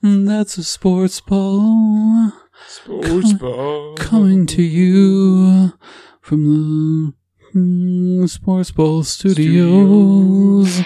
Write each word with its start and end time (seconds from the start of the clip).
That's 0.00 0.56
a 0.58 0.62
sports 0.62 1.20
ball 1.20 2.32
Sports 2.68 3.32
ball. 3.32 3.96
coming 3.96 4.46
to 4.46 4.62
you 4.62 5.72
from 6.20 6.44
the 6.44 7.58
mm, 7.58 8.28
Sports 8.28 8.70
Ball 8.70 9.02
Studios. 9.02 10.78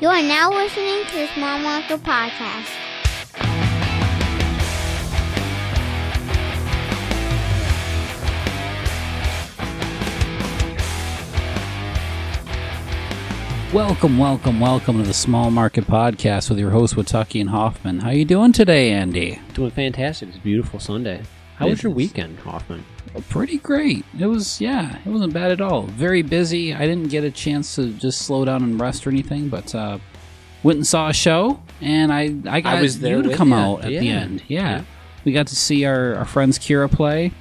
You 0.00 0.08
are 0.08 0.22
now 0.22 0.50
listening 0.50 1.04
to 1.04 1.14
the 1.16 1.28
Small 1.34 1.58
Market 1.58 2.02
Podcast. 2.02 2.81
Welcome, 13.72 14.18
welcome, 14.18 14.60
welcome 14.60 14.98
to 14.98 15.02
the 15.02 15.14
Small 15.14 15.50
Market 15.50 15.86
Podcast 15.86 16.50
with 16.50 16.58
your 16.58 16.70
host 16.70 16.94
Watucky 16.94 17.40
and 17.40 17.48
Hoffman. 17.48 18.00
How 18.00 18.10
you 18.10 18.26
doing 18.26 18.52
today, 18.52 18.90
Andy? 18.92 19.40
Doing 19.54 19.70
fantastic. 19.70 20.28
It's 20.28 20.36
a 20.36 20.40
beautiful 20.40 20.78
Sunday. 20.78 21.22
How 21.56 21.68
was 21.68 21.82
your 21.82 21.90
weekend, 21.92 22.38
Hoffman? 22.40 22.84
Pretty 23.30 23.56
great. 23.56 24.04
It 24.18 24.26
was, 24.26 24.60
yeah, 24.60 24.98
it 25.02 25.08
wasn't 25.08 25.32
bad 25.32 25.52
at 25.52 25.62
all. 25.62 25.84
Very 25.84 26.20
busy. 26.20 26.74
I 26.74 26.80
didn't 26.80 27.08
get 27.08 27.24
a 27.24 27.30
chance 27.30 27.74
to 27.76 27.92
just 27.94 28.22
slow 28.22 28.44
down 28.44 28.62
and 28.62 28.78
rest 28.78 29.06
or 29.06 29.10
anything, 29.10 29.48
but 29.48 29.74
uh, 29.74 29.98
went 30.62 30.76
and 30.76 30.86
saw 30.86 31.08
a 31.08 31.14
show, 31.14 31.62
and 31.80 32.12
I 32.12 32.34
I 32.46 32.60
got 32.60 32.82
was 32.82 33.00
there 33.00 33.18
you 33.18 33.30
to 33.30 33.34
come 33.34 33.50
you. 33.50 33.54
out 33.56 33.84
at 33.84 33.88
the 33.88 34.08
end. 34.08 34.42
Yeah. 34.48 34.60
Yeah. 34.70 34.84
we 35.24 35.32
got 35.32 35.46
to 35.46 35.56
see 35.56 35.86
our, 35.86 36.16
our 36.16 36.26
friends 36.26 36.58
Kira 36.58 36.90
play. 36.92 37.32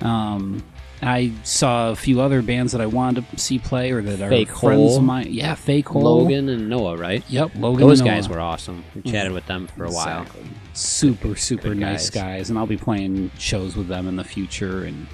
Um, 0.00 0.64
I 1.06 1.32
saw 1.42 1.90
a 1.90 1.96
few 1.96 2.20
other 2.20 2.42
bands 2.42 2.72
that 2.72 2.80
I 2.80 2.86
wanted 2.86 3.28
to 3.30 3.38
see 3.38 3.58
play 3.58 3.90
or 3.92 4.02
that 4.02 4.20
are 4.20 4.28
Fake 4.28 4.48
friends 4.48 4.80
Hole. 4.80 4.96
of 4.98 5.02
mine. 5.04 5.26
Yeah, 5.30 5.54
Fake 5.54 5.88
Hole. 5.88 6.02
Logan 6.02 6.48
and 6.48 6.68
Noah, 6.68 6.96
right? 6.96 7.22
Yep, 7.28 7.52
Logan. 7.56 7.86
Those 7.86 8.00
and 8.00 8.08
guys 8.08 8.28
Noah. 8.28 8.36
were 8.36 8.42
awesome. 8.42 8.84
We 8.94 9.00
mm-hmm. 9.02 9.10
chatted 9.10 9.32
with 9.32 9.46
them 9.46 9.66
for 9.68 9.84
a 9.84 9.90
while. 9.90 10.22
Exactly. 10.22 10.44
Super, 10.72 11.36
super 11.36 11.68
Good 11.68 11.78
nice 11.78 12.10
guys. 12.10 12.22
guys. 12.22 12.50
and 12.50 12.58
I'll 12.58 12.66
be 12.66 12.76
playing 12.76 13.30
shows 13.38 13.76
with 13.76 13.88
them 13.88 14.08
in 14.08 14.16
the 14.16 14.24
future. 14.24 14.84
And 14.84 15.06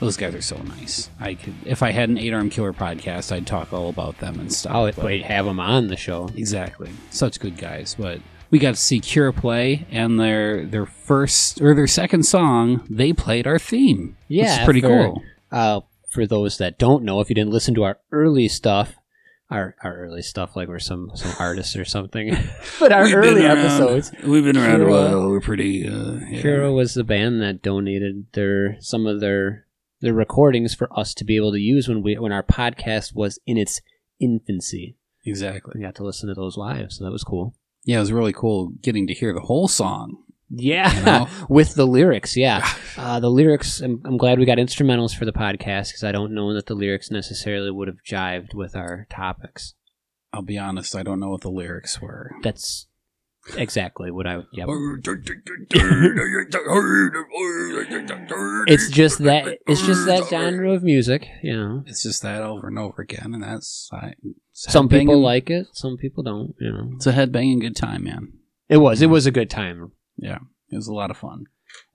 those 0.00 0.16
guys 0.16 0.34
are 0.34 0.42
so 0.42 0.56
nice. 0.56 1.08
I 1.20 1.34
could, 1.34 1.54
if 1.64 1.82
I 1.82 1.92
had 1.92 2.08
an 2.08 2.18
eight 2.18 2.32
arm 2.34 2.50
killer 2.50 2.72
podcast, 2.72 3.30
I'd 3.32 3.46
talk 3.46 3.72
all 3.72 3.88
about 3.88 4.18
them 4.18 4.40
and 4.40 4.52
stuff. 4.52 4.72
I'll 4.74 4.86
but- 4.92 5.04
wait, 5.04 5.22
have 5.24 5.44
them 5.44 5.60
on 5.60 5.86
the 5.88 5.96
show. 5.96 6.28
exactly, 6.36 6.90
such 7.10 7.38
good 7.38 7.56
guys. 7.56 7.94
But 7.98 8.20
we 8.50 8.58
got 8.58 8.74
to 8.74 8.80
see 8.80 9.00
Cure 9.00 9.32
play, 9.32 9.86
and 9.90 10.18
their 10.20 10.64
their 10.66 10.86
first 10.86 11.60
or 11.60 11.74
their 11.74 11.86
second 11.86 12.24
song, 12.24 12.84
they 12.90 13.12
played 13.12 13.46
our 13.46 13.58
theme. 13.58 14.16
which 14.28 14.38
is 14.40 14.44
Yeah, 14.46 14.64
pretty 14.64 14.80
for- 14.80 14.88
cool. 14.88 15.22
Uh, 15.54 15.80
for 16.10 16.26
those 16.26 16.58
that 16.58 16.78
don't 16.78 17.04
know, 17.04 17.20
if 17.20 17.28
you 17.28 17.34
didn't 17.34 17.52
listen 17.52 17.74
to 17.74 17.84
our 17.84 17.98
early 18.12 18.48
stuff, 18.48 18.94
our 19.50 19.74
our 19.82 19.96
early 19.96 20.22
stuff, 20.22 20.56
like 20.56 20.68
we're 20.68 20.78
some 20.78 21.10
some 21.14 21.32
artists 21.40 21.76
or 21.76 21.84
something, 21.84 22.36
but 22.80 22.92
our 22.92 23.04
We've 23.04 23.14
early 23.14 23.44
around- 23.46 23.58
episodes, 23.58 24.12
We've 24.24 24.44
been 24.44 24.56
around 24.56 24.82
a 24.82 24.86
while. 24.88 25.28
We're 25.30 25.40
pretty. 25.40 25.86
Uh, 25.88 26.18
yeah. 26.30 26.40
Hero 26.42 26.72
was 26.74 26.94
the 26.94 27.04
band 27.04 27.40
that 27.42 27.62
donated 27.62 28.26
their 28.32 28.76
some 28.80 29.06
of 29.06 29.20
their 29.20 29.66
their 30.00 30.14
recordings 30.14 30.74
for 30.74 30.88
us 30.98 31.14
to 31.14 31.24
be 31.24 31.36
able 31.36 31.52
to 31.52 31.60
use 31.60 31.88
when 31.88 32.02
we 32.02 32.16
when 32.18 32.32
our 32.32 32.42
podcast 32.42 33.14
was 33.14 33.38
in 33.46 33.56
its 33.56 33.80
infancy. 34.20 34.96
Exactly. 35.26 35.72
We 35.76 35.82
got 35.82 35.94
to 35.96 36.04
listen 36.04 36.28
to 36.28 36.34
those 36.34 36.56
live, 36.56 36.92
so 36.92 37.04
that 37.04 37.10
was 37.12 37.24
cool. 37.24 37.54
Yeah, 37.84 37.98
it 37.98 38.00
was 38.00 38.12
really 38.12 38.32
cool 38.32 38.72
getting 38.82 39.06
to 39.08 39.14
hear 39.14 39.32
the 39.32 39.40
whole 39.40 39.68
song. 39.68 40.23
Yeah, 40.50 40.96
You 40.98 41.04
know? 41.04 41.28
with 41.48 41.74
the 41.74 41.86
lyrics. 41.86 42.36
Yeah, 42.36 42.68
uh, 42.96 43.20
the 43.20 43.30
lyrics. 43.30 43.80
I'm, 43.80 44.02
I'm 44.04 44.16
glad 44.16 44.38
we 44.38 44.44
got 44.44 44.58
instrumentals 44.58 45.16
for 45.16 45.24
the 45.24 45.32
podcast 45.32 45.88
because 45.88 46.04
I 46.04 46.12
don't 46.12 46.34
know 46.34 46.54
that 46.54 46.66
the 46.66 46.74
lyrics 46.74 47.10
necessarily 47.10 47.70
would 47.70 47.88
have 47.88 48.02
jived 48.06 48.54
with 48.54 48.76
our 48.76 49.06
topics. 49.10 49.74
I'll 50.32 50.42
be 50.42 50.58
honest, 50.58 50.96
I 50.96 51.02
don't 51.02 51.20
know 51.20 51.30
what 51.30 51.42
the 51.42 51.50
lyrics 51.50 52.00
were. 52.00 52.32
That's 52.42 52.86
exactly 53.56 54.10
what 54.10 54.26
I. 54.26 54.40
Yep. 54.52 54.66
It's 58.66 58.90
just 58.90 59.22
that. 59.24 59.58
It's 59.66 59.86
just 59.86 60.06
that 60.06 60.26
genre 60.28 60.72
of 60.72 60.82
music. 60.82 61.28
You 61.42 61.56
know, 61.56 61.82
It's 61.86 62.02
just 62.02 62.22
that 62.22 62.42
over 62.42 62.68
and 62.68 62.78
over 62.78 63.02
again, 63.02 63.32
and 63.34 63.42
that's 63.42 63.88
I, 63.92 64.14
some 64.52 64.88
people 64.88 65.20
like 65.20 65.50
it, 65.50 65.68
some 65.72 65.96
people 65.96 66.22
don't. 66.22 66.54
You 66.60 66.72
know, 66.72 66.90
It's 66.96 67.06
a 67.06 67.12
headbanging 67.12 67.60
good 67.60 67.76
time, 67.76 68.04
man. 68.04 68.32
it 68.68 68.78
was. 68.78 69.02
It 69.02 69.10
was 69.10 69.26
a 69.26 69.30
good 69.30 69.50
time. 69.50 69.92
Yeah, 70.16 70.38
it 70.70 70.76
was 70.76 70.88
a 70.88 70.94
lot 70.94 71.10
of 71.10 71.16
fun. 71.16 71.46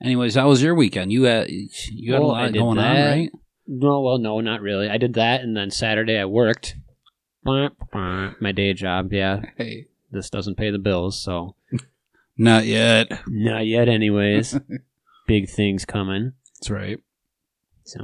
Anyways, 0.03 0.35
how 0.35 0.49
was 0.49 0.61
your 0.61 0.75
weekend? 0.75 1.11
You 1.11 1.23
had 1.23 1.49
you 1.49 2.13
had 2.13 2.19
Well, 2.21 2.29
a 2.29 2.33
lot 2.33 2.53
going 2.53 2.77
on, 2.77 2.95
right? 2.95 3.31
No, 3.67 4.01
well, 4.01 4.17
no, 4.17 4.39
not 4.41 4.61
really. 4.61 4.89
I 4.89 4.97
did 4.97 5.13
that, 5.13 5.41
and 5.41 5.55
then 5.55 5.71
Saturday 5.71 6.17
I 6.17 6.25
worked. 6.25 6.75
My 7.45 8.51
day 8.51 8.73
job. 8.73 9.13
Yeah, 9.13 9.41
Hey, 9.57 9.87
this 10.11 10.29
doesn't 10.29 10.55
pay 10.57 10.71
the 10.71 10.79
bills, 10.79 11.21
so 11.21 11.55
not 12.37 12.65
yet. 12.65 13.21
not 13.27 13.65
yet. 13.65 13.87
Anyways, 13.87 14.59
big 15.27 15.49
things 15.49 15.85
coming. 15.85 16.33
That's 16.55 16.69
right. 16.69 16.99
So, 17.85 17.99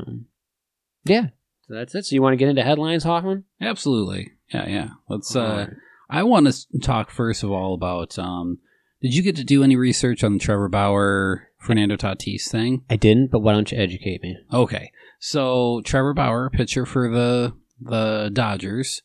yeah. 1.03 1.27
So 1.67 1.73
that's 1.73 1.93
it. 1.95 2.05
So 2.05 2.15
you 2.15 2.21
want 2.21 2.33
to 2.33 2.37
get 2.37 2.47
into 2.49 2.63
headlines, 2.63 3.03
Hoffman? 3.03 3.43
Absolutely. 3.59 4.31
Yeah, 4.53 4.67
yeah. 4.67 4.87
Let's. 5.09 5.35
Uh 5.35 5.67
right. 5.69 5.77
I 6.09 6.23
want 6.23 6.47
to 6.51 6.79
talk 6.79 7.09
first 7.11 7.43
of 7.43 7.51
all 7.51 7.73
about. 7.73 8.17
um 8.19 8.59
Did 9.01 9.13
you 9.15 9.21
get 9.23 9.35
to 9.35 9.43
do 9.43 9.63
any 9.63 9.75
research 9.75 10.23
on 10.23 10.33
the 10.33 10.39
Trevor 10.39 10.69
Bauer 10.69 11.49
Fernando 11.59 11.95
Tatis 11.95 12.47
thing? 12.49 12.83
I 12.89 12.95
didn't, 12.95 13.31
but 13.31 13.39
why 13.39 13.53
don't 13.53 13.71
you 13.71 13.77
educate 13.77 14.21
me? 14.23 14.37
Okay, 14.53 14.91
so 15.19 15.81
Trevor 15.83 16.13
Bauer, 16.13 16.49
pitcher 16.49 16.85
for 16.85 17.09
the 17.09 17.53
the 17.79 18.29
Dodgers, 18.31 19.01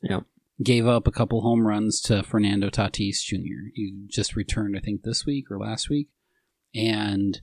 gave 0.63 0.87
up 0.87 1.07
a 1.09 1.11
couple 1.13 1.41
home 1.41 1.67
runs 1.67 2.01
to 2.03 2.23
Fernando 2.23 2.71
Tatis 2.71 3.23
Jr. 3.25 3.71
He 3.75 4.05
just 4.09 4.37
returned, 4.37 4.77
I 4.77 4.81
think, 4.81 5.03
this 5.03 5.27
week 5.27 5.51
or 5.51 5.59
last 5.59 5.91
week, 5.91 6.09
and 6.75 7.41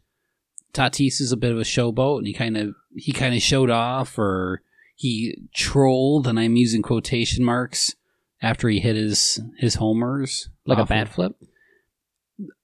Tatis 0.74 1.20
is 1.20 1.32
a 1.32 1.38
bit 1.38 1.52
of 1.52 1.58
a 1.60 1.64
showboat, 1.64 2.20
and 2.20 2.28
he 2.28 2.34
kind 2.34 2.56
of 2.58 2.76
he 2.96 3.12
kind 3.12 3.36
of 3.36 3.42
showed 3.42 3.70
off 3.70 4.18
or 4.18 4.62
he 4.96 5.38
trolled, 5.54 6.28
and 6.28 6.40
I'm 6.40 6.56
using 6.56 6.82
quotation 6.82 7.44
marks 7.44 7.96
after 8.42 8.70
he 8.70 8.80
hit 8.80 8.96
his 8.96 9.40
his 9.58 9.76
homers 9.76 10.50
Like 10.66 10.78
a 10.80 10.86
bat 10.86 11.08
of- 11.08 11.14
flip? 11.14 11.36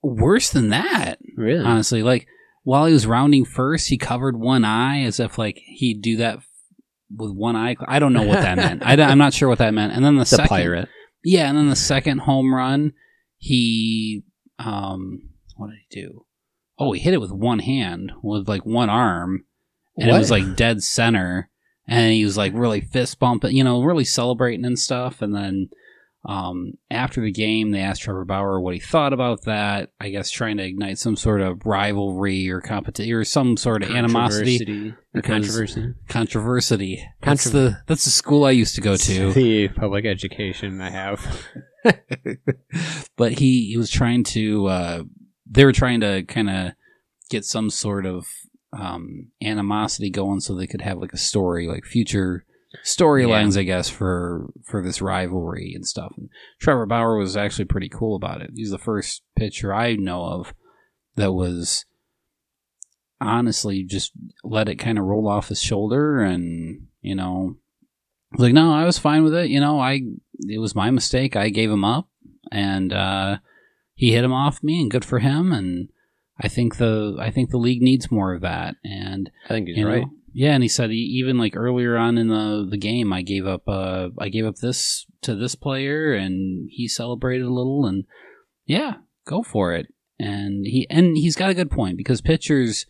Worse 0.01 0.50
than 0.50 0.69
that, 0.69 1.19
Really? 1.35 1.63
honestly. 1.63 2.03
Like 2.03 2.28
while 2.63 2.85
he 2.85 2.94
was 2.94 3.07
rounding 3.07 3.45
first, 3.45 3.89
he 3.89 3.97
covered 3.97 4.38
one 4.38 4.66
eye 4.66 5.01
as 5.03 5.19
if 5.19 5.38
like 5.38 5.57
he'd 5.66 6.01
do 6.01 6.17
that 6.17 6.38
f- 6.38 6.47
with 7.16 7.31
one 7.31 7.56
eye. 7.56 7.75
I 7.88 8.00
don't 8.00 8.13
know 8.13 8.23
what 8.23 8.41
that 8.41 8.57
meant. 8.57 8.83
I, 8.85 8.94
am 8.94 9.17
not 9.17 9.33
sure 9.33 9.50
what 9.50 9.57
that 9.59 9.73
meant. 9.73 9.94
And 9.94 10.03
then 10.03 10.16
the, 10.16 10.19
the 10.22 10.25
second, 10.25 10.47
pirate. 10.47 10.89
yeah, 11.23 11.50
and 11.50 11.57
then 11.57 11.69
the 11.69 11.75
second 11.75 12.19
home 12.19 12.53
run, 12.53 12.94
he 13.38 14.23
um, 14.59 15.29
what 15.56 15.69
did 15.69 15.79
he 15.89 16.01
do? 16.01 16.25
Oh, 16.79 16.91
he 16.94 17.00
hit 17.01 17.13
it 17.13 17.22
with 17.22 17.31
one 17.31 17.59
hand, 17.59 18.12
with 18.22 18.47
like 18.47 18.66
one 18.66 18.89
arm, 18.89 19.45
and 19.97 20.09
it 20.09 20.13
was 20.13 20.31
like 20.31 20.56
dead 20.56 20.83
center. 20.83 21.50
And 21.85 22.13
he 22.13 22.23
was 22.23 22.38
like 22.38 22.53
really 22.56 22.79
fist 22.79 23.19
bumping, 23.19 23.56
you 23.56 23.63
know, 23.63 23.83
really 23.83 24.06
celebrating 24.06 24.63
and 24.63 24.79
stuff. 24.79 25.22
And 25.22 25.35
then 25.35 25.69
um, 26.25 26.73
after 26.89 27.22
the 27.22 27.31
game, 27.31 27.72
they 27.72 27.81
asked 27.81 28.03
Trevor 28.03 28.23
Bauer 28.23 28.59
what 28.59 28.73
he 28.73 28.79
thought 28.79 29.11
about 29.11 29.44
that. 29.44 29.91
I 30.00 30.09
guess 30.09 30.31
trying 30.31 30.57
to 30.57 30.63
ignite 30.63 30.97
some 30.97 31.17
sort 31.17 31.41
of 31.41 31.66
rivalry 31.66 32.50
or 32.50 32.61
competition 32.61 33.13
or 33.13 33.25
some 33.25 33.57
sort 33.57 33.84
of 33.84 33.91
animosity, 33.91 34.94
Controversy. 35.13 35.25
Controversy. 35.28 35.94
controversy. 36.07 37.09
That's 37.22 37.44
the 37.45 37.78
that's 37.88 38.06
the 38.06 38.09
school 38.12 38.45
I 38.45 38.51
used 38.51 38.75
to 38.75 38.81
go 38.81 38.95
to. 38.95 39.33
The 39.44 39.67
public 39.67 40.06
education 40.06 40.79
I 40.79 40.89
have. 40.91 41.45
but 43.17 43.33
he 43.33 43.67
he 43.67 43.78
was 43.78 43.89
trying 43.89 44.23
to 44.23 44.67
uh 44.67 45.03
they 45.50 45.66
were 45.66 45.73
trying 45.73 46.00
to 46.00 46.23
kind 46.23 46.50
of 46.50 46.72
get 47.29 47.44
some 47.44 47.69
sort 47.69 48.06
of 48.06 48.28
um 48.72 49.28
animosity 49.44 50.09
going 50.09 50.39
so 50.39 50.56
they 50.56 50.67
could 50.67 50.81
have 50.81 50.97
like 50.97 51.13
a 51.13 51.17
story 51.17 51.67
like 51.67 51.83
future 51.83 52.45
storylines 52.84 53.57
i 53.57 53.63
guess 53.63 53.89
for 53.89 54.51
for 54.63 54.81
this 54.81 55.01
rivalry 55.01 55.74
and 55.75 55.86
stuff 55.86 56.13
and 56.18 56.30
trevor 56.59 56.86
bauer 56.86 57.18
was 57.18 57.38
actually 57.38 57.65
pretty 57.65 57.89
cool 57.89 58.15
about 58.15 58.42
it 58.42 58.50
he's 58.56 58.71
the 58.71 58.77
first 58.77 59.21
pitcher 59.36 59.74
i 59.74 59.95
know 59.95 60.24
of 60.24 60.53
that 61.15 61.33
was 61.33 61.86
honestly 63.21 63.83
just 63.83 64.12
let 64.44 64.68
it 64.68 64.75
kind 64.75 64.97
of 64.97 65.06
roll 65.06 65.27
off 65.27 65.50
his 65.50 65.62
shoulder 65.62 66.21
and 66.21 66.88
you 67.01 67.15
know 67.15 67.56
like 68.38 68.53
no 68.53 68.74
i 68.74 68.83
was 68.83 68.97
fine 68.97 69.24
with 69.24 69.33
it 69.33 69.50
you 69.50 69.59
know 69.59 69.80
i 69.80 70.01
it 70.50 70.57
was 70.57 70.75
my 70.75 70.89
mistake 70.89 71.36
i 71.36 71.50
gave 71.50 71.69
him 71.69 71.86
up 71.86 72.09
and 72.51 72.94
uh, 72.94 73.38
he 73.95 74.13
hit 74.13 74.24
him 74.24 74.33
off 74.33 74.63
me, 74.63 74.81
and 74.81 74.92
good 74.92 75.06
for 75.06 75.19
him. 75.19 75.51
And 75.51 75.89
I 76.39 76.47
think 76.47 76.77
the 76.77 77.18
I 77.19 77.31
think 77.31 77.50
the 77.50 77.57
league 77.57 77.81
needs 77.81 78.12
more 78.12 78.33
of 78.33 78.42
that. 78.42 78.75
And 78.83 79.30
I 79.45 79.50
think 79.50 79.68
he's 79.68 79.77
you 79.77 79.86
know, 79.86 79.89
right. 79.89 80.06
Yeah. 80.33 80.53
And 80.53 80.63
he 80.63 80.69
said 80.69 80.89
he, 80.89 80.97
even 80.97 81.38
like 81.38 81.56
earlier 81.56 81.95
on 81.97 82.18
in 82.18 82.27
the 82.27 82.68
the 82.69 82.77
game, 82.77 83.13
I 83.13 83.21
gave 83.21 83.45
up 83.47 83.68
uh 83.68 84.09
I 84.19 84.30
gave 84.30 84.45
up 84.45 84.57
this 84.57 85.06
to 85.21 85.35
this 85.35 85.56
player, 85.56 86.13
and 86.13 86.69
he 86.71 86.88
celebrated 86.88 87.45
a 87.45 87.53
little. 87.53 87.85
And 87.85 88.06
yeah, 88.65 88.95
go 89.25 89.44
for 89.44 89.74
it. 89.74 89.88
And 90.19 90.65
he 90.65 90.88
and 90.89 91.18
he's 91.18 91.35
got 91.35 91.50
a 91.50 91.56
good 91.56 91.71
point 91.71 91.97
because 91.97 92.21
pitchers 92.21 92.85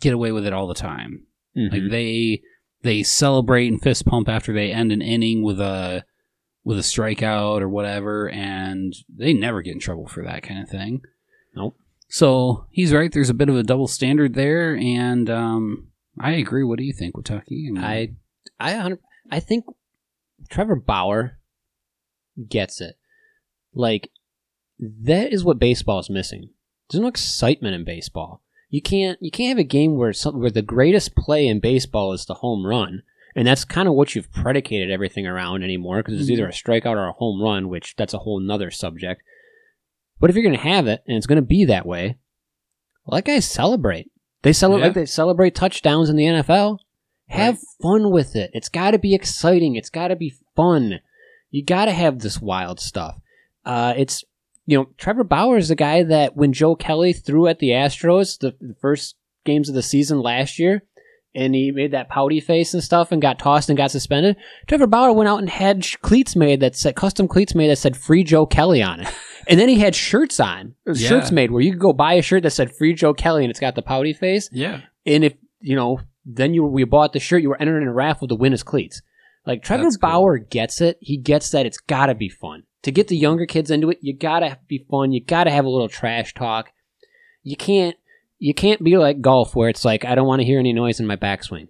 get 0.00 0.12
away 0.14 0.32
with 0.32 0.46
it 0.46 0.52
all 0.52 0.66
the 0.66 0.74
time. 0.74 1.26
Mhm. 1.56 1.72
Like 1.72 1.90
they 1.90 2.42
they 2.82 3.02
celebrate 3.02 3.68
and 3.68 3.80
fist 3.80 4.06
pump 4.06 4.28
after 4.28 4.52
they 4.52 4.72
end 4.72 4.92
an 4.92 5.02
inning 5.02 5.42
with 5.42 5.60
a 5.60 6.04
with 6.64 6.78
a 6.78 6.82
strikeout 6.82 7.60
or 7.60 7.68
whatever, 7.68 8.28
and 8.28 8.92
they 9.08 9.32
never 9.32 9.62
get 9.62 9.74
in 9.74 9.80
trouble 9.80 10.08
for 10.08 10.24
that 10.24 10.42
kind 10.42 10.62
of 10.62 10.68
thing. 10.68 11.00
Nope. 11.54 11.76
So 12.08 12.66
he's 12.70 12.92
right. 12.92 13.10
There's 13.12 13.30
a 13.30 13.34
bit 13.34 13.48
of 13.48 13.56
a 13.56 13.62
double 13.62 13.86
standard 13.86 14.34
there, 14.34 14.76
and 14.76 15.30
um, 15.30 15.88
I 16.18 16.32
agree. 16.32 16.64
What 16.64 16.78
do 16.78 16.84
you 16.84 16.92
think, 16.92 17.14
Wataki? 17.14 17.70
mean, 17.70 17.78
I, 17.78 18.10
I, 18.58 18.92
I 19.30 19.40
think 19.40 19.64
Trevor 20.48 20.76
Bauer 20.76 21.38
gets 22.48 22.80
it. 22.80 22.96
Like 23.74 24.10
that 24.80 25.32
is 25.32 25.44
what 25.44 25.58
baseball 25.58 25.98
is 25.98 26.10
missing. 26.10 26.50
There's 26.90 27.00
no 27.02 27.08
excitement 27.08 27.74
in 27.74 27.84
baseball. 27.84 28.42
You 28.70 28.82
can't 28.82 29.18
you 29.20 29.30
can't 29.30 29.50
have 29.50 29.58
a 29.64 29.64
game 29.68 29.96
where 29.96 30.12
some, 30.12 30.40
where 30.40 30.50
the 30.50 30.62
greatest 30.62 31.14
play 31.14 31.46
in 31.46 31.60
baseball 31.60 32.12
is 32.12 32.24
the 32.26 32.34
home 32.34 32.66
run, 32.66 33.02
and 33.34 33.46
that's 33.46 33.64
kind 33.64 33.86
of 33.88 33.94
what 33.94 34.14
you've 34.14 34.32
predicated 34.32 34.90
everything 34.90 35.26
around 35.26 35.62
anymore 35.62 35.98
because 36.02 36.18
it's 36.20 36.28
Mhm. 36.28 36.32
either 36.34 36.48
a 36.48 36.52
strikeout 36.52 36.96
or 36.96 37.06
a 37.08 37.12
home 37.12 37.40
run, 37.42 37.68
which 37.68 37.94
that's 37.96 38.14
a 38.14 38.18
whole 38.18 38.40
nother 38.40 38.70
subject. 38.70 39.22
But 40.18 40.30
if 40.30 40.36
you're 40.36 40.42
going 40.44 40.56
to 40.56 40.60
have 40.62 40.86
it 40.86 41.02
and 41.06 41.16
it's 41.16 41.26
going 41.26 41.36
to 41.36 41.42
be 41.42 41.64
that 41.66 41.86
way, 41.86 42.16
let 43.06 43.26
guys 43.26 43.44
celebrate. 43.44 44.10
They 44.46 44.52
celebrate 44.52 44.80
Yeah. 44.82 44.86
like 44.86 44.94
they 44.94 45.06
celebrate 45.06 45.56
touchdowns 45.56 46.08
in 46.08 46.14
the 46.14 46.24
NFL. 46.24 46.78
Have 47.30 47.58
fun 47.82 48.12
with 48.12 48.36
it. 48.36 48.50
It's 48.54 48.68
got 48.68 48.92
to 48.92 48.98
be 48.98 49.12
exciting. 49.12 49.74
It's 49.74 49.90
got 49.90 50.08
to 50.08 50.14
be 50.16 50.34
fun. 50.54 51.00
You 51.50 51.64
got 51.64 51.86
to 51.86 51.90
have 51.92 52.20
this 52.20 52.40
wild 52.40 52.78
stuff. 52.78 53.18
Uh, 53.64 53.94
it's 53.96 54.22
you 54.64 54.78
know 54.78 54.88
Trevor 54.98 55.24
Bauer 55.24 55.56
is 55.56 55.66
the 55.68 55.74
guy 55.74 56.04
that 56.04 56.36
when 56.36 56.52
Joe 56.52 56.76
Kelly 56.76 57.12
threw 57.12 57.48
at 57.48 57.58
the 57.58 57.70
Astros 57.70 58.38
the, 58.38 58.54
the 58.60 58.76
first 58.80 59.16
games 59.44 59.68
of 59.68 59.74
the 59.74 59.82
season 59.82 60.20
last 60.20 60.60
year, 60.60 60.84
and 61.34 61.52
he 61.52 61.72
made 61.72 61.90
that 61.90 62.08
pouty 62.08 62.38
face 62.38 62.72
and 62.72 62.84
stuff 62.84 63.10
and 63.10 63.20
got 63.20 63.40
tossed 63.40 63.68
and 63.68 63.76
got 63.76 63.90
suspended. 63.90 64.36
Trevor 64.68 64.86
Bauer 64.86 65.12
went 65.12 65.28
out 65.28 65.40
and 65.40 65.50
had 65.50 65.84
cleats 66.02 66.36
made 66.36 66.60
that 66.60 66.76
said 66.76 66.94
custom 66.94 67.26
cleats 67.26 67.56
made 67.56 67.68
that 67.70 67.78
said 67.78 67.96
"Free 67.96 68.22
Joe 68.22 68.46
Kelly" 68.46 68.80
on 68.80 69.00
it, 69.00 69.08
and 69.46 69.58
then 69.60 69.68
he 69.68 69.78
had 69.78 69.94
shirts 69.94 70.40
on, 70.40 70.74
Yeah. 70.86 70.94
shirts 70.94 71.30
made 71.30 71.50
where 71.50 71.62
you 71.62 71.72
could 71.72 71.80
go 71.80 71.92
buy 71.92 72.14
a 72.14 72.22
shirt 72.22 72.42
that 72.44 72.50
said 72.50 72.74
"Free 72.74 72.94
Joe 72.94 73.14
Kelly" 73.14 73.44
and 73.44 73.50
it's 73.50 73.60
got 73.60 73.74
the 73.74 73.82
pouty 73.82 74.12
face. 74.12 74.48
yeah, 74.52 74.80
And 75.04 75.24
if 75.24 75.34
you 75.60 75.74
know, 75.76 76.00
then 76.24 76.54
you 76.54 76.64
we 76.64 76.84
bought 76.84 77.12
the 77.12 77.20
shirt, 77.20 77.42
you 77.42 77.48
were 77.48 77.60
entered 77.60 77.80
in 77.82 77.88
a 77.88 77.92
raffle 77.92 78.28
to 78.28 78.34
win 78.34 78.52
his 78.52 78.62
cleats. 78.62 79.02
Like 79.46 79.62
Trevor 79.62 79.84
That's 79.84 79.96
cool. 79.96 80.10
Bauer 80.10 80.38
gets 80.38 80.80
it. 80.80 80.98
He 81.00 81.16
gets 81.16 81.50
that 81.50 81.66
it's 81.66 81.78
got 81.78 82.06
to 82.06 82.14
be 82.14 82.28
fun 82.28 82.64
to 82.82 82.90
get 82.90 83.08
the 83.08 83.16
younger 83.16 83.46
kids 83.46 83.70
into 83.70 83.90
it. 83.90 83.98
You 84.02 84.12
got 84.12 84.40
to 84.40 84.58
be 84.66 84.84
fun. 84.90 85.12
You 85.12 85.20
got 85.24 85.44
to 85.44 85.50
have 85.50 85.64
a 85.64 85.68
little 85.70 85.88
trash 85.88 86.34
talk. 86.34 86.72
You 87.42 87.56
can't. 87.56 87.96
You 88.38 88.52
can't 88.52 88.82
be 88.84 88.96
like 88.98 89.20
golf 89.22 89.54
where 89.56 89.68
it's 89.70 89.84
like 89.84 90.04
I 90.04 90.14
don't 90.14 90.26
want 90.26 90.40
to 90.40 90.46
hear 90.46 90.58
any 90.58 90.72
noise 90.72 91.00
in 91.00 91.06
my 91.06 91.16
backswing. 91.16 91.68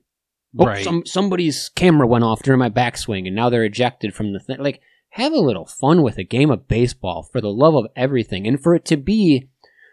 Oh, 0.59 0.65
right. 0.67 0.83
some 0.83 1.05
somebody's 1.05 1.69
camera 1.75 2.07
went 2.07 2.25
off 2.25 2.43
during 2.43 2.59
my 2.59 2.71
backswing, 2.71 3.27
and 3.27 3.37
now 3.37 3.51
they're 3.51 3.65
ejected 3.65 4.15
from 4.15 4.33
the 4.33 4.41
thing. 4.41 4.57
Like, 4.59 4.81
have 5.17 5.33
a 5.33 5.41
little 5.41 5.65
fun 5.65 6.03
with 6.03 6.19
a 6.19 6.25
game 6.25 6.51
of 6.51 6.69
baseball 6.69 7.23
for 7.23 7.41
the 7.41 7.53
love 7.53 7.75
of 7.75 7.87
everything, 7.97 8.47
and 8.47 8.63
for 8.63 8.75
it 8.75 8.85
to 8.87 8.97
be 8.97 9.49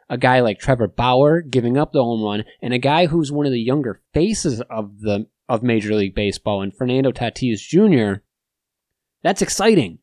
a 0.10 0.18
guy 0.18 0.42
like 0.42 0.60
Trevor 0.60 0.88
Bauer 0.88 1.42
giving 1.42 1.78
up 1.78 1.94
the 1.94 2.04
home 2.04 2.22
run, 2.22 2.44
and 2.62 2.74
a 2.74 2.78
guy 2.78 3.06
who's 3.06 3.32
one 3.32 3.46
of 3.46 3.54
the 3.54 3.62
younger 3.62 4.02
faces 4.14 4.62
of 4.70 5.00
the 5.00 5.28
of 5.48 5.64
Major 5.64 5.96
League 5.96 6.14
Baseball, 6.14 6.62
and 6.62 6.76
Fernando 6.76 7.12
Tatis 7.12 7.60
Jr. 7.60 8.22
That's 9.24 9.42
exciting. 9.42 10.00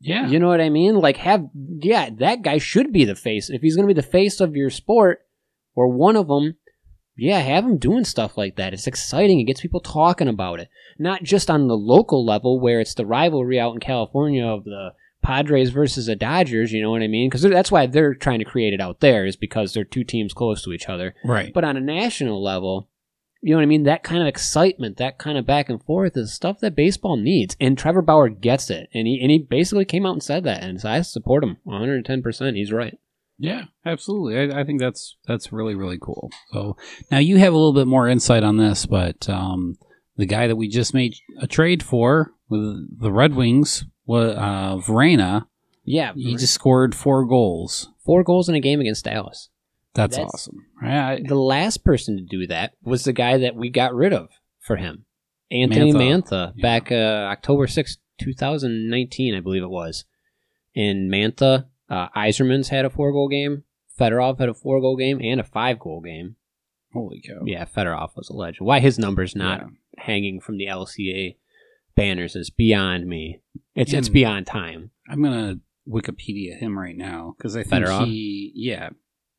yeah, 0.00 0.28
You 0.28 0.40
know 0.40 0.48
what 0.48 0.60
I 0.60 0.68
mean? 0.68 0.96
Like, 0.96 1.18
have 1.18 1.48
yeah, 1.54 2.10
that 2.18 2.42
guy 2.42 2.58
should 2.58 2.92
be 2.92 3.04
the 3.04 3.14
face. 3.14 3.50
If 3.50 3.62
he's 3.62 3.76
going 3.76 3.88
to 3.88 3.94
be 3.94 4.00
the 4.00 4.06
face 4.06 4.40
of 4.40 4.56
your 4.56 4.70
sport 4.70 5.20
or 5.76 5.88
one 5.88 6.16
of 6.16 6.26
them, 6.26 6.56
yeah, 7.16 7.38
have 7.38 7.64
him 7.64 7.78
doing 7.78 8.04
stuff 8.04 8.36
like 8.36 8.56
that. 8.56 8.74
It's 8.74 8.88
exciting. 8.88 9.38
It 9.38 9.44
gets 9.44 9.60
people 9.60 9.80
talking 9.80 10.28
about 10.28 10.58
it, 10.58 10.68
not 10.98 11.22
just 11.22 11.50
on 11.50 11.68
the 11.68 11.76
local 11.76 12.24
level 12.24 12.60
where 12.60 12.80
it's 12.80 12.94
the 12.94 13.06
rivalry 13.06 13.58
out 13.58 13.74
in 13.74 13.80
California 13.80 14.44
of 14.44 14.64
the 14.64 14.92
Padres 15.22 15.70
versus 15.70 16.06
the 16.06 16.16
Dodgers. 16.16 16.72
You 16.72 16.82
know 16.82 16.90
what 16.90 17.02
I 17.02 17.08
mean? 17.08 17.28
Because 17.28 17.42
that's 17.42 17.72
why 17.72 17.86
they're 17.86 18.14
trying 18.14 18.38
to 18.38 18.44
create 18.44 18.74
it 18.74 18.80
out 18.80 19.00
there 19.00 19.26
is 19.26 19.36
because 19.36 19.72
they're 19.72 19.84
two 19.84 20.04
teams 20.04 20.34
close 20.34 20.62
to 20.62 20.72
each 20.72 20.88
other. 20.88 21.14
right. 21.24 21.52
But 21.52 21.64
on 21.64 21.76
a 21.76 21.80
national 21.80 22.42
level, 22.42 22.88
you 23.40 23.50
know 23.50 23.56
what 23.56 23.64
I 23.64 23.66
mean? 23.66 23.82
That 23.82 24.02
kind 24.02 24.22
of 24.22 24.26
excitement, 24.28 24.96
that 24.98 25.18
kind 25.18 25.36
of 25.36 25.46
back 25.46 25.68
and 25.68 25.82
forth 25.84 26.16
is 26.16 26.32
stuff 26.32 26.60
that 26.60 26.76
baseball 26.76 27.16
needs. 27.16 27.56
And 27.60 27.76
Trevor 27.76 28.02
Bauer 28.02 28.28
gets 28.28 28.70
it. 28.70 28.88
And 28.94 29.06
he 29.06 29.20
and 29.20 29.30
he 29.30 29.38
basically 29.38 29.84
came 29.84 30.06
out 30.06 30.12
and 30.12 30.22
said 30.22 30.44
that. 30.44 30.62
And 30.62 30.80
so 30.80 30.88
I 30.88 31.02
support 31.02 31.44
him 31.44 31.58
110%. 31.66 32.56
He's 32.56 32.72
right. 32.72 32.98
Yeah, 33.38 33.64
absolutely. 33.84 34.38
I, 34.38 34.60
I 34.60 34.64
think 34.64 34.80
that's 34.80 35.16
that's 35.26 35.52
really 35.52 35.74
really 35.74 35.98
cool. 36.00 36.30
So 36.52 36.76
now 37.10 37.18
you 37.18 37.36
have 37.38 37.52
a 37.52 37.56
little 37.56 37.74
bit 37.74 37.86
more 37.86 38.08
insight 38.08 38.44
on 38.44 38.56
this, 38.56 38.86
but 38.86 39.28
um, 39.28 39.76
the 40.16 40.26
guy 40.26 40.46
that 40.46 40.56
we 40.56 40.68
just 40.68 40.94
made 40.94 41.14
a 41.40 41.46
trade 41.46 41.82
for 41.82 42.32
with 42.48 43.00
the 43.00 43.12
Red 43.12 43.34
Wings, 43.34 43.84
uh, 44.08 44.76
Vrana. 44.76 45.46
Yeah. 45.84 46.12
He 46.14 46.36
just 46.36 46.54
scored 46.54 46.94
four 46.94 47.24
goals. 47.24 47.88
four 48.04 48.22
goals 48.22 48.48
in 48.48 48.54
a 48.54 48.60
game 48.60 48.80
against 48.80 49.04
Dallas. 49.06 49.48
That's, 49.94 50.16
That's- 50.16 50.32
awesome. 50.34 50.66
Right? 50.82 51.12
I- 51.12 51.22
The 51.26 51.34
last 51.36 51.84
person 51.84 52.16
to 52.16 52.22
do 52.22 52.46
that 52.48 52.74
was 52.82 53.04
the 53.04 53.12
guy 53.12 53.38
that 53.38 53.54
we 53.56 53.70
got 53.70 53.94
rid 53.94 54.12
of 54.12 54.28
for 54.60 54.76
him, 54.76 55.04
Anthony 55.50 55.92
Mantha. 55.92 56.22
Mantha, 56.28 56.52
Yeah. 56.56 56.62
back 56.62 56.92
uh, 56.92 57.28
October 57.30 57.66
sixth, 57.66 57.98
2019, 58.18 59.34
I 59.34 59.40
believe 59.40 59.62
it 59.62 59.70
was. 59.70 60.04
In 60.74 61.08
Mantha, 61.08 61.66
uh, 61.88 62.08
Yzerman's 62.16 62.68
had 62.68 62.84
a 62.84 62.90
four 62.90 63.12
goal 63.12 63.28
game. 63.28 63.64
Fedorov 63.98 64.38
had 64.38 64.48
a 64.48 64.54
four 64.54 64.80
goal 64.80 64.96
game 64.96 65.20
and 65.22 65.40
a 65.40 65.44
five 65.44 65.78
goal 65.78 66.00
game. 66.00 66.36
Holy 66.94 67.20
cow! 67.20 67.42
Yeah, 67.44 67.66
Fedorov 67.66 68.16
was 68.16 68.30
a 68.30 68.32
legend. 68.34 68.66
Why 68.66 68.80
his 68.80 68.98
number's 68.98 69.36
not 69.36 69.60
Yeah. 69.60 69.66
hanging 70.04 70.40
from 70.40 70.56
the 70.56 70.66
LCA 70.66 71.36
banners 71.94 72.34
is 72.36 72.48
beyond 72.50 73.06
me. 73.06 73.40
It's 73.74 73.92
it's 73.92 74.08
beyond 74.08 74.46
time. 74.46 74.90
I'm 75.08 75.22
gonna 75.22 75.58
Wikipedia 75.86 76.56
him 76.58 76.78
right 76.78 76.96
now 76.96 77.34
because 77.36 77.56
I 77.56 77.62
think 77.64 77.84
Fedorov? 77.84 78.06
he, 78.06 78.52
yeah, 78.54 78.90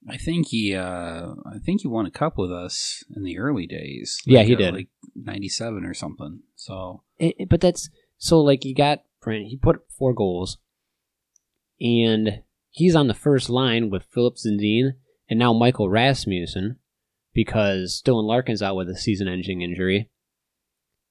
I 0.07 0.18
think 0.18 0.50
he, 0.50 0.75
uh, 0.75 1.34
I 1.46 1.57
think 1.66 1.81
he 1.81 1.88
won 1.88 2.06
a 2.06 2.12
cup 2.12 2.38
with 2.38 2.52
us 2.52 3.04
in 3.16 3.24
the 3.24 3.40
early 3.40 3.66
days. 3.66 4.19
Yeah, 4.25 4.44
he 4.44 4.54
uh, 4.54 4.57
did. 4.60 4.74
like 4.75 4.90
'97 5.16 5.84
or 5.86 5.94
something. 5.96 6.42
So 6.56 7.02
It, 7.18 7.36
it- 7.40 7.50
but 7.50 7.62
that's 7.62 7.90
so 8.18 8.40
like 8.42 8.63
you 8.66 8.75
got 8.75 9.04
Brent. 9.22 9.48
He 9.48 9.57
put 9.57 9.81
four 9.90 10.13
goals, 10.13 10.57
and 11.80 12.44
he's 12.69 12.96
on 12.96 13.07
the 13.07 13.13
first 13.13 13.50
line 13.50 13.90
with 13.90 14.04
Filip 14.12 14.36
Zadina 14.36 14.92
and 15.30 15.40
now 15.40 15.54
Michael 15.54 15.90
Rasmussen 15.90 16.78
because 17.35 18.01
Dylan 18.03 18.25
Larkin's 18.25 18.63
out 18.63 18.75
with 18.75 18.89
a 18.89 18.97
season-ending 18.97 19.61
injury. 19.61 20.09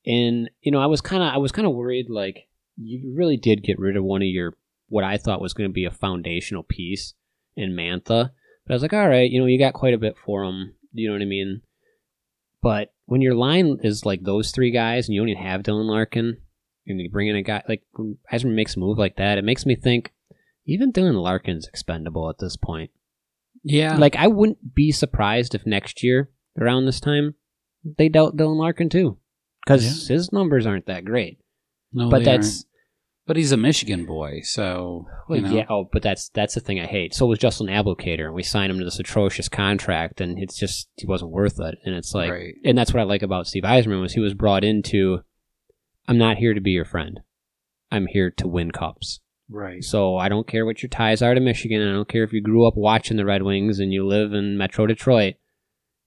And 0.04 0.50
you 0.60 0.72
know, 0.72 0.80
I 0.80 0.86
was 0.86 1.00
kind 1.00 1.22
of 1.22 1.32
I 1.32 1.36
was 1.36 1.52
kind 1.52 1.66
of 1.66 1.74
worried 1.74 2.06
like 2.10 2.48
you 2.76 3.14
really 3.16 3.36
did 3.36 3.62
get 3.62 3.78
rid 3.78 3.96
of 3.96 4.02
one 4.02 4.22
of 4.22 4.26
your 4.26 4.54
what 4.88 5.04
I 5.04 5.16
thought 5.16 5.40
was 5.40 5.54
going 5.54 5.70
to 5.70 5.72
be 5.74 5.84
a 5.84 5.90
foundational 5.90 6.64
piece 6.64 7.14
in 7.56 7.72
Mantha. 7.72 8.30
But 8.66 8.72
I 8.72 8.74
was 8.74 8.82
like, 8.82 8.92
all 8.92 9.08
right, 9.08 9.30
you 9.30 9.40
know, 9.40 9.46
you 9.46 9.58
got 9.58 9.74
quite 9.74 9.94
a 9.94 9.98
bit 9.98 10.16
for 10.24 10.42
him. 10.42 10.74
You 10.92 11.08
know 11.08 11.14
what 11.14 11.22
I 11.22 11.26
mean? 11.26 11.62
But 12.62 12.92
when 13.06 13.20
your 13.20 13.34
line 13.34 13.78
is 13.82 14.06
like 14.06 14.22
those 14.22 14.50
three 14.50 14.70
guys 14.70 15.06
and 15.06 15.14
you 15.14 15.20
only 15.20 15.34
have 15.34 15.62
Dylan 15.62 15.88
Larkin, 15.88 16.38
and 16.86 17.00
you 17.00 17.10
bring 17.10 17.28
in 17.28 17.36
a 17.36 17.42
guy 17.42 17.62
like 17.68 17.82
when 17.92 18.54
makes 18.54 18.76
a 18.76 18.80
move 18.80 18.98
like 18.98 19.16
that, 19.16 19.38
it 19.38 19.44
makes 19.44 19.66
me 19.66 19.74
think 19.74 20.12
even 20.66 20.92
Dylan 20.92 21.22
Larkin's 21.22 21.66
expendable 21.66 22.28
at 22.30 22.38
this 22.38 22.56
point. 22.56 22.90
Yeah, 23.64 23.96
Like 23.96 24.14
I 24.16 24.26
wouldn't 24.26 24.74
be 24.74 24.92
surprised 24.92 25.54
if 25.54 25.66
next 25.66 26.02
year 26.02 26.30
around 26.60 26.84
this 26.86 27.00
time 27.00 27.34
they 27.84 28.08
dealt 28.08 28.36
Dylan 28.36 28.56
Larkin 28.56 28.88
too, 28.88 29.18
because 29.66 30.06
his 30.08 30.32
numbers 30.32 30.66
aren't 30.66 30.86
that 30.86 31.04
great. 31.04 31.38
no, 31.92 32.08
but 32.10 32.24
that's 32.24 32.58
aren't. 32.58 32.66
but 33.26 33.36
he's 33.36 33.52
a 33.52 33.56
Michigan 33.56 34.04
boy, 34.06 34.40
so 34.42 35.06
well, 35.28 35.38
you 35.40 35.44
know, 35.46 35.54
yeah. 35.54 35.66
Oh, 35.68 35.88
but 35.90 36.02
that's 36.02 36.28
that's 36.30 36.54
the 36.54 36.60
thing 36.60 36.78
I 36.78 36.86
hate. 36.86 37.14
So 37.14 37.26
was 37.26 37.38
Justin 37.38 37.68
Abdelkader, 37.68 38.26
and 38.26 38.34
we 38.34 38.42
signed 38.42 38.70
him 38.70 38.78
to 38.78 38.84
this 38.84 38.98
atrocious 38.98 39.48
contract, 39.48 40.20
and 40.20 40.38
it's 40.38 40.58
just 40.58 40.88
he 40.96 41.06
wasn't 41.06 41.30
worth 41.32 41.58
it. 41.60 41.78
And 41.84 41.94
it's 41.94 42.14
like, 42.14 42.30
right, 42.30 42.54
and 42.64 42.76
that's 42.76 42.92
what 42.92 43.00
I 43.00 43.04
like 43.04 43.22
about 43.22 43.46
Steve 43.46 43.62
Yzerman 43.64 44.00
was 44.00 44.12
he 44.12 44.20
was 44.20 44.34
brought 44.34 44.64
into. 44.64 45.20
I'm 46.06 46.18
not 46.18 46.36
here 46.36 46.52
to 46.52 46.60
be 46.60 46.72
your 46.72 46.84
friend. 46.84 47.20
I'm 47.90 48.06
here 48.06 48.30
to 48.32 48.46
win 48.46 48.72
cups. 48.72 49.20
Right, 49.54 49.82
So 49.82 50.16
I 50.16 50.28
don't 50.28 50.46
care 50.46 50.66
what 50.66 50.82
your 50.82 50.90
ties 50.90 51.22
are 51.22 51.34
to 51.34 51.40
Michigan. 51.40 51.80
I 51.80 51.92
don't 51.92 52.08
care 52.08 52.24
if 52.24 52.32
you 52.32 52.40
grew 52.40 52.66
up 52.66 52.76
watching 52.76 53.16
the 53.16 53.24
Red 53.24 53.42
Wings 53.42 53.78
and 53.78 53.92
you 53.92 54.06
live 54.06 54.32
in 54.32 54.58
Metro 54.58 54.86
Detroit. 54.86 55.34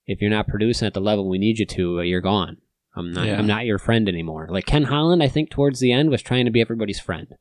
If 0.05 0.21
you're 0.21 0.29
not 0.29 0.47
producing 0.47 0.85
at 0.85 0.93
the 0.93 1.01
level 1.01 1.27
we 1.29 1.37
need 1.37 1.59
you 1.59 1.65
to, 1.65 1.99
uh, 1.99 2.03
you're 2.03 2.21
gone. 2.21 2.57
I'm 2.95 3.11
not. 3.11 3.27
Yeah. 3.27 3.37
I'm 3.37 3.47
not 3.47 3.65
your 3.65 3.77
friend 3.77 4.07
anymore. 4.09 4.47
Like 4.49 4.65
Ken 4.65 4.83
Holland, 4.83 5.21
I 5.21 5.27
think 5.27 5.49
towards 5.49 5.79
the 5.79 5.91
end 5.91 6.09
was 6.09 6.21
trying 6.21 6.45
to 6.45 6.51
be 6.51 6.61
everybody's 6.61 6.99
friend, 6.99 7.35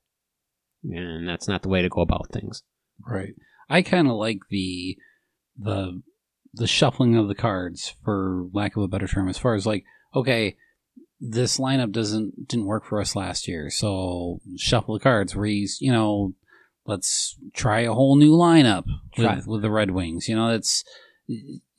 and 0.85 1.27
that's 1.27 1.49
not 1.49 1.63
the 1.63 1.69
way 1.69 1.81
to 1.81 1.89
go 1.89 2.03
about 2.03 2.31
things. 2.31 2.63
right. 3.07 3.35
I 3.69 3.83
kind 3.83 4.07
of 4.07 4.15
like 4.15 4.41
the 4.51 4.97
the 5.59 6.03
the 6.53 6.67
shuffling 6.67 7.17
of 7.17 7.29
the 7.29 7.35
cards, 7.35 7.95
for 8.05 8.47
lack 8.53 8.77
of 8.77 8.83
a 8.83 8.89
better 8.89 9.07
term, 9.07 9.29
as 9.29 9.39
far 9.39 9.55
as 9.55 9.67
like, 9.67 9.85
okay, 10.15 10.57
this 11.21 11.59
lineup 11.59 11.93
doesn't 11.93 12.49
didn't 12.49 12.67
work 12.67 12.85
for 12.85 13.01
us 13.01 13.17
last 13.17 13.49
year, 13.49 13.71
so 13.71 14.41
shuffle 14.59 14.95
the 14.95 15.01
cards. 15.01 15.33
He's, 15.33 15.79
you 15.81 15.93
know, 15.93 16.35
let's 16.85 17.37
try 17.55 17.81
a 17.81 17.93
whole 17.93 18.17
new 18.17 18.33
lineup 18.33 18.85
with, 19.17 19.47
with 19.47 19.63
the 19.63 19.71
Red 19.71 19.93
Wings. 19.93 20.29
You 20.29 20.37
know, 20.37 20.51
it's 20.51 20.85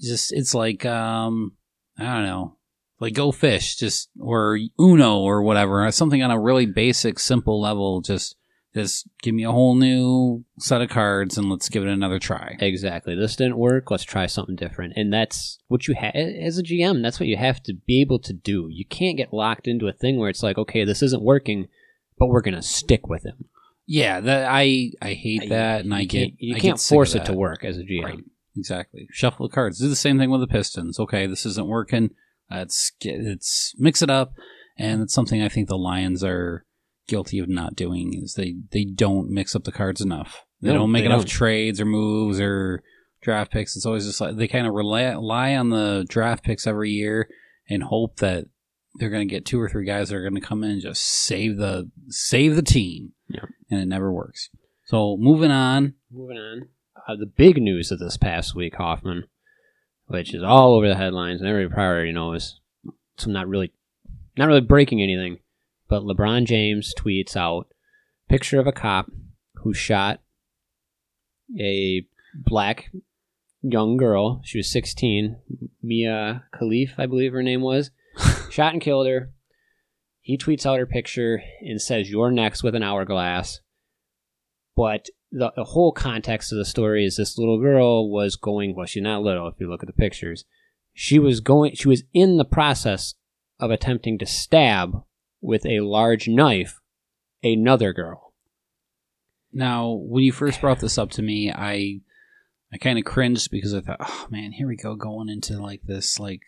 just 0.01 0.33
it's 0.33 0.55
like 0.55 0.85
um, 0.85 1.53
I 1.99 2.03
don't 2.03 2.25
know. 2.25 2.57
like 2.99 3.13
go 3.13 3.31
fish, 3.31 3.75
just 3.75 4.09
or 4.19 4.57
Uno 4.79 5.19
or 5.19 5.43
whatever, 5.43 5.89
something 5.91 6.23
on 6.23 6.31
a 6.31 6.39
really 6.39 6.65
basic, 6.65 7.19
simple 7.19 7.61
level. 7.61 8.01
Just 8.01 8.36
just 8.77 9.07
give 9.21 9.33
me 9.33 9.43
a 9.43 9.51
whole 9.51 9.75
new 9.75 10.45
set 10.59 10.81
of 10.81 10.89
cards 10.89 11.37
and 11.37 11.49
let's 11.49 11.69
give 11.69 11.83
it 11.83 11.89
another 11.89 12.19
try. 12.19 12.55
Exactly. 12.59 13.15
This 13.15 13.35
didn't 13.35 13.57
work. 13.57 13.89
Let's 13.89 14.03
try 14.03 14.27
something 14.27 14.55
different. 14.55 14.93
And 14.95 15.11
that's 15.11 15.57
what 15.67 15.87
you 15.87 15.95
have 15.95 16.13
as 16.15 16.57
a 16.57 16.63
GM. 16.63 17.01
That's 17.01 17.19
what 17.19 17.27
you 17.27 17.37
have 17.37 17.63
to 17.63 17.73
be 17.73 18.01
able 18.01 18.19
to 18.19 18.33
do. 18.33 18.67
You 18.69 18.85
can't 18.85 19.17
get 19.17 19.33
locked 19.33 19.67
into 19.67 19.87
a 19.87 19.93
thing 19.93 20.17
where 20.17 20.29
it's 20.29 20.43
like, 20.43 20.57
okay, 20.57 20.85
this 20.85 21.01
isn't 21.01 21.23
working, 21.23 21.67
but 22.19 22.27
we're 22.27 22.41
gonna 22.41 22.61
stick 22.61 23.07
with 23.07 23.25
him. 23.25 23.45
Yeah, 23.87 24.19
that 24.19 24.47
I 24.51 24.91
I 25.01 25.13
hate 25.13 25.49
that, 25.49 25.85
and 25.85 25.93
I 25.93 26.03
get 26.03 26.33
you 26.37 26.55
I 26.55 26.59
can't 26.59 26.77
get 26.77 26.85
force 26.85 27.15
it 27.15 27.25
to 27.25 27.33
work 27.33 27.63
as 27.63 27.77
a 27.77 27.83
GM. 27.83 28.03
Right. 28.03 28.23
Exactly. 28.55 29.07
Shuffle 29.11 29.47
the 29.47 29.53
cards. 29.53 29.79
Do 29.79 29.87
the 29.87 29.95
same 29.95 30.17
thing 30.17 30.29
with 30.29 30.41
the 30.41 30.47
Pistons. 30.47 30.99
Okay, 30.99 31.25
this 31.25 31.45
isn't 31.45 31.67
working. 31.67 32.11
Let's 32.51 32.91
get 32.99 33.15
it's 33.15 33.73
mix 33.77 34.01
it 34.01 34.09
up, 34.09 34.33
and 34.77 35.01
it's 35.01 35.13
something 35.13 35.41
I 35.41 35.49
think 35.49 35.67
the 35.67 35.77
Lions 35.77 36.23
are 36.23 36.65
guilty 37.07 37.39
of 37.39 37.49
not 37.49 37.75
doing. 37.75 38.13
Is 38.21 38.33
they 38.35 38.55
they 38.71 38.83
don't 38.85 39.29
mix 39.29 39.55
up 39.55 39.63
the 39.63 39.71
cards 39.71 40.01
enough. 40.01 40.43
They 40.61 40.69
No, 40.69 40.79
don't 40.79 40.91
make 40.91 41.03
they 41.03 41.07
enough 41.07 41.21
don't. 41.21 41.29
trades 41.29 41.79
or 41.81 41.85
moves 41.85 42.39
or 42.39 42.83
draft 43.21 43.51
picks. 43.51 43.75
It's 43.75 43.85
always 43.85 44.05
just 44.05 44.21
like 44.21 44.35
they 44.37 44.47
kind 44.47 44.67
of 44.67 44.73
rely, 44.73 45.03
rely 45.11 45.55
on 45.55 45.69
the 45.69 46.05
draft 46.07 46.43
picks 46.43 46.65
every 46.67 46.91
year 46.91 47.29
and 47.69 47.83
hope 47.83 48.17
that 48.17 48.45
they're 48.95 49.09
going 49.09 49.27
to 49.27 49.31
get 49.33 49.45
two 49.45 49.59
or 49.61 49.69
three 49.69 49.85
guys 49.85 50.09
that 50.09 50.15
are 50.15 50.21
going 50.23 50.33
to 50.35 50.41
come 50.47 50.63
in 50.63 50.71
and 50.71 50.81
just 50.81 51.03
save 51.03 51.57
the 51.57 51.89
save 52.09 52.55
the 52.55 52.61
team. 52.61 53.13
Yeah. 53.29 53.45
And 53.69 53.79
it 53.81 53.87
never 53.87 54.11
works. 54.11 54.49
So 54.85 55.17
moving 55.19 55.51
on. 55.51 55.93
Moving 56.11 56.37
on. 56.37 56.69
Uh, 57.07 57.15
the 57.15 57.25
big 57.25 57.61
news 57.61 57.91
of 57.91 57.99
this 57.99 58.17
past 58.17 58.55
week, 58.55 58.75
Hoffman, 58.75 59.25
which 60.07 60.33
is 60.33 60.41
all 60.43 60.73
over 60.73 60.87
the 60.87 60.95
headlines 60.95 61.41
and 61.41 61.49
every 61.49 61.69
priority 61.69 62.11
knows. 62.11 62.59
So 63.17 63.29
not 63.29 63.47
really, 63.47 63.71
not 64.37 64.47
really 64.47 64.61
breaking 64.61 65.01
anything, 65.01 65.39
but 65.87 66.03
LeBron 66.03 66.45
James 66.45 66.93
tweets 66.97 67.35
out 67.35 67.67
picture 68.29 68.59
of 68.59 68.67
a 68.67 68.71
cop 68.71 69.09
who 69.55 69.73
shot 69.73 70.19
a 71.59 72.05
black 72.35 72.91
young 73.61 73.97
girl. 73.97 74.41
She 74.43 74.59
was 74.59 74.71
16, 74.71 75.37
Mia 75.81 76.43
Khalif, 76.53 76.91
I 76.97 77.05
believe 77.05 77.33
her 77.33 77.43
name 77.43 77.61
was. 77.61 77.91
shot 78.49 78.73
and 78.73 78.81
killed 78.81 79.07
her. 79.07 79.31
He 80.21 80.37
tweets 80.37 80.65
out 80.65 80.79
her 80.79 80.85
picture 80.85 81.41
and 81.61 81.81
says, 81.81 82.09
"You're 82.09 82.31
next 82.31 82.61
with 82.61 82.75
an 82.75 82.83
hourglass." 82.83 83.61
But 84.75 85.07
the, 85.31 85.53
the 85.55 85.63
whole 85.63 85.93
context 85.93 86.51
of 86.51 86.57
the 86.57 86.65
story 86.65 87.05
is 87.05 87.15
this 87.15 87.37
little 87.37 87.61
girl 87.61 88.11
was 88.11 88.35
going. 88.35 88.75
Well, 88.75 88.85
she's 88.85 89.03
not 89.03 89.21
little 89.21 89.47
if 89.47 89.55
you 89.59 89.69
look 89.69 89.83
at 89.83 89.87
the 89.87 89.93
pictures. 89.93 90.43
She 90.93 91.17
was 91.17 91.39
going. 91.39 91.75
She 91.75 91.87
was 91.87 92.03
in 92.13 92.35
the 92.35 92.43
process 92.43 93.15
of 93.59 93.71
attempting 93.71 94.17
to 94.19 94.25
stab 94.25 95.03
with 95.47 95.65
a 95.65 95.79
large 95.79 96.27
knife 96.27 96.79
another 97.43 97.93
girl. 97.93 98.33
Now, 99.53 99.91
when 99.91 100.23
you 100.23 100.31
first 100.31 100.61
brought 100.61 100.79
this 100.79 100.97
up 100.97 101.09
to 101.11 101.21
me, 101.21 101.51
I 101.51 102.01
I 102.71 102.77
kind 102.77 102.99
of 102.99 103.05
cringed 103.05 103.49
because 103.49 103.73
I 103.73 103.81
thought, 103.81 104.01
oh 104.01 104.27
man, 104.29 104.51
here 104.51 104.67
we 104.67 104.75
go 104.75 104.95
going 104.95 105.29
into 105.29 105.61
like 105.61 105.81
this 105.83 106.19
like 106.19 106.41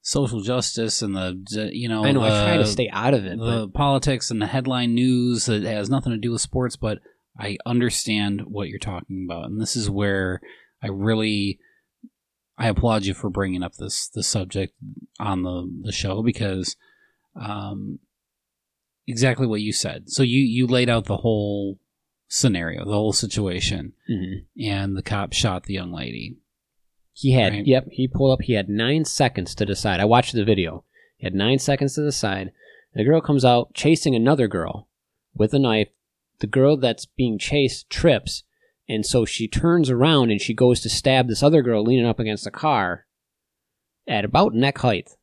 social 0.00 0.40
justice 0.40 1.02
and 1.02 1.14
the 1.14 1.70
you 1.72 1.88
know 1.88 2.04
I 2.04 2.12
know. 2.12 2.22
I 2.22 2.28
try 2.28 2.56
to 2.56 2.66
stay 2.66 2.88
out 2.90 3.14
of 3.14 3.26
it, 3.26 3.38
the 3.38 3.68
politics 3.68 4.30
and 4.30 4.40
the 4.40 4.46
headline 4.46 4.94
news 4.94 5.46
that 5.46 5.62
has 5.62 5.90
nothing 5.90 6.12
to 6.12 6.18
do 6.18 6.32
with 6.32 6.40
sports, 6.40 6.76
but 6.76 6.98
I 7.38 7.58
understand 7.66 8.42
what 8.46 8.68
you're 8.68 8.78
talking 8.78 9.26
about, 9.28 9.44
and 9.44 9.60
this 9.60 9.76
is 9.76 9.90
where 9.90 10.40
I 10.82 10.88
really 10.88 11.58
I 12.56 12.68
applaud 12.68 13.04
you 13.04 13.14
for 13.14 13.28
bringing 13.28 13.62
up 13.62 13.74
this 13.74 14.08
this 14.08 14.26
subject 14.26 14.74
on 15.20 15.42
the 15.42 15.70
the 15.82 15.92
show 15.92 16.22
because 16.22 16.76
um, 17.40 18.00
exactly 19.08 19.46
what 19.46 19.60
you 19.62 19.72
said. 19.72 20.08
So 20.10 20.22
you 20.22 20.40
you 20.40 20.66
laid 20.68 20.88
out 20.88 21.06
the 21.06 21.16
whole 21.18 21.78
scenario, 22.28 22.84
the 22.84 22.92
whole 22.92 23.12
situation, 23.12 23.94
Mhm. 24.08 24.44
and 24.60 24.96
the 24.96 25.02
cop 25.02 25.32
shot 25.32 25.64
the 25.64 25.74
young 25.74 25.92
lady. 25.92 26.36
he 27.20 27.32
had. 27.32 27.52
Right. 27.52 27.66
Yep. 27.66 27.88
He 27.90 28.06
pulled 28.06 28.30
up. 28.34 28.42
He 28.42 28.52
had 28.52 28.68
nine 28.68 29.04
seconds 29.04 29.52
to 29.56 29.66
decide. 29.66 29.98
I 29.98 30.04
watched 30.04 30.34
the 30.34 30.44
video. 30.44 30.84
He 31.16 31.26
had 31.26 31.34
nine 31.34 31.58
seconds 31.58 31.94
to 31.96 32.04
decide. 32.04 32.52
The 32.94 33.02
girl 33.02 33.20
comes 33.20 33.44
out 33.44 33.74
chasing 33.74 34.14
another 34.14 34.46
girl 34.46 34.88
with 35.34 35.52
a 35.52 35.58
knife. 35.58 35.88
The 36.38 36.46
girl 36.46 36.76
that's 36.76 37.06
being 37.06 37.36
chased 37.36 37.90
trips, 37.90 38.44
and 38.88 39.04
so 39.04 39.24
she 39.24 39.48
turns 39.48 39.90
around 39.90 40.30
and 40.30 40.40
she 40.40 40.54
goes 40.54 40.78
to 40.82 40.88
stab 40.88 41.26
this 41.26 41.42
other 41.42 41.60
girl 41.60 41.82
leaning 41.82 42.06
up 42.06 42.20
against 42.20 42.46
a 42.46 42.52
car 42.52 43.06
at 44.06 44.24
about 44.24 44.54
neck 44.54 44.78
height. 44.78 45.16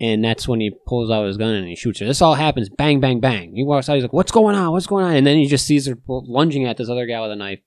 And 0.00 0.22
that's 0.24 0.46
when 0.46 0.60
he 0.60 0.70
pulls 0.86 1.10
out 1.10 1.26
his 1.26 1.36
gun 1.36 1.54
and 1.54 1.66
he 1.68 1.74
shoots 1.74 1.98
her. 1.98 2.06
This 2.06 2.22
all 2.22 2.34
happens 2.36 2.68
bang, 2.68 3.00
bang, 3.00 3.18
bang. 3.18 3.52
He 3.54 3.64
walks 3.64 3.88
out. 3.88 3.94
He's 3.94 4.04
like, 4.04 4.12
"What's 4.12 4.30
going 4.30 4.54
on? 4.54 4.70
What's 4.72 4.86
going 4.86 5.04
on?" 5.04 5.16
And 5.16 5.26
then 5.26 5.36
he 5.38 5.46
just 5.46 5.66
sees 5.66 5.86
her 5.86 5.98
lunging 6.06 6.64
at 6.66 6.76
this 6.76 6.88
other 6.88 7.04
guy 7.06 7.20
with 7.20 7.32
a 7.32 7.36
knife, 7.36 7.58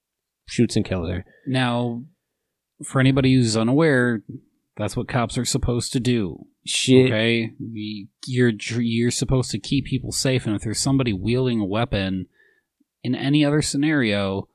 shoots 0.46 0.78
and 0.78 0.86
kills 0.86 1.10
her. 1.10 1.26
Now, 1.46 2.04
for 2.86 3.02
anybody 3.02 3.34
who's 3.34 3.58
unaware, 3.58 4.24
that's 4.78 4.96
what 4.96 5.10
cops 5.10 5.38
are 5.38 5.44
supposed 5.46 5.92
to 5.94 6.00
do. 6.00 6.46
She, 6.66 7.04
Okay, 7.06 7.52
you're 8.28 8.54
you're 8.80 9.12
supposed 9.12 9.52
to 9.52 9.60
keep 9.60 9.86
people 9.86 10.12
safe, 10.12 10.46
and 10.46 10.56
if 10.56 10.62
there's 10.62 10.80
somebody 10.80 11.12
wielding 11.12 11.60
a 11.60 11.66
weapon 11.66 12.28
in 13.04 13.14
any 13.14 13.44
other 13.44 13.62
scenario, 13.62 14.48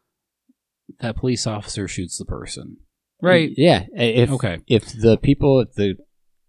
that 1.01 1.17
police 1.17 1.47
officer 1.47 1.87
shoots 1.89 2.17
the 2.17 2.25
person. 2.25 2.79
Right? 3.21 3.51
Yeah. 3.57 3.87
If 3.93 4.31
Okay. 4.31 4.59
if 4.67 4.93
the 4.93 5.17
people, 5.17 5.61
if 5.61 5.73
the 5.75 5.97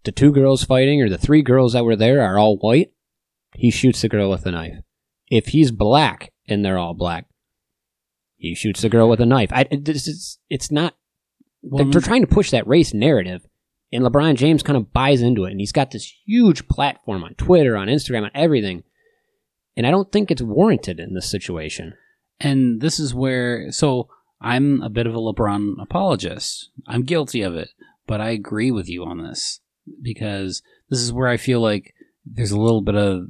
the 0.04 0.12
two 0.12 0.32
girls 0.32 0.64
fighting 0.64 1.02
or 1.02 1.08
the 1.08 1.18
three 1.18 1.42
girls 1.42 1.72
that 1.72 1.84
were 1.84 1.96
there 1.96 2.22
are 2.22 2.38
all 2.38 2.56
white, 2.56 2.92
he 3.54 3.70
shoots 3.70 4.00
the 4.02 4.08
girl 4.08 4.30
with 4.30 4.46
a 4.46 4.50
knife. 4.50 4.76
If 5.30 5.48
he's 5.48 5.70
black 5.70 6.32
and 6.46 6.64
they're 6.64 6.78
all 6.78 6.94
black, 6.94 7.26
he 8.36 8.54
shoots 8.54 8.82
the 8.82 8.88
girl 8.88 9.08
with 9.08 9.20
a 9.20 9.26
knife. 9.26 9.50
I, 9.52 9.66
this 9.70 10.06
is, 10.06 10.38
it's 10.48 10.70
not. 10.70 10.94
Well, 11.62 11.84
they're, 11.84 11.92
they're 11.92 12.00
trying 12.00 12.22
to 12.22 12.28
push 12.28 12.50
that 12.52 12.66
race 12.68 12.94
narrative, 12.94 13.44
and 13.92 14.04
LeBron 14.04 14.36
James 14.36 14.62
kind 14.62 14.76
of 14.76 14.92
buys 14.92 15.22
into 15.22 15.44
it, 15.44 15.50
and 15.50 15.60
he's 15.60 15.72
got 15.72 15.90
this 15.90 16.12
huge 16.24 16.68
platform 16.68 17.24
on 17.24 17.34
Twitter, 17.34 17.76
on 17.76 17.88
Instagram, 17.88 18.22
on 18.24 18.30
everything. 18.34 18.84
And 19.76 19.86
I 19.86 19.90
don't 19.90 20.10
think 20.12 20.30
it's 20.30 20.42
warranted 20.42 21.00
in 21.00 21.14
this 21.14 21.30
situation. 21.30 21.94
and 22.40 22.80
this 22.80 22.98
is 23.00 23.14
where 23.14 23.70
so 23.72 24.08
I'm 24.40 24.82
a 24.82 24.88
bit 24.88 25.06
of 25.06 25.14
a 25.14 25.18
LeBron 25.18 25.82
apologist. 25.82 26.70
I'm 26.86 27.02
guilty 27.02 27.42
of 27.42 27.54
it, 27.54 27.70
but 28.06 28.20
I 28.20 28.30
agree 28.30 28.70
with 28.70 28.88
you 28.88 29.04
on 29.04 29.18
this 29.22 29.60
because 30.02 30.62
this 30.90 31.00
is 31.00 31.12
where 31.12 31.28
I 31.28 31.36
feel 31.36 31.60
like 31.60 31.94
there's 32.24 32.50
a 32.50 32.60
little 32.60 32.82
bit 32.82 32.94
of 32.94 33.26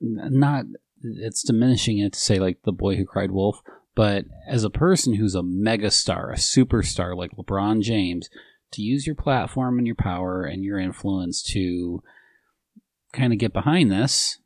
not 0.00 0.64
it's 1.02 1.42
diminishing 1.42 1.98
it 1.98 2.14
to 2.14 2.18
say 2.18 2.38
like 2.38 2.58
the 2.64 2.72
boy 2.72 2.96
who 2.96 3.04
cried 3.04 3.30
wolf, 3.30 3.60
but 3.94 4.24
as 4.48 4.64
a 4.64 4.70
person 4.70 5.14
who's 5.14 5.34
a 5.34 5.42
megastar, 5.42 6.32
a 6.32 6.36
superstar 6.36 7.16
like 7.16 7.32
LeBron 7.32 7.82
James, 7.82 8.28
to 8.72 8.82
use 8.82 9.06
your 9.06 9.16
platform 9.16 9.78
and 9.78 9.86
your 9.86 9.96
power 9.96 10.44
and 10.44 10.64
your 10.64 10.78
influence 10.78 11.42
to 11.42 12.02
kind 13.12 13.32
of 13.32 13.38
get 13.38 13.52
behind 13.52 13.92
this 13.92 14.38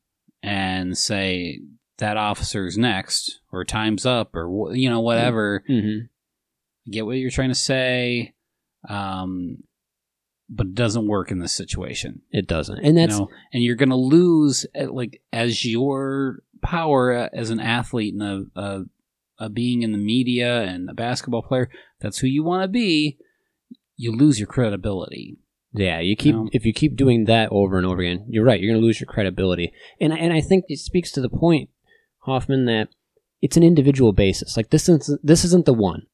and 0.43 0.97
say 0.97 1.61
that 1.99 2.17
officer's 2.17 2.77
next 2.77 3.41
or 3.51 3.65
time's 3.65 4.07
up 4.07 4.35
or 4.35 4.75
you 4.75 4.91
know 4.91 5.01
whatever. 5.01 5.65
Mm-hmm. 5.69 6.91
get 6.91 7.07
what 7.07 7.17
you're 7.17 7.31
trying 7.31 7.49
to 7.49 7.55
say. 7.55 8.35
Um 8.89 9.65
but 10.51 10.67
it 10.69 10.75
doesn't 10.75 11.07
work 11.07 11.31
in 11.31 11.39
this 11.41 11.53
situation 11.55 12.23
It 12.31 12.47
doesn't, 12.47 12.79
and 12.79 12.97
that's 12.97 13.15
you 13.15 13.21
know? 13.21 13.31
and 13.53 13.63
you're 13.63 13.77
gonna 13.77 13.97
lose 13.97 14.67
uh, 14.79 14.91
like 14.93 15.21
as 15.33 15.65
your 15.65 16.43
power 16.63 17.13
uh, 17.17 17.29
as 17.33 17.51
an 17.51 17.61
athlete 17.61 18.15
and 18.15 18.23
a, 18.57 18.61
a, 18.61 18.85
a 19.39 19.49
being 19.49 19.83
in 19.83 19.93
the 19.93 19.99
media 19.99 20.63
and 20.63 20.89
a 20.91 20.95
basketball 20.95 21.43
player 21.43 21.69
that's 22.01 22.19
who 22.19 22.27
you 22.27 22.43
want 22.43 22.63
to 22.63 22.69
be 22.69 23.19
you 23.97 24.11
lose 24.13 24.39
your 24.41 24.47
credibility 24.47 25.37
Yeah, 25.75 26.01
you 26.01 26.17
keep 26.17 26.35
No. 26.35 26.49
if 26.53 26.65
you 26.65 26.73
keep 26.73 26.97
doing 26.97 27.25
that 27.27 27.49
over 27.53 27.77
and 27.77 27.87
over 27.87 28.01
again, 28.01 28.25
you're 28.29 28.45
right. 28.45 28.59
You're 28.61 28.73
going 28.73 28.81
to 28.81 28.87
lose 28.87 29.01
your 29.01 29.07
credibility, 29.15 29.73
and 30.01 30.13
I- 30.13 30.19
and 30.19 30.33
I 30.33 30.41
think 30.41 30.65
it 30.69 30.79
speaks 30.79 31.13
to 31.13 31.21
the 31.21 31.29
point, 31.29 31.69
Hoffman, 32.21 32.65
that 32.67 32.89
it's 33.43 33.57
an 33.59 33.63
individual 33.63 34.13
basis. 34.13 34.57
Like 34.57 34.71
this 34.71 34.89
isn't 34.89 35.21
this 35.23 35.45
isn't 35.45 35.67
the 35.67 35.75
one. 35.75 36.07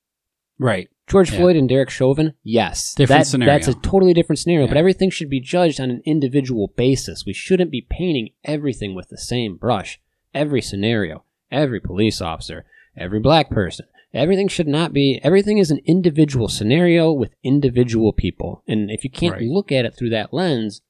Right 0.58 0.88
George 1.06 1.30
Yeah. 1.30 1.36
Floyd 1.38 1.56
and 1.56 1.68
Derek 1.68 1.90
Chauvin, 1.90 2.32
yes, 2.42 2.94
Different 2.94 3.20
that- 3.20 3.26
scenario. 3.26 3.52
That's 3.52 3.68
a 3.68 3.74
totally 3.74 4.14
different 4.14 4.38
scenario. 4.38 4.66
But 4.66 4.78
everything 4.78 5.10
should 5.10 5.28
be 5.28 5.38
judged 5.40 5.78
on 5.78 5.90
an 5.90 6.00
individual 6.06 6.68
basis. 6.76 7.26
We 7.26 7.34
shouldn't 7.34 7.70
be 7.70 7.86
painting 7.90 8.30
everything 8.42 8.94
with 8.94 9.10
the 9.10 9.18
same 9.18 9.56
brush. 9.56 10.00
Every 10.32 10.62
scenario, 10.62 11.24
every 11.50 11.78
police 11.78 12.22
officer, 12.22 12.64
every 12.96 13.20
black 13.20 13.50
person. 13.50 13.84
Everything 14.14 14.48
should 14.48 14.66
not 14.68 14.92
be. 14.94 15.20
Everything 15.22 15.58
is 15.58 15.70
an 15.70 15.80
individual 15.84 16.48
scenario 16.48 17.12
with 17.12 17.34
individual 17.42 18.12
people, 18.14 18.62
and 18.66 18.90
if 18.90 19.04
you 19.04 19.10
can't 19.10 19.34
Right. 19.34 19.42
look 19.42 19.70
at 19.72 19.84
it 19.84 19.94
through 19.94 20.10
that 20.10 20.32
lens, 20.32 20.80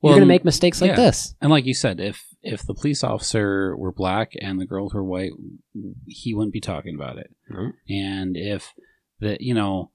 Well, 0.00 0.12
you're 0.14 0.18
going 0.20 0.28
to 0.28 0.34
make 0.34 0.44
mistakes 0.44 0.80
like 0.80 0.90
yeah. 0.90 0.96
this. 0.96 1.34
And 1.40 1.50
like 1.50 1.64
you 1.66 1.74
said, 1.74 2.00
if 2.00 2.24
if 2.52 2.62
the 2.66 2.74
police 2.74 3.02
officer 3.04 3.76
were 3.76 3.92
black 3.92 4.32
and 4.40 4.60
the 4.60 4.66
girls 4.66 4.94
were 4.94 5.04
white, 5.04 5.32
he 6.06 6.34
wouldn't 6.34 6.52
be 6.52 6.60
talking 6.60 6.94
about 6.94 7.18
it. 7.18 7.30
No. 7.48 7.72
And 7.88 8.36
if 8.36 8.72
the 9.20 9.36
you 9.40 9.54
know, 9.54 9.90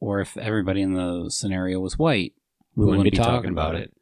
or 0.00 0.20
if 0.20 0.36
everybody 0.36 0.82
in 0.82 0.94
the 0.94 1.30
scenario 1.30 1.80
was 1.80 1.98
white, 1.98 2.32
We 2.76 2.84
wouldn't 2.86 3.04
be 3.04 3.10
talking 3.10 3.50
about 3.50 3.74
it. 3.74 3.92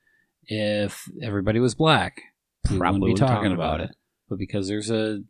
If 0.46 1.08
everybody 1.22 1.60
was 1.60 1.74
black, 1.74 2.22
we 2.70 2.78
wouldn't 2.78 2.80
Probably 2.80 3.00
be 3.00 3.12
wouldn't 3.12 3.28
talking 3.28 3.52
about 3.52 3.80
about 3.80 3.90
it. 3.90 3.96
But 4.28 4.38
because 4.38 4.68
there's 4.68 4.90
a, 4.90 5.20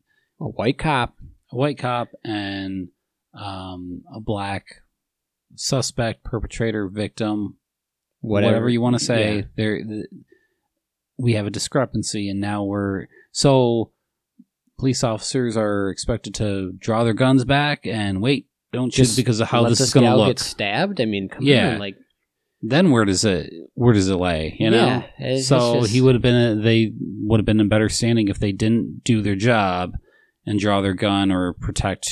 A 0.41 0.45
white 0.45 0.79
cop. 0.79 1.15
a 1.53 1.57
white 1.57 1.79
cop 1.79 2.09
and 2.25 2.89
um, 3.35 4.03
a 4.15 4.21
black 4.21 4.65
suspect, 5.55 6.25
perpetrator, 6.25 6.89
victim, 6.89 7.57
whatever, 8.21 8.69
you 8.69 8.81
want 8.81 8.99
to 8.99 9.05
say, 9.05 9.37
Yeah. 9.37 9.43
there 9.57 9.77
th- 9.83 10.07
we 11.19 11.33
have 11.35 11.47
a 11.47 11.51
discrepancy, 11.51 12.29
and 12.29 12.41
now 12.41 12.65
we're 12.65 13.07
so 13.33 13.91
police 14.79 15.03
officers 15.03 15.57
are 15.57 15.91
expected 15.91 16.35
to 16.37 16.73
draw 16.79 17.03
their 17.05 17.13
guns 17.15 17.45
back 17.45 17.85
and 17.87 18.23
wait, 18.23 18.47
don't 18.73 18.93
shoot 18.93 19.05
Just 19.05 19.17
because 19.17 19.41
of 19.41 19.49
how 19.49 19.65
this 19.69 19.79
this 19.79 19.89
is 19.89 19.95
going 19.95 20.07
to 20.07 20.17
look. 20.17 20.29
get 20.29 20.39
stabbed. 20.39 21.01
I 21.01 21.05
mean, 21.05 21.29
come 21.29 21.43
Yeah. 21.43 21.73
on, 21.75 21.79
like 21.81 21.97
then 22.63 22.91
where 22.91 23.05
does 23.05 23.25
it 23.25 23.53
where 23.75 23.95
does 23.95 24.09
it 24.09 24.15
lay? 24.17 24.57
You 24.59 24.71
know. 24.71 25.05
Yeah, 25.19 25.41
so 25.41 25.81
just- 25.81 25.93
he 25.93 26.01
would 26.01 26.15
have 26.15 26.23
been 26.23 26.35
a, 26.59 26.63
they 26.63 26.93
would 27.25 27.41
have 27.41 27.47
been 27.47 27.61
in 27.61 27.69
better 27.69 27.89
standing 27.89 28.29
if 28.29 28.39
they 28.39 28.53
didn't 28.53 29.03
do 29.05 29.21
their 29.23 29.37
job 29.37 29.93
and 30.47 30.59
draw 30.61 30.81
their 30.81 30.95
gun 30.95 31.31
or 31.33 31.53
protect 31.53 32.09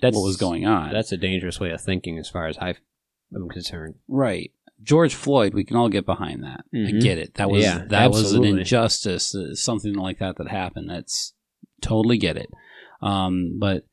that's 0.00 0.14
what 0.16 0.24
was 0.24 0.36
going 0.36 0.66
on. 0.66 0.92
That's 0.92 1.12
a 1.12 1.16
dangerous 1.18 1.58
way 1.60 1.70
of 1.70 1.80
thinking, 1.80 2.18
as 2.18 2.28
far 2.30 2.46
as 2.46 2.56
I'm 2.60 3.48
concerned. 3.50 3.94
right. 4.08 4.50
George 4.82 5.14
Floyd, 5.14 5.54
we 5.54 5.64
can 5.64 5.76
all 5.76 5.88
get 5.88 6.06
behind 6.06 6.42
that. 6.42 6.64
I 6.72 6.76
Mhm. 6.76 7.02
get 7.02 7.18
it. 7.18 7.34
That 7.34 7.50
was 7.50 7.62
Yeah, 7.62 7.84
that 7.88 8.10
was 8.10 8.32
an 8.32 8.44
injustice, 8.44 9.34
uh, 9.34 9.54
something 9.54 9.94
like 9.94 10.18
that 10.18 10.36
that 10.38 10.48
happened. 10.48 10.88
That's 10.88 11.34
totally 11.82 12.16
get 12.18 12.36
it. 12.36 12.50
Um, 13.02 13.58
but 13.58 13.84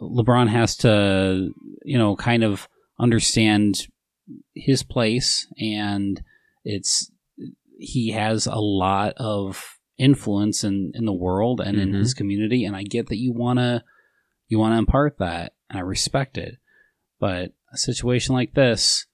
LeBron 0.00 0.48
has 0.48 0.76
to, 0.78 1.52
you 1.84 1.98
know, 1.98 2.16
kind 2.16 2.42
of 2.42 2.68
understand 2.98 3.86
his 4.54 4.82
place, 4.82 5.46
and 5.58 6.22
it's 6.64 7.10
he 7.78 8.10
has 8.10 8.46
a 8.46 8.58
lot 8.58 9.14
of 9.16 9.78
influence 9.98 10.64
in 10.64 10.92
in 10.94 11.04
the 11.04 11.12
world 11.12 11.60
and 11.60 11.78
in 11.78 11.92
Mhm. 11.92 11.98
his 11.98 12.14
community, 12.14 12.64
and 12.64 12.74
I 12.74 12.82
get 12.82 13.08
that 13.08 13.18
you 13.18 13.32
wanna 13.32 13.84
you 14.48 14.58
wanna 14.58 14.78
impart 14.78 15.18
that, 15.18 15.54
and 15.70 15.78
I 15.78 15.82
respect 15.82 16.36
it. 16.36 16.56
But 17.18 17.52
a 17.72 17.76
situation 17.76 18.34
like 18.34 18.54
this, 18.54 19.06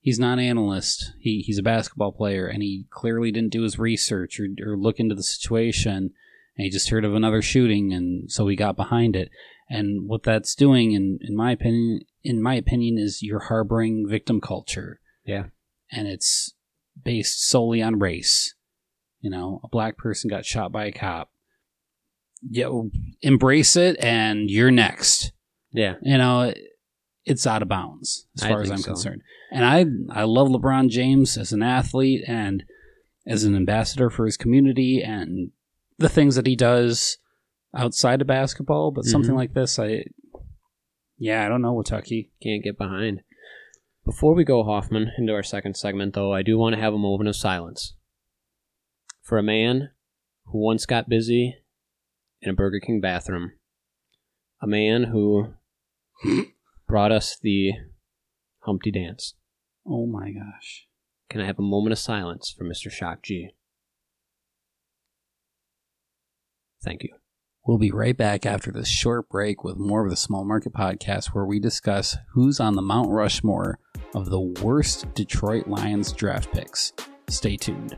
he's 0.00 0.18
not 0.18 0.38
an 0.38 0.44
analyst. 0.44 1.12
He 1.20 1.42
he's 1.46 1.58
a 1.58 1.62
basketball 1.62 2.12
player, 2.12 2.46
and 2.46 2.62
he 2.62 2.86
clearly 2.90 3.30
didn't 3.30 3.52
do 3.52 3.62
his 3.62 3.78
research 3.78 4.40
or, 4.40 4.48
or 4.64 4.76
look 4.76 4.98
into 4.98 5.14
the 5.14 5.22
situation. 5.22 6.12
And 6.56 6.64
he 6.64 6.70
just 6.70 6.90
heard 6.90 7.04
of 7.04 7.14
another 7.14 7.42
shooting, 7.42 7.92
and 7.92 8.30
so 8.30 8.46
he 8.48 8.56
got 8.56 8.76
behind 8.76 9.16
it. 9.16 9.30
And 9.68 10.08
what 10.08 10.22
that's 10.24 10.54
doing, 10.54 10.92
in 10.92 11.18
in 11.20 11.36
my 11.36 11.52
opinion, 11.52 12.00
in 12.22 12.42
my 12.42 12.54
opinion, 12.54 12.98
is 12.98 13.22
you're 13.22 13.46
harboring 13.48 14.06
victim 14.08 14.40
culture. 14.40 15.00
Yeah. 15.24 15.44
and 15.92 16.08
it's 16.08 16.54
based 17.04 17.46
solely 17.46 17.82
on 17.82 17.98
race. 17.98 18.54
You 19.20 19.30
know, 19.30 19.60
a 19.62 19.68
black 19.68 19.96
person 19.96 20.28
got 20.30 20.44
shot 20.44 20.72
by 20.72 20.86
a 20.86 20.92
cop. 20.92 21.30
Yeah, 22.48 22.70
embrace 23.20 23.76
it, 23.76 23.96
and 24.02 24.50
you're 24.50 24.70
next 24.70 25.32
Yeah, 25.72 25.96
you 26.02 26.16
know, 26.16 26.52
it's 27.24 27.46
out 27.46 27.62
of 27.62 27.68
bounds 27.68 28.26
as 28.40 28.48
far 28.48 28.60
as 28.62 28.70
I'm 28.70 28.78
so. 28.78 28.92
concerned. 28.92 29.22
And 29.52 29.64
I 29.64 29.84
I 30.20 30.24
love 30.24 30.48
LeBron 30.48 30.88
James 30.88 31.36
as 31.36 31.52
an 31.52 31.62
athlete 31.62 32.22
and 32.26 32.64
as 33.26 33.44
an 33.44 33.54
ambassador 33.54 34.10
for 34.10 34.24
his 34.26 34.36
community 34.36 35.02
and 35.02 35.50
the 35.98 36.08
things 36.08 36.34
that 36.36 36.46
he 36.46 36.56
does 36.56 37.18
outside 37.74 38.20
of 38.20 38.26
basketball. 38.26 38.90
But 38.90 39.04
something 39.04 39.32
Mhm. 39.34 39.36
like 39.36 39.54
this, 39.54 39.78
I 39.78 40.04
yeah, 41.18 41.44
I 41.44 41.48
don't 41.48 41.60
know, 41.62 41.74
Watucky. 41.74 42.30
can't 42.42 42.64
get 42.64 42.78
behind. 42.78 43.20
Before 44.06 44.34
we 44.34 44.42
go, 44.44 44.64
Hoffman, 44.64 45.10
into 45.18 45.34
our 45.34 45.42
second 45.42 45.76
segment, 45.76 46.14
though, 46.14 46.32
I 46.32 46.42
do 46.42 46.56
want 46.56 46.74
to 46.74 46.80
have 46.80 46.94
a 46.94 46.98
moment 46.98 47.28
of 47.28 47.36
silence 47.36 47.94
for 49.22 49.36
a 49.36 49.42
man 49.42 49.90
who 50.46 50.58
once 50.58 50.86
got 50.86 51.08
busy 51.10 51.56
in 52.40 52.48
a 52.50 52.54
Burger 52.54 52.80
King 52.80 53.00
bathroom. 53.02 53.52
A 54.62 54.66
man 54.66 55.04
who 55.04 55.52
brought 56.90 57.12
us 57.12 57.38
the 57.40 57.70
Humpty 58.64 58.90
Dance. 58.90 59.34
Oh 59.86 60.06
my 60.06 60.32
gosh. 60.32 60.88
Can 61.28 61.40
I 61.40 61.46
have 61.46 61.60
a 61.60 61.62
moment 61.62 61.92
of 61.92 62.00
silence 62.00 62.52
for 62.56 62.64
Mr. 62.64 62.90
Shock 62.90 63.22
G? 63.22 63.50
Thank 66.82 67.04
you. 67.04 67.10
We'll 67.64 67.78
be 67.78 67.92
right 67.92 68.16
back 68.16 68.44
after 68.44 68.72
this 68.72 68.88
short 68.88 69.28
break 69.28 69.62
with 69.62 69.76
more 69.76 70.04
of 70.04 70.10
the 70.10 70.16
Small 70.16 70.44
Market 70.44 70.72
Podcast, 70.72 71.26
where 71.26 71.44
we 71.44 71.60
discuss 71.60 72.16
who's 72.32 72.58
on 72.58 72.74
the 72.74 72.82
Mount 72.82 73.10
Rushmore 73.10 73.78
of 74.12 74.30
the 74.30 74.40
worst 74.40 75.14
Detroit 75.14 75.68
Lions 75.68 76.12
draft 76.12 76.52
picks. 76.52 76.92
Stay 77.28 77.56
tuned. 77.56 77.96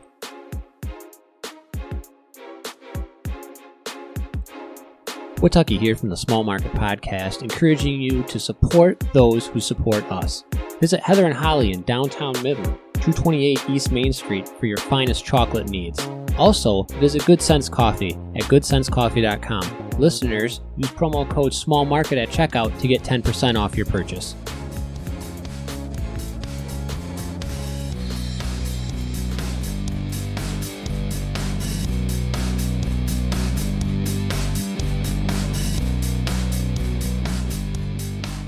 Watucky 5.43 5.77
here 5.77 5.93
from 5.93 6.07
the 6.07 6.15
Small 6.15 6.45
Market 6.45 6.71
Podcast, 6.71 7.41
encouraging 7.41 7.99
you 7.99 8.23
to 8.23 8.39
support 8.39 8.97
those 9.11 9.47
who 9.47 9.59
support 9.59 10.09
us. 10.09 10.45
Visit 10.79 11.01
Heather 11.01 11.25
and 11.25 11.33
Holly 11.33 11.73
in 11.73 11.81
downtown 11.81 12.31
Midland, 12.41 12.77
228 12.93 13.69
East 13.69 13.91
Main 13.91 14.13
Street 14.13 14.47
for 14.47 14.67
your 14.67 14.77
finest 14.77 15.25
chocolate 15.25 15.67
needs. 15.67 15.99
Also, 16.37 16.83
visit 16.83 17.25
Good 17.25 17.41
Sense 17.41 17.67
Coffee 17.67 18.13
at 18.37 18.43
goodsenscoffee.com. 18.43 19.99
Listeners, 19.99 20.61
use 20.77 20.89
promo 20.91 21.29
code 21.29 21.51
SMALLMARKET 21.51 22.23
at 22.23 22.29
checkout 22.29 22.79
to 22.79 22.87
get 22.87 23.03
10% 23.03 23.59
off 23.59 23.75
your 23.75 23.85
purchase. 23.85 24.35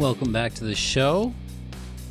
Welcome 0.05 0.31
back 0.31 0.53
to 0.53 0.63
the 0.63 0.75
show, 0.75 1.33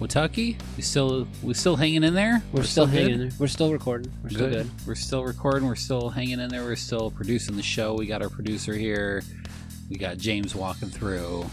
Watucky. 0.00 0.60
We 0.76 0.82
still 0.82 1.28
we 1.44 1.54
still 1.54 1.76
hanging 1.76 2.02
in 2.02 2.12
there. 2.12 2.42
We're, 2.52 2.64
still, 2.64 2.86
good? 2.86 2.94
hanging 3.02 3.18
there. 3.20 3.30
We're 3.38 3.46
still 3.46 3.72
recording. 3.72 4.12
We're 4.20 4.30
still 4.30 4.50
good. 4.50 4.70
We're 4.84 4.96
still 4.96 5.22
recording. 5.22 5.68
We're 5.68 5.76
still 5.76 6.10
hanging 6.10 6.40
in 6.40 6.48
there. 6.48 6.64
We're 6.64 6.74
still 6.74 7.12
producing 7.12 7.54
the 7.54 7.62
show. 7.62 7.94
We 7.94 8.06
got 8.06 8.20
our 8.20 8.28
producer 8.28 8.74
here. 8.74 9.22
We 9.88 9.96
got 9.96 10.18
James 10.18 10.56
walking 10.56 10.88
through. 10.88 11.46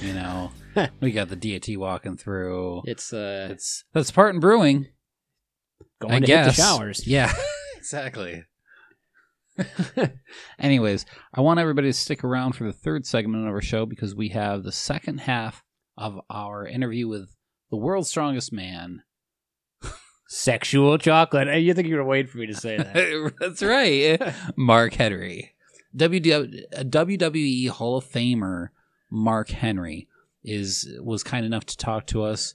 You 0.00 0.14
know, 0.14 0.52
we 1.02 1.12
got 1.12 1.28
the 1.28 1.36
DAT 1.36 1.76
walking 1.76 2.16
through. 2.16 2.80
It's 2.86 3.12
uh, 3.12 3.48
It's 3.50 3.84
that's 3.92 4.08
Spartan 4.08 4.40
Brewing. 4.40 4.86
going 6.00 6.14
I 6.14 6.20
to 6.20 6.26
guess. 6.26 6.46
hit 6.46 6.56
the 6.56 6.62
showers. 6.62 7.06
Yeah, 7.06 7.30
exactly. 7.76 8.44
Anyways, 10.58 11.04
I 11.34 11.42
want 11.42 11.60
everybody 11.60 11.90
to 11.90 11.92
stick 11.92 12.24
around 12.24 12.54
for 12.54 12.64
the 12.64 12.72
third 12.72 13.04
segment 13.04 13.46
of 13.46 13.52
our 13.52 13.60
show 13.60 13.84
because 13.84 14.14
we 14.14 14.30
have 14.30 14.62
the 14.62 14.72
second 14.72 15.18
half 15.18 15.62
of 15.96 16.20
our 16.28 16.66
interview 16.66 17.08
with 17.08 17.36
the 17.70 17.76
world's 17.76 18.08
strongest 18.08 18.52
man. 18.52 19.02
Sexual 20.26 20.98
chocolate. 20.98 21.62
You 21.62 21.74
think 21.74 21.88
you 21.88 21.96
were 21.96 22.04
waiting 22.04 22.30
for 22.30 22.38
me 22.38 22.46
to 22.46 22.54
say 22.54 22.76
that? 22.76 23.32
That's 23.40 23.62
right, 23.62 24.20
Mark 24.56 24.94
Henry, 24.94 25.54
WW, 25.96 26.62
WWE 26.72 27.68
Hall 27.68 27.98
of 27.98 28.04
Famer. 28.04 28.68
Mark 29.10 29.50
Henry 29.50 30.08
is 30.42 30.88
was 31.00 31.22
kind 31.22 31.46
enough 31.46 31.66
to 31.66 31.76
talk 31.76 32.06
to 32.06 32.22
us 32.22 32.54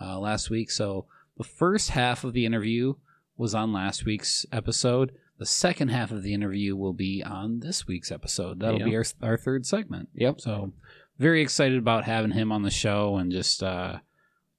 uh, 0.00 0.18
last 0.18 0.50
week. 0.50 0.70
So 0.70 1.06
the 1.36 1.44
first 1.44 1.90
half 1.90 2.22
of 2.22 2.32
the 2.32 2.46
interview 2.46 2.94
was 3.36 3.54
on 3.54 3.72
last 3.72 4.04
week's 4.04 4.46
episode. 4.52 5.12
The 5.38 5.46
second 5.46 5.88
half 5.88 6.10
of 6.10 6.22
the 6.22 6.32
interview 6.32 6.76
will 6.76 6.94
be 6.94 7.22
on 7.22 7.60
this 7.60 7.86
week's 7.86 8.10
episode. 8.10 8.60
That'll 8.60 8.84
be 8.84 8.96
our 8.96 9.04
our 9.22 9.36
third 9.36 9.66
segment. 9.66 10.08
Yep. 10.14 10.40
So 10.40 10.72
very 11.18 11.42
excited 11.42 11.78
about 11.78 12.04
having 12.04 12.32
him 12.32 12.52
on 12.52 12.62
the 12.62 12.70
show 12.70 13.16
and 13.16 13.30
just 13.32 13.62
uh, 13.62 13.98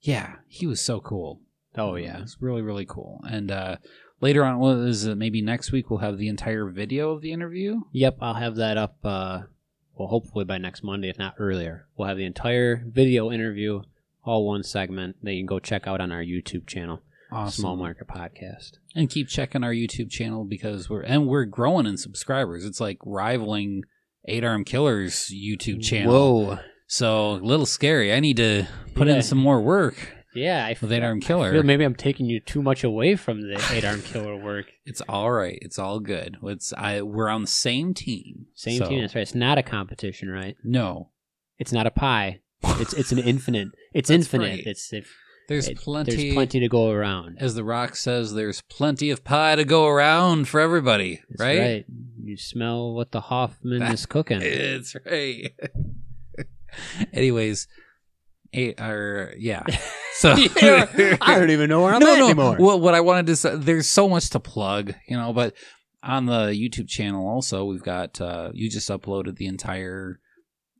yeah, 0.01 0.35
he 0.47 0.65
was 0.67 0.81
so 0.81 0.99
cool. 0.99 1.41
Oh 1.75 1.95
yeah. 1.95 2.21
It's 2.21 2.37
really, 2.39 2.61
really 2.61 2.85
cool. 2.85 3.21
And 3.29 3.51
uh, 3.51 3.77
later 4.21 4.43
on, 4.43 4.87
is 4.87 5.05
it? 5.05 5.15
Maybe 5.15 5.41
next 5.41 5.71
week 5.71 5.89
we'll 5.89 5.99
have 5.99 6.17
the 6.17 6.27
entire 6.29 6.67
video 6.69 7.11
of 7.11 7.21
the 7.21 7.31
interview. 7.31 7.81
Yep, 7.91 8.17
I'll 8.21 8.33
have 8.35 8.55
that 8.55 8.77
up. 8.77 8.97
Uh, 9.03 9.41
well, 9.95 10.07
hopefully 10.07 10.45
by 10.45 10.57
next 10.57 10.83
Monday, 10.83 11.09
if 11.09 11.17
not 11.17 11.35
earlier. 11.39 11.87
We'll 11.95 12.07
have 12.07 12.17
the 12.17 12.25
entire 12.25 12.83
video 12.85 13.31
interview, 13.31 13.81
all 14.23 14.45
one 14.45 14.63
segment 14.63 15.17
that 15.23 15.33
you 15.33 15.41
can 15.41 15.47
go 15.47 15.59
check 15.59 15.87
out 15.87 16.01
on 16.01 16.11
our 16.11 16.23
YouTube 16.23 16.67
channel, 16.67 17.01
Awesome. 17.31 17.61
Small 17.61 17.75
Market 17.75 18.07
Podcast. 18.07 18.73
And 18.95 19.09
keep 19.09 19.27
checking 19.27 19.63
our 19.63 19.73
YouTube 19.73 20.09
channel 20.09 20.45
because 20.45 20.89
we're 20.89 21.01
and 21.01 21.27
we're 21.27 21.45
growing 21.45 21.85
in 21.85 21.97
subscribers. 21.97 22.63
It's 22.63 22.79
like 22.79 22.99
rivaling 23.05 23.83
Eight 24.27 24.43
Arm 24.43 24.63
Killer's 24.63 25.31
YouTube 25.33 25.81
channel. 25.83 26.45
Whoa. 26.47 26.59
So 26.87 27.31
a 27.31 27.43
little 27.43 27.65
scary. 27.65 28.13
I 28.13 28.19
need 28.19 28.37
to 28.37 28.65
put 28.95 29.07
Yeah. 29.07 29.15
in 29.15 29.21
some 29.21 29.37
more 29.37 29.61
work 29.61 29.95
Yeah, 30.33 30.65
I 30.65 30.75
with 30.79 30.91
Eight 30.91 31.03
Arm 31.03 31.19
I 31.23 31.25
Killer. 31.25 31.51
feel 31.51 31.63
maybe 31.63 31.83
I'm 31.83 31.95
taking 31.95 32.25
you 32.27 32.39
too 32.39 32.61
much 32.61 32.83
away 32.83 33.15
from 33.15 33.41
the 33.41 33.61
eight 33.71 33.83
arm 33.83 34.01
killer 34.01 34.35
work. 34.37 34.67
It's 34.85 35.01
all 35.09 35.31
right. 35.31 35.57
It's 35.61 35.79
all 35.79 35.99
good. 35.99 36.37
It's 36.43 36.73
I. 36.73 37.01
We're 37.01 37.29
on 37.29 37.41
the 37.41 37.47
same 37.47 37.93
team. 37.93 38.45
Same 38.53 38.79
So, 38.79 38.89
team. 38.89 39.01
That's 39.01 39.15
right. 39.15 39.21
It's 39.21 39.35
not 39.35 39.57
a 39.57 39.63
competition, 39.63 40.29
right? 40.29 40.55
No, 40.63 41.09
It's 41.59 41.71
not 41.73 41.87
a 41.87 41.91
pie. 41.91 42.41
It's 42.63 42.93
it's 42.93 43.11
an 43.11 43.19
infinite. 43.19 43.69
It's 43.93 44.09
infinite. 44.09 44.45
right. 44.47 44.67
It's 44.67 44.93
if 44.93 45.13
There's 45.47 45.67
It- 45.69 45.77
plenty. 45.77 46.15
There's 46.15 46.33
plenty 46.33 46.59
to 46.59 46.67
go 46.67 46.89
around. 46.91 47.37
As 47.39 47.55
The 47.55 47.63
Rock 47.63 47.95
says, 47.95 48.33
there's 48.33 48.61
plenty 48.63 49.09
of 49.09 49.23
pie 49.23 49.55
to 49.55 49.63
go 49.63 49.87
around 49.87 50.47
for 50.49 50.59
everybody, 50.59 51.21
That's 51.29 51.39
right? 51.41 51.85
You 52.23 52.35
smell 52.37 52.93
what 52.93 53.11
the 53.11 53.21
Hoffman 53.21 53.81
is 53.81 54.05
cooking. 54.05 54.41
It's 54.43 54.95
right. 55.05 55.53
Anyways, 57.13 57.67
eh, 58.53 58.73
or 58.79 59.33
yeah. 59.37 59.63
So 60.17 60.31
I 60.31 61.35
don't 61.37 61.51
even 61.51 61.69
know 61.69 61.83
where 61.83 61.93
I'm 61.93 61.99
no, 61.99 62.13
at 62.13 62.17
no. 62.17 62.25
anymore. 62.25 62.57
Well, 62.59 62.79
what 62.79 62.95
I 62.95 63.01
wanted 63.01 63.27
to 63.27 63.35
say, 63.35 63.55
there's 63.55 63.85
so 63.87 64.09
much 64.09 64.31
to 64.31 64.39
plug, 64.39 64.95
you 65.07 65.15
know, 65.15 65.31
but 65.31 65.53
on 66.01 66.25
the 66.25 66.47
YouTube 66.47 66.87
channel 66.87 67.27
also, 67.27 67.65
we've 67.65 67.83
got, 67.83 68.19
uh, 68.19 68.49
you 68.55 68.67
just 68.67 68.89
uploaded 68.89 69.35
the 69.37 69.45
entire 69.45 70.19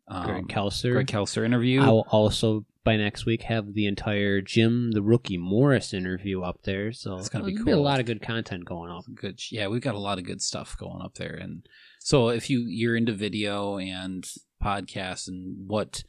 um, 0.08 0.26
Greg 0.26 0.48
Kelser. 0.48 0.94
Greg 0.94 1.08
Kelser 1.08 1.46
interview. 1.46 1.82
I 1.82 1.90
will 1.90 2.08
also 2.10 2.66
by 2.84 2.96
next 2.96 3.26
week 3.26 3.42
have 3.44 3.74
the 3.74 3.86
entire 3.86 4.40
Jim 4.40 4.92
the 4.92 5.02
Rookie 5.02 5.38
Morris 5.38 5.94
interview 5.94 6.42
up 6.42 6.62
there. 6.64 6.94
So 6.94 7.18
It's 7.18 7.28
gonna 7.28 7.44
be 7.44 7.58
cool. 7.58 7.74
a 7.74 7.76
lot 7.76 8.00
of 8.00 8.06
good 8.06 8.22
content 8.22 8.64
going 8.64 8.90
up. 8.90 9.04
good 9.14 9.42
yeah 9.52 9.68
we've 9.68 9.82
got 9.82 9.96
a 9.96 10.00
lot 10.00 10.18
of 10.20 10.24
good 10.26 10.42
stuff 10.42 10.78
going 10.78 11.02
up 11.02 11.16
there 11.16 11.34
and 11.36 11.68
so 12.00 12.30
if 12.30 12.50
you 12.50 12.66
you're 12.68 12.96
into 12.96 13.12
video 13.12 13.78
and 13.78 14.26
podcasts 14.64 15.28
and 15.28 15.68
what 15.68 16.04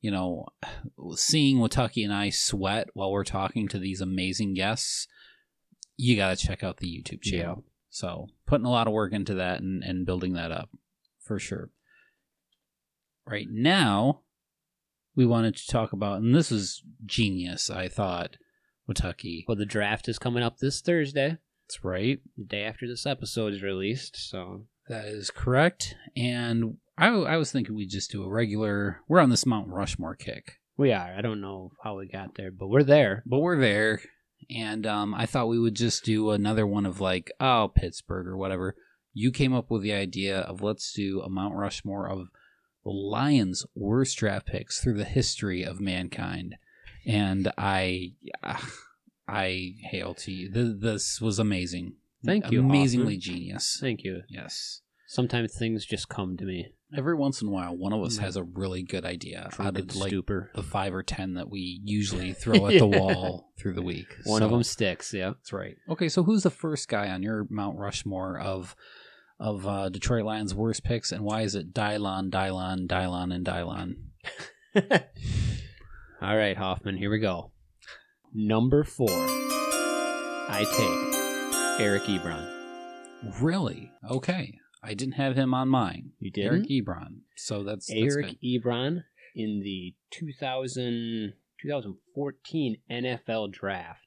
you 0.00 0.10
know 0.10 0.46
seeing 1.14 1.58
Wataki 1.58 2.02
and 2.04 2.12
I 2.12 2.30
sweat 2.30 2.88
while 2.94 3.12
we're 3.12 3.22
talking 3.24 3.68
to 3.68 3.78
these 3.78 4.00
amazing 4.00 4.54
guests 4.54 5.06
you 5.96 6.16
got 6.16 6.36
to 6.36 6.46
check 6.46 6.64
out 6.64 6.78
the 6.78 6.88
YouTube 6.88 7.22
channel 7.22 7.62
so 7.90 8.26
putting 8.46 8.66
a 8.66 8.70
lot 8.70 8.88
of 8.88 8.92
work 8.92 9.12
into 9.12 9.34
that 9.34 9.60
and, 9.60 9.84
and 9.84 10.04
building 10.04 10.32
that 10.32 10.50
up 10.50 10.68
for 11.20 11.38
sure 11.38 11.70
right 13.26 13.46
now 13.50 14.20
we 15.16 15.24
wanted 15.24 15.56
to 15.56 15.66
talk 15.66 15.92
about 15.92 16.18
and 16.18 16.34
this 16.34 16.50
is 16.50 16.82
genius 17.04 17.70
I 17.70 17.88
thought 17.88 18.36
Wataki 18.88 19.44
Well, 19.48 19.56
the 19.56 19.66
draft 19.66 20.08
is 20.08 20.18
coming 20.18 20.42
up 20.42 20.58
this 20.58 20.80
Thursday, 20.80 21.38
that's 21.66 21.84
right 21.84 22.20
the 22.36 22.44
day 22.44 22.64
after 22.64 22.86
this 22.86 23.06
episode 23.06 23.54
is 23.54 23.62
released. 23.62 24.16
So 24.16 24.66
That 24.88 25.06
is 25.06 25.30
correct. 25.30 25.94
And 26.16 26.76
I, 26.98 27.08
I 27.08 27.36
was 27.36 27.50
thinking 27.50 27.74
we'd 27.74 27.90
just 27.90 28.10
do 28.10 28.22
a 28.22 28.28
regular. 28.28 29.00
We're 29.08 29.20
on 29.20 29.30
this 29.30 29.46
Mount 29.46 29.68
Rushmore 29.68 30.14
kick, 30.14 30.60
we 30.76 30.92
are. 30.92 31.14
I 31.16 31.22
don't 31.22 31.40
know 31.40 31.72
how 31.82 31.96
we 31.96 32.08
got 32.08 32.34
there, 32.34 32.50
but 32.50 32.68
we're 32.68 32.82
there. 32.82 33.22
but 33.26 33.40
we're 33.40 33.58
there. 33.58 34.00
And 34.50 34.86
um, 34.86 35.14
I 35.14 35.24
thought 35.26 35.48
we 35.48 35.58
would 35.58 35.74
just 35.74 36.04
do 36.04 36.30
another 36.30 36.66
one 36.66 36.84
of 36.84 37.00
like, 37.00 37.32
oh, 37.40 37.70
Pittsburgh 37.74 38.26
or 38.26 38.36
whatever. 38.36 38.76
You 39.12 39.30
came 39.30 39.54
up 39.54 39.70
with 39.70 39.82
the 39.82 39.94
idea 39.94 40.40
of 40.40 40.60
let's 40.60 40.92
do 40.92 41.20
a 41.22 41.30
Mount 41.30 41.54
Rushmore 41.54 42.08
of 42.08 42.28
the 42.84 42.90
Lions' 42.90 43.64
worst 43.74 44.16
draft 44.18 44.46
picks 44.46 44.80
through 44.82 44.98
the 44.98 45.04
history 45.04 45.62
of 45.62 45.80
mankind. 45.80 46.56
And 47.06 47.50
I, 47.58 48.12
ah, 48.42 48.70
I 49.28 49.74
hail 49.90 50.14
to 50.14 50.32
you. 50.32 50.50
Th- 50.52 50.76
This 50.78 51.20
was 51.20 51.38
amazing. 51.38 51.94
Thank 52.24 52.50
you, 52.50 52.60
Amazingly 52.60 53.14
Hoffman. 53.16 53.20
genius. 53.20 53.76
Thank 53.80 54.02
you. 54.04 54.22
Yes. 54.28 54.80
Sometimes 55.06 55.54
things 55.54 55.84
just 55.84 56.08
come 56.08 56.36
to 56.38 56.44
me. 56.44 56.72
Every 56.96 57.14
once 57.14 57.42
in 57.42 57.48
a 57.48 57.50
while, 57.50 57.76
one 57.76 57.92
of 57.92 58.02
us 58.02 58.18
has 58.18 58.36
a 58.36 58.44
really 58.44 58.82
good 58.82 59.04
idea 59.04 59.50
out 59.58 59.76
of 59.78 59.96
like 59.96 60.08
stupor. 60.08 60.50
the 60.54 60.62
five 60.62 60.94
or 60.94 61.02
ten 61.02 61.34
that 61.34 61.50
we 61.50 61.80
usually 61.84 62.32
throw 62.42 62.66
at 62.68 62.78
the 62.78 62.86
wall 62.86 63.50
through 63.58 63.74
the 63.74 63.82
week. 63.82 64.06
One 64.24 64.38
So, 64.40 64.44
of 64.46 64.50
them 64.52 64.62
sticks. 64.62 65.12
Yeah. 65.12 65.30
That's 65.30 65.52
right. 65.52 65.76
Okay, 65.88 66.08
so 66.08 66.22
who's 66.22 66.44
the 66.44 66.50
first 66.50 66.88
guy 66.88 67.08
on 67.10 67.22
your 67.22 67.46
Mount 67.50 67.78
Rushmore 67.78 68.38
of 68.38 68.76
of 69.44 69.66
uh, 69.66 69.90
Detroit 69.90 70.24
Lions' 70.24 70.54
worst 70.54 70.84
picks, 70.84 71.12
and 71.12 71.22
why 71.22 71.42
is 71.42 71.54
it 71.54 71.74
Dylon, 71.74 72.30
Dylon, 72.30 72.86
Dylon, 72.86 73.34
and 73.34 73.44
Dylon? 73.44 73.96
All 76.22 76.36
right, 76.36 76.56
Hoffman. 76.56 76.96
Here 76.96 77.10
we 77.10 77.18
go. 77.18 77.50
Number 78.32 78.84
four. 78.84 79.10
I 79.10 80.64
take 80.64 81.78
Eric 81.78 82.04
Ebron. 82.04 82.50
Really? 83.38 83.92
Okay, 84.10 84.58
I 84.82 84.94
didn't 84.94 85.14
have 85.14 85.36
him 85.36 85.52
on 85.52 85.68
mine. 85.68 86.12
You 86.20 86.30
Eric 86.38 86.66
didn't? 86.66 86.86
Ebron. 86.86 87.16
So 87.36 87.62
that's, 87.62 87.88
that's 87.88 88.00
Eric 88.00 88.38
good. 88.40 88.62
Ebron 88.64 89.04
in 89.34 89.60
the 89.62 89.94
2000, 90.10 91.34
2014 91.60 92.76
NFL 92.90 93.52
draft. 93.52 94.06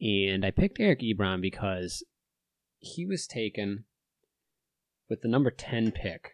And 0.00 0.46
I 0.46 0.50
picked 0.50 0.80
Eric 0.80 1.00
Ebron 1.00 1.42
because 1.42 2.02
he 2.78 3.04
was 3.04 3.26
taken 3.26 3.84
with 5.08 5.22
the 5.22 5.28
number 5.28 5.50
10 5.50 5.92
pick. 5.92 6.32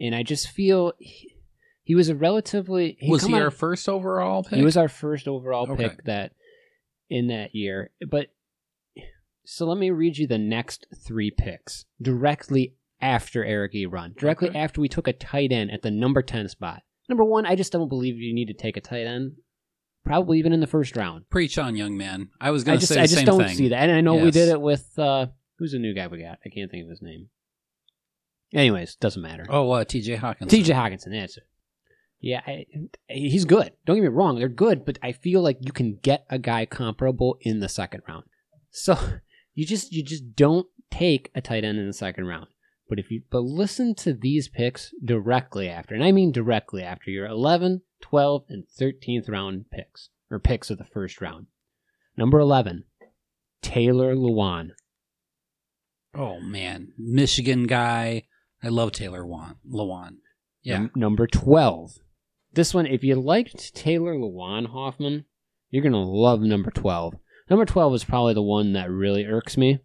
And 0.00 0.14
I 0.14 0.22
just 0.22 0.48
feel 0.48 0.92
he, 0.98 1.34
he 1.82 1.94
was 1.94 2.08
a 2.08 2.14
relatively. 2.14 2.96
was 3.08 3.24
he 3.24 3.34
on- 3.34 3.42
our 3.42 3.50
first 3.50 3.88
overall 3.88 4.44
pick? 4.44 4.58
He 4.58 4.64
was 4.64 4.76
our 4.76 4.88
first 4.88 5.26
overall 5.26 5.70
Okay. 5.70 5.88
pick 5.88 6.04
that 6.04 6.32
in 7.10 7.28
that 7.28 7.54
year. 7.54 7.90
But 8.08 8.28
so 9.44 9.66
let 9.66 9.78
me 9.78 9.90
read 9.90 10.18
you 10.18 10.26
the 10.26 10.38
next 10.38 10.86
three 11.06 11.30
picks 11.30 11.86
directly 12.00 12.74
after 13.00 13.44
Eric 13.44 13.72
Ebron. 13.74 14.16
Directly 14.16 14.50
Okay. 14.50 14.58
after 14.58 14.80
we 14.80 14.88
took 14.88 15.08
a 15.08 15.12
tight 15.12 15.52
end 15.52 15.70
at 15.70 15.82
the 15.82 15.90
number 15.90 16.22
ten 16.22 16.48
spot. 16.48 16.82
Number 17.08 17.24
one, 17.24 17.46
I 17.46 17.56
just 17.56 17.72
don't 17.72 17.88
believe 17.88 18.16
you 18.18 18.34
need 18.34 18.48
to 18.48 18.54
take 18.54 18.76
a 18.76 18.80
tight 18.82 19.06
end. 19.06 19.32
Probably 20.04 20.38
even 20.38 20.52
in 20.52 20.60
the 20.60 20.66
first 20.66 20.96
round. 20.96 21.28
Preach 21.30 21.58
on, 21.58 21.74
young 21.76 21.96
man. 21.96 22.28
I 22.40 22.50
was 22.50 22.64
going 22.64 22.78
to 22.78 22.86
say 22.86 22.96
the 22.96 23.00
I 23.00 23.04
just 23.04 23.14
same 23.16 23.24
don't 23.26 23.38
thing. 23.42 23.56
see 23.56 23.68
that. 23.68 23.88
And 23.88 23.92
I 23.92 24.00
know 24.00 24.14
we 24.16 24.30
did 24.30 24.48
it 24.48 24.60
with 24.60 24.96
uh 24.98 25.26
who's 25.58 25.72
the 25.72 25.78
new 25.78 25.94
guy 25.94 26.06
we 26.06 26.20
got? 26.22 26.38
I 26.44 26.50
can't 26.50 26.70
think 26.70 26.84
of 26.84 26.90
his 26.90 27.00
name. 27.02 27.30
Anyways, 28.54 28.96
doesn't 28.96 29.22
matter. 29.22 29.46
Oh, 29.48 29.70
uh, 29.70 29.84
T.J. 29.84 30.16
Hawkins. 30.16 30.50
TJ 30.50 30.74
Hockenson, 30.74 31.10
that's 31.12 31.36
it. 31.36 31.44
Yeah, 32.20 32.40
I, 32.46 32.66
he's 33.08 33.44
good. 33.44 33.72
Don't 33.86 33.96
get 33.96 34.02
me 34.02 34.08
wrong, 34.08 34.38
they're 34.38 34.48
good, 34.48 34.84
but 34.84 34.98
I 35.02 35.12
feel 35.12 35.40
like 35.40 35.58
you 35.60 35.72
can 35.72 35.98
get 36.02 36.26
a 36.30 36.38
guy 36.38 36.66
comparable 36.66 37.38
in 37.42 37.60
the 37.60 37.68
second 37.68 38.02
round. 38.08 38.24
So 38.70 38.98
you 39.54 39.64
just 39.64 39.92
you 39.92 40.02
just 40.02 40.34
don't 40.34 40.66
take 40.90 41.30
a 41.34 41.40
tight 41.40 41.64
end 41.64 41.78
in 41.78 41.86
the 41.86 41.92
second 41.92 42.26
round. 42.26 42.48
But 42.88 42.98
if 42.98 43.10
you 43.10 43.22
but 43.30 43.44
listen 43.44 43.94
to 43.96 44.14
these 44.14 44.48
picks 44.48 44.92
directly 45.04 45.68
after, 45.68 45.94
and 45.94 46.02
I 46.02 46.10
mean 46.10 46.32
directly 46.32 46.82
after 46.82 47.10
your 47.10 47.26
11, 47.26 47.82
12, 48.00 48.44
and 48.48 48.64
13th 48.80 49.28
round 49.28 49.66
picks 49.70 50.08
or 50.30 50.38
picks 50.38 50.70
of 50.70 50.78
the 50.78 50.86
first 50.86 51.20
round. 51.20 51.46
Number 52.16 52.40
11, 52.40 52.84
Taylor 53.62 54.16
Lewan. 54.16 54.70
Oh 56.14 56.40
man, 56.40 56.94
Michigan 56.98 57.66
guy. 57.66 58.24
I 58.62 58.68
love 58.68 58.92
Taylor 58.92 59.24
Wan. 59.26 59.56
Lewan. 59.68 60.16
Yeah. 60.62 60.78
Num- 60.78 60.90
number 60.96 61.26
12. 61.26 61.98
This 62.52 62.74
one, 62.74 62.86
if 62.86 63.04
you 63.04 63.14
liked 63.14 63.74
Taylor 63.74 64.14
Lewan 64.14 64.66
Hoffman, 64.68 65.24
you're 65.70 65.82
going 65.82 65.92
to 65.92 65.98
love 65.98 66.40
number 66.40 66.70
12. 66.70 67.14
Number 67.50 67.64
12 67.64 67.94
is 67.94 68.04
probably 68.04 68.34
the 68.34 68.42
one 68.42 68.72
that 68.72 68.90
really 68.90 69.24
irks 69.24 69.56
me. 69.56 69.78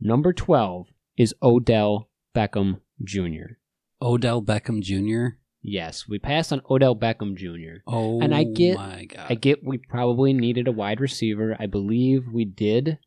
Number 0.00 0.32
12 0.32 0.88
is 1.16 1.34
Odell 1.42 2.10
Beckham 2.34 2.80
Jr. 3.02 3.54
Odell 4.02 4.42
Beckham 4.42 4.82
Jr. 4.82 5.36
Yes, 5.62 6.06
we 6.08 6.18
passed 6.18 6.52
on 6.52 6.60
Odell 6.70 6.94
Beckham 6.94 7.34
Jr. 7.36 7.78
Oh, 7.86 8.20
And 8.20 8.34
I 8.34 8.44
get- 8.44 8.76
my 8.76 9.04
god. 9.06 9.26
I 9.30 9.34
get 9.34 9.64
we 9.64 9.78
probably 9.78 10.32
needed 10.32 10.68
a 10.68 10.72
wide 10.72 11.00
receiver. 11.00 11.56
I 11.58 11.66
believe 11.66 12.24
we 12.32 12.44
did 12.44 12.98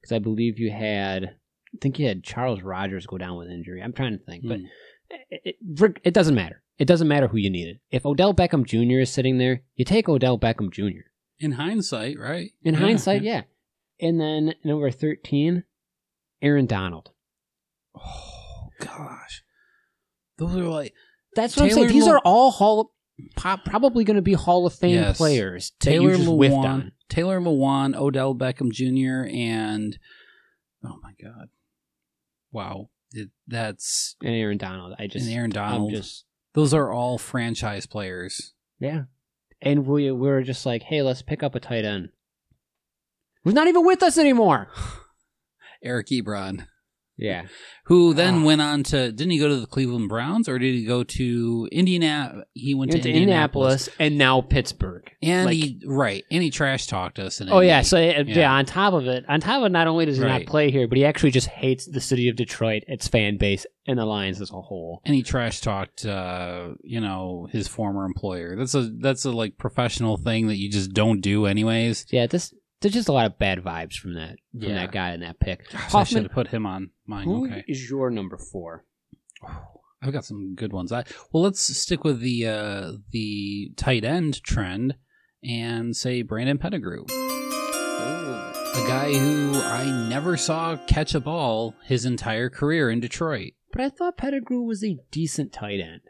because 0.00 0.12
I 0.12 0.18
believe 0.18 0.58
you 0.58 0.70
had, 0.70 1.36
I 1.76 1.78
think 1.80 1.98
you 1.98 2.06
had 2.08 2.24
Charles 2.24 2.62
Rogers 2.62 3.06
go 3.06 3.18
down 3.18 3.36
with 3.36 3.48
injury. 3.48 3.82
I'm 3.82 3.92
trying 3.92 4.18
to 4.18 4.24
think, 4.24 4.44
but 4.46 4.58
Hmm. 4.58 4.64
it, 5.30 5.56
it, 5.60 5.96
it 6.04 6.14
doesn't 6.14 6.34
matter. 6.34 6.62
It 6.78 6.86
doesn't 6.86 7.08
matter 7.08 7.28
who 7.28 7.38
you 7.38 7.50
needed. 7.50 7.78
If 7.90 8.04
Odell 8.04 8.34
Beckham 8.34 8.64
Jr. 8.66 9.00
is 9.00 9.10
sitting 9.12 9.38
there, 9.38 9.62
you 9.76 9.84
take 9.84 10.08
Odell 10.08 10.38
Beckham 10.38 10.70
Jr. 10.70 11.06
in 11.38 11.52
hindsight, 11.52 12.18
right? 12.18 12.50
In 12.62 12.74
Yeah, 12.74 12.80
hindsight, 12.80 13.22
yeah. 13.22 13.42
And 14.00 14.20
then 14.20 14.54
number 14.64 14.90
13, 14.90 15.64
Aaron 16.42 16.66
Donald. 16.66 17.10
Oh 17.94 18.68
gosh, 18.78 19.42
those 20.38 20.54
are 20.56 20.64
like 20.64 20.92
That's 21.34 21.56
what 21.56 21.64
I'm 21.66 21.70
saying. 21.70 21.88
These 21.88 22.06
Lo- 22.06 22.12
are 22.14 22.18
all 22.24 22.50
Hall 22.50 22.80
of, 22.80 23.64
probably 23.64 24.04
going 24.04 24.16
to 24.16 24.22
be 24.22 24.34
Hall 24.34 24.66
of 24.66 24.74
Fame 24.74 24.96
Yes. 24.96 25.16
players 25.16 25.72
Taylor 25.80 26.14
Lewan. 26.16 26.92
Taylor 27.08 27.40
Lewan, 27.40 27.96
Odell 27.96 28.34
Beckham 28.34 28.70
Jr. 28.70 29.26
and 29.34 29.98
oh 30.84 30.98
my 31.02 31.12
god, 31.22 31.48
wow, 32.56 32.88
it, 33.12 33.28
that's 33.46 34.16
And 34.22 34.34
Aaron 34.34 34.56
Donald. 34.58 34.94
I 34.98 35.06
just, 35.06 35.26
and 35.26 35.34
Aaron 35.34 35.50
Donald. 35.50 35.90
I'm 35.90 35.96
just, 35.96 36.24
those 36.54 36.72
are 36.72 36.90
all 36.90 37.18
franchise 37.18 37.86
players. 37.86 38.54
yeah. 38.80 39.02
And 39.62 39.86
we, 39.86 40.10
we 40.10 40.28
were 40.28 40.42
just 40.42 40.66
like, 40.66 40.82
hey, 40.82 41.02
let's 41.02 41.22
pick 41.22 41.42
up 41.42 41.54
a 41.54 41.60
tight 41.60 41.84
end. 41.84 42.10
Who's 43.44 43.54
not 43.54 43.68
even 43.68 43.86
with 43.86 44.02
us 44.02 44.18
anymore. 44.18 44.68
Eric 45.82 46.08
Ebron. 46.08 46.66
Yeah. 47.18 47.44
who 47.86 48.12
then 48.14 48.42
Ah. 48.42 48.44
went 48.44 48.60
on 48.60 48.82
to 48.84 49.10
didn't 49.12 49.30
he 49.30 49.38
go 49.38 49.48
to 49.48 49.56
the 49.60 49.66
Cleveland 49.66 50.08
Browns 50.08 50.48
or 50.48 50.58
did 50.58 50.74
he 50.74 50.84
go 50.84 51.02
to 51.04 51.68
Indiana? 51.72 52.44
He 52.52 52.74
went, 52.74 52.90
Went 52.92 53.02
to, 53.04 53.08
to 53.08 53.14
Indianapolis 53.14 53.88
and 53.98 54.18
now 54.18 54.40
Pittsburgh. 54.42 55.10
and 55.22 55.46
Like- 55.46 55.54
he 55.56 55.80
right 55.86 56.24
and 56.30 56.42
he 56.42 56.50
trash 56.50 56.86
talked 56.86 57.18
us. 57.18 57.40
And 57.40 57.48
Oh 57.50 57.60
yeah, 57.60 57.80
so 57.82 57.98
yeah. 57.98 58.22
Yeah. 58.26 58.52
On 58.52 58.64
top 58.66 58.92
of 58.92 59.06
it, 59.06 59.24
on 59.28 59.40
top 59.40 59.62
of 59.64 59.72
not 59.72 59.86
only 59.86 60.04
does 60.04 60.18
he 60.18 60.24
Right. 60.24 60.40
not 60.40 60.46
play 60.46 60.70
here, 60.70 60.86
but 60.88 60.98
he 60.98 61.04
actually 61.04 61.30
just 61.30 61.48
hates 61.48 61.86
the 61.86 62.00
city 62.00 62.28
of 62.28 62.36
Detroit, 62.36 62.82
its 62.86 63.08
fan 63.08 63.36
base, 63.38 63.64
and 63.86 63.98
the 63.98 64.04
Lions 64.04 64.40
as 64.40 64.50
a 64.50 64.60
whole. 64.60 65.00
and 65.06 65.14
he 65.14 65.22
trash 65.22 65.60
talked 65.60 66.04
uh 66.04 66.70
you 66.82 67.00
know 67.00 67.48
his 67.52 67.68
former 67.68 68.04
employer 68.04 68.56
that's 68.56 68.74
a 68.74 68.90
that's 69.00 69.24
a 69.24 69.30
like 69.30 69.56
professional 69.56 70.16
thing 70.16 70.48
that 70.48 70.56
you 70.56 70.70
just 70.70 70.92
don't 70.92 71.20
do 71.20 71.46
anyways 71.46 72.04
Yeah, 72.10 72.26
this 72.26 72.52
there's 72.80 72.94
just 72.94 73.08
a 73.08 73.12
lot 73.12 73.26
of 73.26 73.38
bad 73.38 73.58
vibes 73.62 73.94
from 73.94 74.14
that 74.14 74.36
from 74.52 74.62
Yeah. 74.62 74.74
that 74.74 74.92
guy 74.92 75.12
in 75.12 75.20
that 75.20 75.40
pick. 75.40 75.70
Gosh, 75.70 75.74
i 75.74 75.78
should 75.78 75.90
Hoffman, 75.92 76.22
have 76.24 76.32
put 76.32 76.48
him 76.48 76.66
on 76.66 76.90
mine 77.06 77.24
who 77.24 77.46
okay 77.46 77.64
is 77.68 77.88
your 77.88 78.10
number 78.10 78.36
four? 78.36 78.84
i've 80.02 80.12
got 80.12 80.24
some 80.24 80.54
good 80.54 80.72
ones 80.72 80.92
I, 80.92 81.04
well 81.32 81.42
let's 81.42 81.60
stick 81.60 82.04
with 82.04 82.20
the 82.20 82.46
uh 82.46 82.92
the 83.12 83.72
tight 83.76 84.04
end 84.04 84.42
trend 84.42 84.96
and 85.42 85.96
say 85.96 86.22
brandon 86.22 86.58
pettigrew 86.58 87.04
a 87.98 88.84
guy 88.86 89.12
who 89.12 89.54
i 89.60 90.08
never 90.08 90.36
saw 90.36 90.76
catch 90.86 91.14
a 91.14 91.20
ball 91.20 91.74
his 91.84 92.04
entire 92.04 92.50
career 92.50 92.90
in 92.90 93.00
detroit 93.00 93.52
But 93.72 93.82
I 93.82 93.88
thought 93.90 94.16
Pettigrew 94.16 94.62
was 94.62 94.82
a 94.84 94.98
decent 95.10 95.52
tight 95.52 95.80
end. 95.80 96.02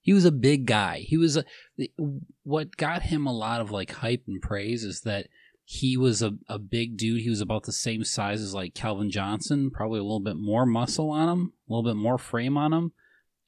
he 0.00 0.12
was 0.12 0.24
a 0.24 0.32
big 0.32 0.66
guy. 0.66 1.00
He 1.06 1.16
was 1.18 1.36
a, 1.36 1.44
what 2.42 2.76
got 2.76 3.02
him 3.02 3.26
a 3.26 3.32
lot 3.32 3.60
of 3.60 3.70
like 3.70 3.92
hype 3.92 4.24
and 4.26 4.40
praise 4.40 4.82
is 4.84 5.02
that 5.02 5.26
he 5.72 5.96
was 5.96 6.20
a, 6.20 6.32
a 6.48 6.58
big 6.58 6.96
dude. 6.96 7.22
He 7.22 7.30
was 7.30 7.40
about 7.40 7.62
the 7.62 7.72
same 7.72 8.02
size 8.02 8.42
as 8.42 8.52
like 8.52 8.74
Calvin 8.74 9.08
Johnson, 9.08 9.70
probably 9.70 10.00
a 10.00 10.02
little 10.02 10.18
bit 10.18 10.34
more 10.34 10.66
muscle 10.66 11.10
on 11.10 11.28
him, 11.28 11.52
a 11.68 11.72
little 11.72 11.88
bit 11.88 11.96
more 11.96 12.18
frame 12.18 12.56
on 12.56 12.72
him, 12.72 12.92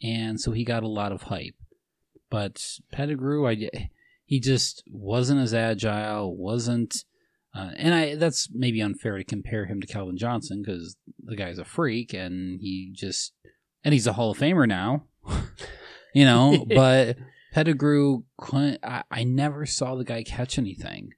and 0.00 0.40
so 0.40 0.52
he 0.52 0.64
got 0.64 0.84
a 0.84 0.88
lot 0.88 1.10
of 1.10 1.22
hype. 1.22 1.56
But 2.30 2.64
Pettigrew, 2.92 3.48
I 3.48 3.88
he 4.24 4.38
just 4.38 4.84
wasn't 4.86 5.40
as 5.40 5.52
agile, 5.52 6.36
wasn't. 6.36 7.04
Uh, 7.56 7.72
and 7.76 7.92
I 7.92 8.14
that's 8.14 8.48
maybe 8.52 8.80
unfair 8.80 9.18
to 9.18 9.24
compare 9.24 9.66
him 9.66 9.80
to 9.80 9.86
Calvin 9.88 10.16
Johnson 10.16 10.62
because 10.64 10.96
the 11.24 11.34
guy's 11.34 11.58
a 11.58 11.64
freak 11.64 12.14
and 12.14 12.60
he 12.60 12.92
just 12.94 13.32
and 13.82 13.92
he's 13.92 14.06
a 14.06 14.12
Hall 14.12 14.30
of 14.30 14.38
Famer 14.38 14.68
now, 14.68 15.06
you 16.14 16.24
know. 16.24 16.66
but 16.72 17.16
Pettigrew, 17.52 18.22
couldn't- 18.38 18.78
I, 18.84 19.02
I 19.10 19.24
never 19.24 19.66
saw 19.66 19.96
the 19.96 20.04
guy 20.04 20.22
catch 20.22 20.56
anything. 20.56 21.14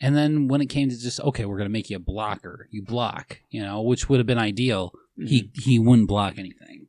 And 0.00 0.16
then 0.16 0.48
when 0.48 0.62
it 0.62 0.66
came 0.66 0.88
to 0.88 0.98
just 0.98 1.20
okay, 1.20 1.44
we're 1.44 1.58
gonna 1.58 1.70
make 1.70 1.90
you 1.90 1.96
a 1.96 2.00
blocker, 2.00 2.68
you 2.70 2.82
block, 2.82 3.40
you 3.50 3.62
know, 3.62 3.82
which 3.82 4.08
would 4.08 4.18
have 4.18 4.26
been 4.26 4.38
ideal. 4.38 4.92
He 5.16 5.42
mm-hmm. 5.42 5.60
he 5.60 5.78
wouldn't 5.78 6.08
block 6.08 6.38
anything. 6.38 6.86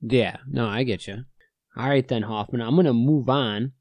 Yeah, 0.00 0.36
no, 0.46 0.66
I 0.66 0.84
get 0.84 1.06
you. 1.06 1.24
All 1.76 1.88
right, 1.88 2.06
then, 2.06 2.22
Hoffman. 2.22 2.60
I'm 2.60 2.74
going 2.74 2.86
to 2.86 2.92
move 2.92 3.28
on 3.28 3.72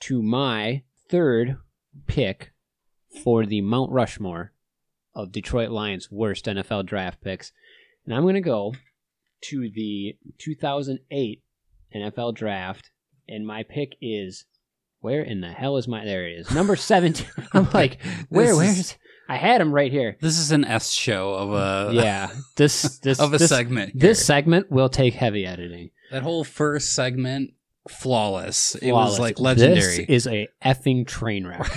to 0.00 0.22
my 0.22 0.82
third 1.08 1.58
pick 2.06 2.52
for 3.22 3.46
the 3.46 3.60
Mount 3.60 3.92
Rushmore 3.92 4.52
of 5.14 5.30
Detroit 5.30 5.70
Lions' 5.70 6.10
worst 6.10 6.46
NFL 6.46 6.86
draft 6.86 7.20
picks. 7.20 7.52
And 8.04 8.14
I'm 8.14 8.22
going 8.22 8.34
to 8.34 8.40
go 8.40 8.74
to 9.42 9.70
the 9.70 10.16
2008 10.38 11.42
NFL 11.94 12.34
draft. 12.34 12.90
And 13.28 13.46
my 13.46 13.62
pick 13.62 13.96
is. 14.00 14.46
Where 15.02 15.22
in 15.22 15.40
the 15.40 15.48
hell 15.50 15.76
is 15.76 15.88
my. 15.88 16.04
There 16.04 16.26
it 16.26 16.38
is. 16.38 16.50
Number 16.52 16.76
17. 16.76 17.26
I'm 17.52 17.68
like, 17.72 18.00
where? 18.28 18.56
Where's. 18.56 18.96
I 19.28 19.36
had 19.36 19.60
him 19.60 19.72
right 19.72 19.90
here. 19.90 20.16
This 20.20 20.38
is 20.38 20.52
an 20.52 20.64
S 20.64 20.90
show 20.90 21.34
of 21.34 21.52
a 21.52 21.94
yeah. 21.94 22.30
This. 22.56 22.98
this 23.02 23.18
of 23.18 23.34
a 23.34 23.38
this, 23.38 23.48
segment. 23.48 23.98
This 23.98 24.24
segment 24.24 24.70
will 24.70 24.88
take 24.88 25.14
heavy 25.14 25.44
editing. 25.44 25.90
that 26.10 26.22
whole 26.22 26.44
first 26.44 26.94
segment 26.94 27.52
flawless. 27.88 28.76
It 28.76 28.92
was 28.92 29.18
like 29.18 29.40
legendary, 29.40 30.04
This 30.04 30.06
is 30.08 30.26
a 30.28 30.48
effing 30.64 31.04
train 31.06 31.46
wreck. 31.46 31.68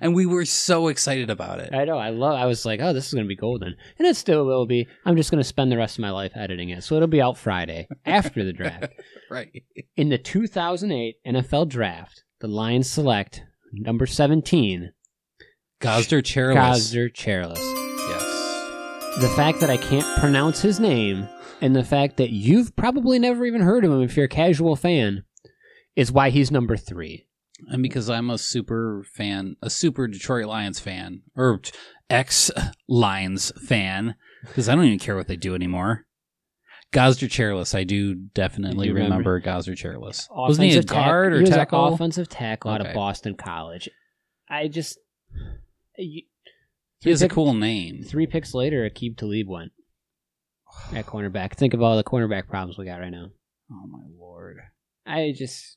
and 0.00 0.14
we 0.14 0.26
were 0.26 0.44
so 0.44 0.88
excited 0.88 1.30
about 1.30 1.60
it. 1.60 1.72
I 1.72 1.84
know. 1.84 1.98
I 1.98 2.10
love. 2.10 2.34
I 2.34 2.46
was 2.46 2.64
like, 2.64 2.80
oh, 2.80 2.92
this 2.92 3.06
is 3.06 3.14
gonna 3.14 3.26
be 3.26 3.36
golden, 3.36 3.76
and 3.98 4.08
it 4.08 4.16
still 4.16 4.44
will 4.44 4.66
be. 4.66 4.88
I'm 5.04 5.16
just 5.16 5.30
gonna 5.30 5.44
spend 5.44 5.70
the 5.70 5.76
rest 5.76 5.98
of 5.98 6.02
my 6.02 6.10
life 6.10 6.32
editing 6.34 6.70
it, 6.70 6.82
so 6.82 6.96
it'll 6.96 7.06
be 7.06 7.22
out 7.22 7.38
Friday 7.38 7.86
after 8.04 8.44
the 8.44 8.52
draft. 8.52 8.92
right. 9.30 9.62
In 9.96 10.08
the 10.08 10.18
2008 10.18 11.16
NFL 11.26 11.68
Draft, 11.68 12.23
the 12.40 12.48
Lions 12.48 12.90
select 12.90 13.42
number 13.72 14.06
17, 14.06 14.92
Gosder 15.80 16.22
Cherilus. 16.22 16.54
Gosder 16.54 17.08
Cherilus. 17.10 17.58
Yes. 18.08 19.20
The 19.20 19.32
fact 19.36 19.60
that 19.60 19.70
I 19.70 19.76
can't 19.76 20.18
pronounce 20.18 20.62
his 20.62 20.80
name, 20.80 21.28
and 21.60 21.74
the 21.74 21.84
fact 21.84 22.16
that 22.16 22.30
you've 22.30 22.74
probably 22.76 23.18
never 23.18 23.44
even 23.44 23.62
heard 23.62 23.84
of 23.84 23.92
him 23.92 24.02
if 24.02 24.16
you're 24.16 24.26
a 24.26 24.28
casual 24.28 24.76
fan, 24.76 25.24
is 25.96 26.10
why 26.12 26.30
he's 26.30 26.50
number 26.50 26.76
three. 26.76 27.26
And 27.68 27.82
because 27.82 28.10
I'm 28.10 28.30
a 28.30 28.38
super 28.38 29.04
fan, 29.14 29.56
a 29.62 29.70
super 29.70 30.08
Detroit 30.08 30.46
Lions 30.46 30.80
fan, 30.80 31.22
or 31.36 31.60
ex 32.10 32.50
Lions 32.88 33.52
fan, 33.66 34.16
because 34.42 34.68
I 34.68 34.74
don't 34.74 34.84
even 34.84 34.98
care 34.98 35.16
what 35.16 35.28
they 35.28 35.36
do 35.36 35.54
anymore. 35.54 36.03
Gosder 36.94 37.26
Cherilus, 37.26 37.74
I 37.74 37.84
do 37.84 38.14
definitely 38.14 38.86
You 38.88 38.94
remember? 38.94 39.16
remember, 39.16 39.40
Gosder 39.40 39.72
Cherilus. 39.74 40.28
Wasn't 40.30 40.64
he 40.64 40.70
a 40.74 40.78
Offensive 40.78 40.86
tack- 40.86 41.04
guard 41.06 41.32
or 41.32 41.36
he 41.36 41.40
was 41.42 41.50
an 41.50 41.56
tackle? 41.56 41.86
offensive 41.94 42.28
tackle 42.28 42.70
out 42.70 42.86
of 42.86 42.94
Boston 42.94 43.34
College. 43.34 43.88
I 44.48 44.68
just. 44.68 44.98
You, 45.98 46.22
He 47.00 47.10
has 47.10 47.20
a 47.22 47.28
cool 47.28 47.52
name. 47.54 48.02
Three 48.02 48.26
picks 48.26 48.54
later, 48.54 48.88
Aqib 48.88 49.16
Talib 49.18 49.48
went 49.48 49.72
at 50.94 51.04
cornerback. 51.12 51.54
Think 51.54 51.74
of 51.74 51.82
all 51.82 51.96
the 51.96 52.04
cornerback 52.04 52.48
problems 52.48 52.78
we 52.78 52.84
got 52.86 53.00
right 53.00 53.10
now. 53.10 53.26
Oh 53.70 53.86
my 53.86 54.04
lord. 54.18 54.56
I 55.06 55.32
just 55.36 55.76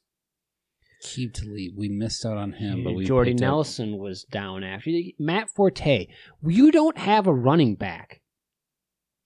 Keep 1.04 1.34
to 1.36 1.46
leave. 1.46 1.74
We 1.78 1.90
missed 1.90 2.26
out 2.26 2.38
on 2.38 2.54
him, 2.54 2.84
but 2.84 2.94
we 2.96 3.06
Jordy 3.06 3.32
picked 3.32 3.42
up- 3.42 3.48
Nelson 3.50 3.98
was 3.98 4.24
down 4.24 4.64
after 4.64 4.90
Matt 5.20 5.50
Forte. 5.56 6.08
You 6.46 6.72
don't 6.72 6.98
have 6.98 7.28
a 7.28 7.34
running 7.34 7.76
back. 7.76 8.22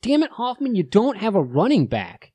Damn 0.01 0.23
it, 0.23 0.31
Hoffman! 0.31 0.75
You 0.75 0.83
don't 0.83 1.17
have 1.17 1.35
a 1.35 1.43
running 1.43 1.87
back. 1.87 2.31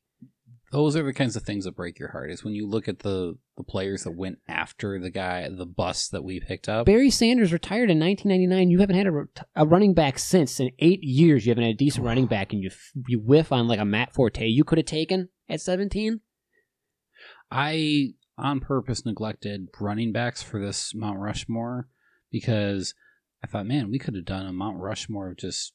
Those 0.72 0.96
are 0.96 1.02
the 1.02 1.12
kinds 1.12 1.36
of 1.36 1.42
things 1.42 1.64
that 1.64 1.76
break 1.76 1.98
your 1.98 2.10
heart. 2.10 2.30
Is 2.30 2.44
when 2.44 2.54
you 2.54 2.68
look 2.68 2.86
at 2.86 3.00
the 3.00 3.38
the 3.56 3.64
players 3.64 4.04
that 4.04 4.12
went 4.12 4.38
after 4.46 5.00
the 5.00 5.10
guy, 5.10 5.48
the 5.48 5.66
bus 5.66 6.08
that 6.08 6.22
we 6.22 6.38
picked 6.38 6.68
up. 6.68 6.86
Barry 6.86 7.10
Sanders 7.10 7.52
retired 7.52 7.90
in 7.90 7.98
1999. 7.98 8.70
You 8.70 8.80
haven't 8.80 8.96
had 8.96 9.06
a, 9.06 9.62
a 9.62 9.66
running 9.66 9.94
back 9.94 10.18
since 10.18 10.60
in 10.60 10.70
eight 10.78 11.02
years. 11.02 11.46
You 11.46 11.50
haven't 11.50 11.64
had 11.64 11.74
a 11.74 11.78
decent 11.78 12.04
running 12.04 12.26
back, 12.26 12.52
and 12.52 12.62
you 12.62 12.70
you 13.08 13.20
whiff 13.20 13.52
on 13.52 13.66
like 13.66 13.80
a 13.80 13.84
Matt 13.84 14.14
Forte 14.14 14.46
you 14.46 14.64
could 14.64 14.78
have 14.78 14.86
taken 14.86 15.28
at 15.48 15.60
17. 15.60 16.20
I 17.50 18.14
on 18.38 18.60
purpose 18.60 19.06
neglected 19.06 19.68
running 19.80 20.12
backs 20.12 20.42
for 20.42 20.60
this 20.60 20.94
Mount 20.94 21.18
Rushmore 21.18 21.88
because 22.30 22.94
I 23.42 23.46
thought, 23.46 23.66
man, 23.66 23.90
we 23.90 23.98
could 23.98 24.14
have 24.14 24.24
done 24.24 24.46
a 24.46 24.52
Mount 24.52 24.78
Rushmore 24.78 25.30
of 25.30 25.36
just 25.36 25.72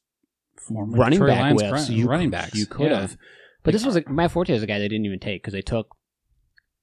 former 0.62 0.98
running 0.98 1.20
Detroit 1.20 1.30
back 1.36 1.42
Lions 1.42 1.62
whiffs. 1.62 1.90
run- 1.90 1.98
You 1.98 2.08
running 2.08 2.30
backs. 2.30 2.56
You 2.56 2.66
could 2.66 2.92
Yeah. 2.92 3.02
have. 3.02 3.18
But 3.64 3.74
this 3.74 3.86
was 3.86 3.96
a, 3.96 4.08
uh, 4.08 4.12
Matt 4.12 4.32
Forte 4.32 4.54
is 4.54 4.64
a 4.64 4.68
guy 4.68 4.80
they 4.80 4.88
didn't 4.88 5.06
even 5.06 5.20
take 5.20 5.42
because 5.42 5.54
they 5.54 5.62
took 5.62 5.96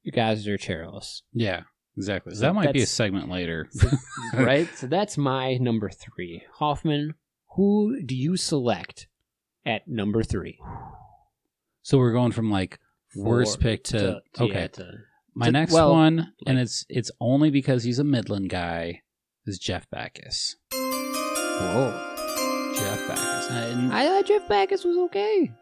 you 0.03 0.13
guys 0.13 0.47
are 0.49 0.57
Cherilus, 0.57 1.23
Yeah, 1.35 1.63
exactly. 1.97 2.35
So 2.35 2.41
that 2.43 2.55
might 2.55 2.73
be 2.73 2.83
a 2.83 2.87
segment 2.87 3.29
later. 3.29 3.69
right? 4.35 4.69
so 4.77 4.87
that's 4.87 5.19
my 5.19 5.57
number 5.57 5.91
three. 5.91 6.45
Hoffman, 6.55 7.15
who 7.57 8.01
do 8.05 8.15
you 8.17 8.37
select 8.37 9.09
at 9.67 9.87
number 9.89 10.23
three? 10.23 10.59
so 11.83 11.99
we're 11.99 12.13
going 12.13 12.33
from 12.33 12.51
like 12.51 12.79
worst 13.17 13.61
pick 13.61 13.83
to, 13.85 14.21
okay. 14.41 14.61
yeah, 14.61 14.67
to- 14.69 14.93
My 15.35 15.47
to- 15.47 15.53
next 15.53 15.73
well, 15.73 15.93
one, 15.93 16.33
and 16.47 16.59
it's 16.59 16.87
it's 16.89 17.11
only 17.21 17.51
because 17.51 17.83
he's 17.85 17.99
a 17.99 18.05
Midland 18.05 18.51
guy, 18.51 19.03
is 19.47 19.59
Jeff 19.59 19.91
Backus. 19.91 20.57
whoa. 20.73 22.08
Jeff 22.79 23.09
Backus. 23.09 23.51
And 23.51 23.93
I 23.93 24.05
thought 24.07 24.27
Jeff 24.27 24.49
Backus 24.49 24.85
was 24.85 24.97
okay. 24.97 25.53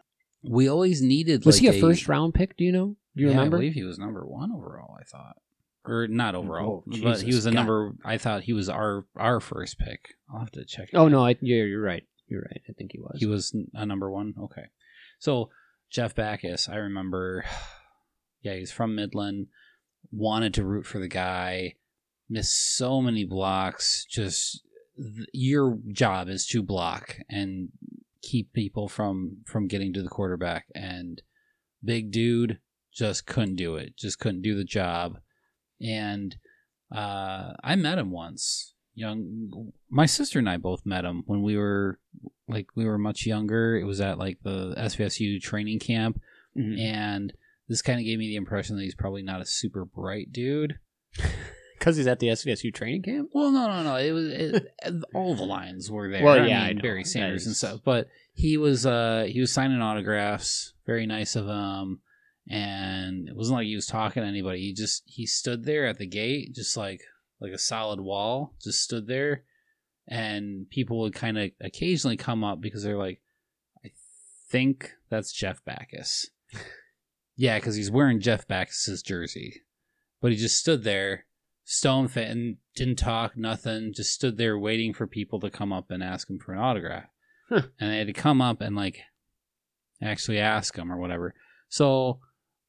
we 0.43 0.69
always 0.69 1.01
needed. 1.01 1.45
Was 1.45 1.61
like 1.61 1.73
he 1.73 1.77
a 1.77 1.81
first 1.81 2.07
round 2.07 2.33
pick? 2.33 2.57
Do 2.57 2.63
you 2.63 2.71
know? 2.71 2.95
Do 3.15 3.23
you 3.23 3.27
yeah, 3.29 3.35
remember? 3.35 3.57
I 3.57 3.59
believe 3.59 3.73
he 3.73 3.83
was 3.83 3.97
number 3.97 4.25
one 4.25 4.51
overall. 4.51 4.95
I 4.99 5.03
thought, 5.03 5.37
or 5.85 6.07
not 6.07 6.35
oh, 6.35 6.39
overall, 6.39 6.83
Oh, 6.87 6.97
but 7.01 7.21
he 7.21 7.33
was 7.33 7.45
a 7.45 7.51
God. 7.51 7.55
number. 7.55 7.95
I 8.05 8.17
thought 8.17 8.43
he 8.43 8.53
was 8.53 8.69
our 8.69 9.05
our 9.15 9.39
first 9.39 9.79
pick. 9.79 10.15
I'll 10.31 10.39
have 10.39 10.51
to 10.51 10.65
check. 10.65 10.89
oh 10.93 11.07
no, 11.07 11.25
I, 11.25 11.37
yeah, 11.41 11.63
you're 11.63 11.81
right. 11.81 12.03
You're 12.27 12.41
right. 12.41 12.61
I 12.69 12.73
think 12.73 12.91
he 12.91 12.99
was. 12.99 13.17
he 13.19 13.25
was 13.25 13.55
a 13.73 13.85
number 13.85 14.11
one. 14.11 14.33
Okay, 14.43 14.65
so 15.19 15.49
Jeff 15.89 16.15
Backus, 16.15 16.69
I 16.69 16.75
remember. 16.75 17.45
Yeah, 18.43 18.53
he's 18.53 18.71
from 18.71 18.95
Midland. 18.95 19.47
Wanted 20.11 20.53
to 20.53 20.63
root 20.63 20.85
for 20.85 20.99
the 20.99 21.07
guy. 21.07 21.73
Missed 22.29 22.77
so 22.77 23.01
many 23.01 23.25
blocks. 23.25 24.05
Just 24.05 24.61
th- 24.97 25.27
your 25.33 25.77
job 25.91 26.27
is 26.29 26.45
to 26.47 26.61
block 26.63 27.17
and 27.29 27.69
keep 28.21 28.51
people 28.53 28.87
from 28.87 29.37
from 29.45 29.67
getting 29.67 29.93
to 29.93 30.01
the 30.01 30.09
quarterback. 30.09 30.65
And 30.75 31.21
big 31.83 32.11
dude 32.11 32.59
just 32.93 33.25
couldn't 33.25 33.55
do 33.55 33.75
it. 33.75 33.95
Just 33.97 34.19
couldn't 34.19 34.41
do 34.41 34.55
the 34.55 34.63
job. 34.63 35.19
And 35.79 36.35
uh, 36.93 37.53
I 37.63 37.75
met 37.75 37.97
him 37.99 38.11
once. 38.11 38.73
young. 38.95 39.71
My 39.89 40.05
sister 40.07 40.39
and 40.39 40.49
I 40.49 40.57
both 40.57 40.85
met 40.85 41.05
him 41.05 41.23
when 41.27 41.43
we 41.43 41.55
were 41.55 41.99
like 42.47 42.67
we 42.75 42.85
were 42.85 42.97
much 42.97 43.25
younger. 43.25 43.77
It 43.77 43.83
was 43.83 44.01
at 44.01 44.17
like 44.17 44.39
the 44.43 44.73
SVSU 44.77 45.39
training 45.41 45.79
camp, 45.79 46.19
Mhm. 46.57 46.79
and 46.79 47.33
this 47.67 47.81
kind 47.83 47.99
of 47.99 48.05
gave 48.05 48.17
me 48.17 48.27
the 48.27 48.35
impression 48.37 48.75
that 48.77 48.83
he's 48.83 48.95
probably 48.95 49.21
not 49.21 49.41
a 49.41 49.45
super 49.45 49.85
bright 49.85 50.31
dude. 50.31 50.79
Because 51.87 51.95
he's 51.95 52.07
at 52.07 52.19
the 52.19 52.27
SVSU 52.27 52.73
training 52.73 53.01
camp. 53.01 53.29
Well, 53.31 53.49
no, 53.49 53.65
no, 53.65 53.81
no. 53.81 53.95
It 53.95 54.11
was 54.11 54.27
it, 54.27 54.73
all 55.13 55.35
the 55.35 55.45
lines 55.45 55.89
were 55.89 56.11
there. 56.11 56.21
Well, 56.21 56.45
yeah, 56.45 56.63
I 56.63 56.67
mean, 56.67 56.75
know. 56.75 56.81
Barry 56.81 57.05
Sanders 57.05 57.45
and 57.45 57.55
stuff. 57.55 57.79
But 57.81 58.09
he 58.33 58.57
was 58.57 58.85
uh 58.85 59.25
he 59.29 59.39
was 59.39 59.53
signing 59.53 59.81
autographs. 59.81 60.73
Very 60.85 61.05
nice 61.05 61.37
of 61.37 61.47
him. 61.47 62.01
And 62.49 63.29
it 63.29 63.37
wasn't 63.37 63.59
like 63.59 63.67
he 63.67 63.75
was 63.75 63.85
talking 63.85 64.21
to 64.21 64.27
anybody. 64.27 64.59
He 64.59 64.73
just 64.73 65.03
he 65.05 65.25
stood 65.25 65.63
there 65.63 65.87
at 65.87 65.97
the 65.97 66.05
gate, 66.05 66.53
just 66.53 66.75
like 66.75 66.99
like 67.39 67.53
a 67.53 67.57
solid 67.57 68.01
wall, 68.01 68.53
just 68.61 68.83
stood 68.83 69.07
there. 69.07 69.45
And 70.09 70.69
people 70.69 70.99
would 70.99 71.15
kind 71.15 71.37
of 71.37 71.51
occasionally 71.61 72.17
come 72.17 72.43
up 72.43 72.59
because 72.59 72.83
they're 72.83 72.97
like, 72.97 73.21
I 73.85 73.91
think 74.49 74.91
that's 75.09 75.31
Jeff 75.31 75.63
Backus. 75.63 76.31
yeah, 77.37 77.57
because 77.57 77.77
he's 77.77 77.89
wearing 77.89 78.19
Jeff 78.19 78.45
Backus's 78.45 79.01
jersey, 79.01 79.61
but 80.21 80.31
he 80.31 80.37
just 80.37 80.57
stood 80.57 80.83
there 80.83 81.26
stone 81.69 82.07
fit 82.07 82.29
and 82.29 82.55
didn't 82.77 82.95
talk 82.97 83.35
nothing 83.35 83.91
just 83.93 84.13
stood 84.13 84.37
there 84.37 84.57
waiting 84.57 84.93
for 84.93 85.05
people 85.05 85.37
to 85.37 85.49
come 85.49 85.73
up 85.73 85.91
and 85.91 86.01
ask 86.01 86.29
him 86.29 86.39
for 86.39 86.53
an 86.53 86.59
autograph. 86.59 87.03
Huh. 87.49 87.63
and 87.79 87.91
they 87.91 87.97
had 87.97 88.07
to 88.07 88.13
come 88.13 88.41
up 88.41 88.61
and 88.61 88.73
like 88.75 88.99
actually 90.01 90.39
ask 90.39 90.75
him 90.77 90.91
or 90.91 90.97
whatever. 90.97 91.33
So 91.69 92.19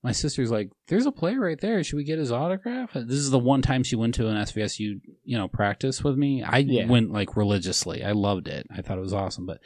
my 0.02 0.10
sister's 0.12 0.50
like 0.50 0.70
there's 0.88 1.06
a 1.06 1.12
player 1.12 1.38
right 1.40 1.60
there. 1.60 1.82
Should 1.84 1.96
we 1.96 2.02
get 2.04 2.18
his 2.18 2.32
autograph? 2.32 2.92
This 2.94 3.18
is 3.18 3.30
the 3.30 3.38
one 3.38 3.62
time 3.62 3.84
she 3.84 3.94
went 3.96 4.14
to 4.16 4.26
an 4.28 4.36
svsu 4.36 5.00
you 5.24 5.38
know 5.38 5.46
practice 5.48 6.02
with 6.02 6.16
me. 6.16 6.42
I 6.42 6.58
Yeah. 6.58 6.86
went 6.86 7.12
like 7.12 7.36
religiously. 7.36 8.02
I 8.04 8.12
loved 8.12 8.48
it. 8.48 8.66
I 8.76 8.82
thought 8.82 8.98
it 8.98 9.02
was 9.02 9.12
awesome. 9.14 9.46
But 9.46 9.58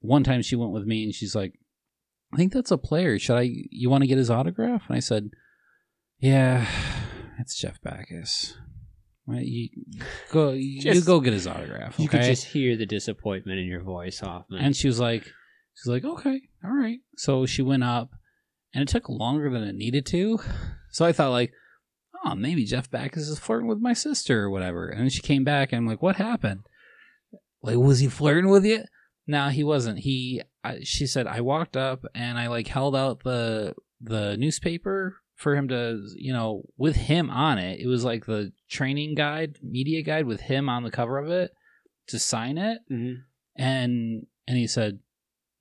one 0.00 0.22
time 0.22 0.42
she 0.42 0.54
went 0.56 0.72
with 0.72 0.84
me 0.84 1.02
and 1.02 1.12
she's 1.12 1.34
like 1.34 1.54
i 2.32 2.36
think 2.36 2.52
that's 2.52 2.70
a 2.70 2.78
player. 2.78 3.18
Should 3.18 3.36
i 3.38 3.50
you 3.70 3.90
want 3.90 4.02
to 4.02 4.08
get 4.08 4.18
his 4.18 4.30
autograph? 4.30 4.82
And 4.86 4.96
i 4.96 5.00
said 5.00 5.30
yeah 6.20 6.66
it's 7.40 7.56
jeff 7.58 7.80
backus 7.82 8.56
Right, 9.30 9.44
you 9.44 9.68
go 10.32 10.52
you 10.52 11.02
go 11.02 11.20
get 11.20 11.34
his 11.34 11.46
autograph 11.46 12.00
You 12.00 12.08
could 12.08 12.22
just 12.22 12.46
hear 12.46 12.78
the 12.78 12.86
disappointment 12.86 13.58
in 13.58 13.66
your 13.66 13.82
voice, 13.82 14.20
Hoffman. 14.20 14.64
And 14.64 14.74
she 14.74 14.86
was 14.86 14.98
like, 14.98 15.22
she's 15.74 15.86
like, 15.86 16.02
okay, 16.02 16.40
all 16.64 16.70
right. 16.70 17.00
So 17.18 17.44
she 17.44 17.60
went 17.60 17.84
up, 17.84 18.10
and 18.72 18.82
it 18.82 18.88
took 18.88 19.10
longer 19.10 19.50
than 19.50 19.64
it 19.64 19.74
needed 19.74 20.06
to. 20.06 20.38
So 20.92 21.04
I 21.04 21.12
thought 21.12 21.32
like, 21.32 21.52
oh, 22.24 22.34
maybe 22.34 22.64
Jeff 22.64 22.90
Backus 22.90 23.28
is 23.28 23.38
flirting 23.38 23.68
with 23.68 23.80
my 23.80 23.92
sister 23.92 24.44
or 24.44 24.50
whatever. 24.50 24.88
And 24.88 25.02
then 25.02 25.10
she 25.10 25.20
came 25.20 25.44
back, 25.44 25.72
and 25.72 25.80
I'm 25.80 25.86
like, 25.86 26.00
what 26.00 26.16
happened? 26.16 26.62
Like, 27.62 27.76
was 27.76 27.98
he 27.98 28.08
flirting 28.08 28.48
with 28.48 28.64
you? 28.64 28.84
No, 29.26 29.50
he 29.50 29.62
wasn't. 29.62 29.98
He, 29.98 30.40
I, 30.64 30.78
she 30.84 31.06
said, 31.06 31.26
I 31.26 31.42
walked 31.42 31.76
up 31.76 32.06
and 32.14 32.38
I 32.38 32.46
like 32.46 32.68
held 32.68 32.96
out 32.96 33.24
the 33.24 33.74
the 34.00 34.38
newspaper 34.38 35.16
for 35.38 35.54
him 35.54 35.68
to, 35.68 36.00
you 36.16 36.32
know, 36.32 36.64
with 36.76 36.96
him 36.96 37.30
on 37.30 37.58
it. 37.58 37.78
It 37.80 37.86
was 37.86 38.02
like 38.04 38.26
the 38.26 38.52
training 38.68 39.14
guide, 39.14 39.58
media 39.62 40.02
guide 40.02 40.26
with 40.26 40.40
him 40.42 40.68
on 40.68 40.82
the 40.82 40.90
cover 40.90 41.16
of 41.16 41.30
it 41.30 41.52
to 42.08 42.18
sign 42.18 42.58
it 42.58 42.78
Mhm. 42.90 43.22
and 43.56 44.26
and 44.46 44.56
he 44.56 44.66
said 44.66 44.98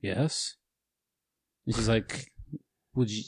yes 0.01 0.55
and 1.65 1.75
she's 1.75 1.89
like 1.89 2.31
would 2.95 3.11
you 3.11 3.23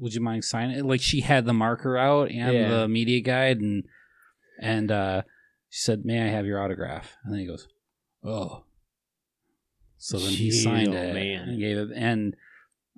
would 0.00 0.12
you 0.12 0.20
mind 0.20 0.44
signing 0.44 0.76
it 0.76 0.84
like 0.84 1.00
she 1.00 1.20
had 1.20 1.44
the 1.44 1.52
marker 1.54 1.96
out 1.96 2.30
and 2.32 2.52
Yeah. 2.52 2.68
the 2.68 2.88
media 2.88 3.20
guide 3.20 3.60
and 3.60 3.84
and 4.60 4.90
uh 4.90 5.22
she 5.68 5.80
said 5.82 6.04
may 6.04 6.20
i 6.20 6.26
have 6.28 6.46
your 6.46 6.60
autograph 6.60 7.16
and 7.22 7.32
then 7.32 7.38
he 7.40 7.46
goes 7.46 7.68
oh 8.24 8.64
so 9.98 10.18
then 10.18 10.32
he 10.32 10.50
signed 10.50 10.88
oh, 10.88 10.92
it 10.96 11.14
man. 11.14 11.48
and 11.50 11.60
gave 11.60 11.76
it 11.76 11.90
and 11.94 12.34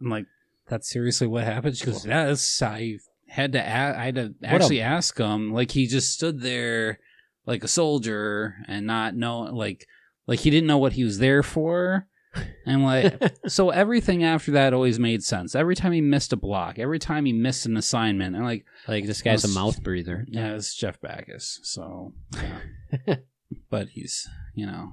i'm 0.01 0.09
like 0.11 0.25
that's 0.71 0.89
seriously 0.89 1.27
what 1.27 1.45
happened? 1.45 1.77
She 1.77 1.85
goes 1.85 2.07
yes 2.07 2.63
i 2.63 2.97
had 3.29 3.53
to 3.53 3.59
a- 3.59 3.97
i 3.99 4.05
had 4.07 4.15
to 4.15 4.35
a- 4.43 4.47
actually 4.47 4.81
ask 4.81 5.19
him 5.19 5.53
like 5.53 5.73
he 5.73 5.87
just 5.87 6.13
stood 6.13 6.41
there 6.41 6.99
like 7.47 7.63
a 7.65 7.69
soldier 7.69 8.55
and 8.67 8.87
not 8.87 9.15
know 9.15 9.41
like 9.41 9.87
like 10.27 10.39
he 10.41 10.51
didn't 10.51 10.67
know 10.69 10.79
what 10.79 10.93
he 10.95 11.05
was 11.05 11.19
there 11.19 11.43
for. 11.43 12.07
And 12.65 12.85
like 12.85 13.21
so 13.49 13.71
everything 13.71 14.23
after 14.23 14.53
that 14.53 14.73
always 14.73 15.01
made 15.01 15.25
sense. 15.25 15.57
Every 15.57 15.75
time 15.75 15.91
he 15.91 16.01
missed 16.01 16.33
a 16.33 16.37
block 16.37 16.79
every 16.79 17.01
time 17.01 17.25
he 17.25 17.33
missed 17.33 17.67
an 17.67 17.77
assignment 17.77 18.37
and 18.37 18.45
like 18.45 18.65
like 18.87 19.05
this 19.07 19.21
guy's 19.23 19.45
a 19.45 19.49
mouth 19.49 19.83
breather. 19.83 20.25
yeah 20.29 20.55
it's 20.55 20.75
jeff 20.77 21.01
backus 21.01 21.59
so 21.65 22.13
yeah. 22.37 23.17
but 23.71 23.89
he's 23.89 24.29
you 24.55 24.65
know 24.67 24.93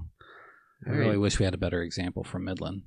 i 0.86 0.90
really 0.90 1.18
wish 1.18 1.38
we 1.38 1.44
had 1.44 1.54
a 1.54 1.58
better 1.58 1.82
example 1.82 2.24
from 2.24 2.44
midland. 2.44 2.82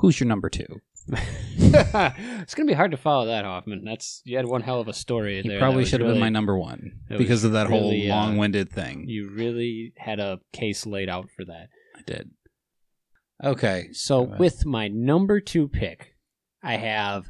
Who's 0.00 0.18
your 0.18 0.26
number 0.28 0.50
two 0.50 0.80
it's 1.56 2.54
gonna 2.54 2.66
be 2.66 2.74
hard 2.74 2.90
to 2.90 2.96
follow 2.96 3.26
that, 3.26 3.44
Hoffman. 3.44 3.84
That's 3.84 4.22
you 4.24 4.36
had 4.36 4.46
one 4.46 4.62
hell 4.62 4.80
of 4.80 4.88
a 4.88 4.92
story 4.92 5.42
he 5.42 5.48
there. 5.48 5.58
probably 5.58 5.84
should 5.84 6.00
have 6.00 6.10
been 6.10 6.20
my 6.20 6.28
number 6.28 6.56
one 6.56 6.92
because 7.08 7.44
of 7.44 7.52
that 7.52 7.68
really, 7.68 8.06
whole 8.08 8.12
uh, 8.12 8.16
long-winded 8.16 8.70
thing 8.70 9.04
You 9.08 9.30
really 9.30 9.92
had 9.96 10.20
a 10.20 10.40
case 10.52 10.86
laid 10.86 11.08
out 11.08 11.28
for 11.34 11.44
that. 11.46 11.68
i 11.96 12.02
did 12.06 12.30
okay 13.42 13.88
So 13.92 14.22
with 14.22 14.66
my 14.66 14.88
number 14.88 15.40
two 15.40 15.68
pick, 15.68 16.14
I 16.62 16.76
have 16.76 17.26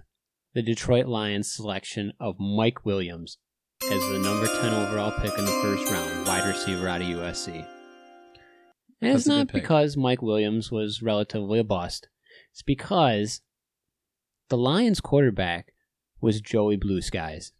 the 0.54 0.62
Detroit 0.62 1.06
Lions 1.06 1.50
selection 1.52 2.12
of 2.18 2.36
Mike 2.40 2.84
Williams 2.84 3.38
as 3.84 4.00
the 4.08 4.18
number 4.18 4.46
ten 4.60 4.74
overall 4.74 5.12
pick 5.20 5.38
in 5.38 5.44
the 5.44 5.60
first 5.62 5.90
round, 5.92 6.26
wide 6.26 6.48
receiver 6.48 6.88
out 6.88 7.00
of 7.00 7.06
USC. 7.06 7.64
And 9.00 9.12
it's 9.16 9.26
not 9.28 9.52
because 9.52 9.96
Mike 9.96 10.22
Williams 10.22 10.72
was 10.72 11.00
relatively 11.02 11.60
a 11.60 11.64
bust. 11.64 12.08
It's 12.50 12.62
because 12.62 13.42
the 14.48 14.56
Lions 14.58 15.00
quarterback 15.00 15.72
was 16.20 16.40
Joey 16.40 16.76
Blue 16.76 17.00
Skies. 17.00 17.52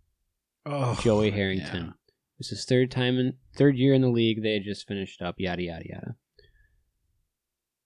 oh, 0.67 0.99
Joey 1.03 1.31
Harrington. 1.31 1.85
yeah. 1.85 1.91
It 1.91 2.39
was 2.39 2.49
his 2.51 2.65
third 2.65 2.91
time 2.91 3.19
in 3.19 3.35
third 3.57 3.77
year 3.77 3.95
in 3.95 4.03
the 4.03 4.09
league. 4.09 4.43
They 4.43 4.53
had 4.55 4.63
just 4.65 4.87
finished 4.87 5.21
up. 5.23 5.37
Yada 5.39 5.63
yada 5.63 5.85
yada. 5.89 6.15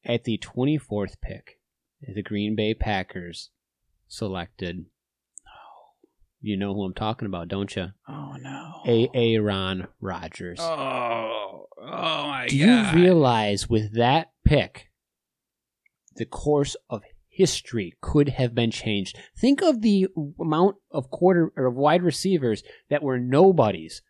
At 0.05 0.25
the 0.25 0.37
twenty 0.37 0.77
fourth 0.79 1.21
pick, 1.23 1.59
the 2.03 2.23
Green 2.23 2.55
Bay 2.57 2.75
Packers 2.75 3.51
selected. 4.09 4.87
You 6.45 6.57
know 6.57 6.75
who 6.75 6.83
I'm 6.83 6.93
talking 6.95 7.27
about, 7.27 7.47
don't 7.49 7.75
you? 7.77 7.89
oh 8.09 8.35
no 8.41 8.83
A. 8.87 9.09
Aaron 9.15 9.87
Rodgers. 10.01 10.59
Oh, 10.61 11.67
oh 11.81 12.27
my 12.27 12.47
Do 12.49 12.67
god! 12.67 12.95
you 12.97 13.01
realize 13.01 13.71
with 13.71 13.95
that 13.95 14.33
pick, 14.45 14.91
the 16.17 16.25
course 16.27 16.75
of 16.91 17.03
history 17.33 17.95
could 18.01 18.31
have 18.31 18.55
been 18.55 18.71
changed? 18.71 19.19
Think 19.37 19.63
of 19.63 19.83
the 19.83 20.07
amount 20.41 20.77
of 20.91 21.11
quarter 21.11 21.53
or 21.57 21.67
of 21.67 21.75
wide 21.75 22.03
receivers 22.03 22.63
that 22.91 23.03
were 23.03 23.19
nobodies 23.19 24.03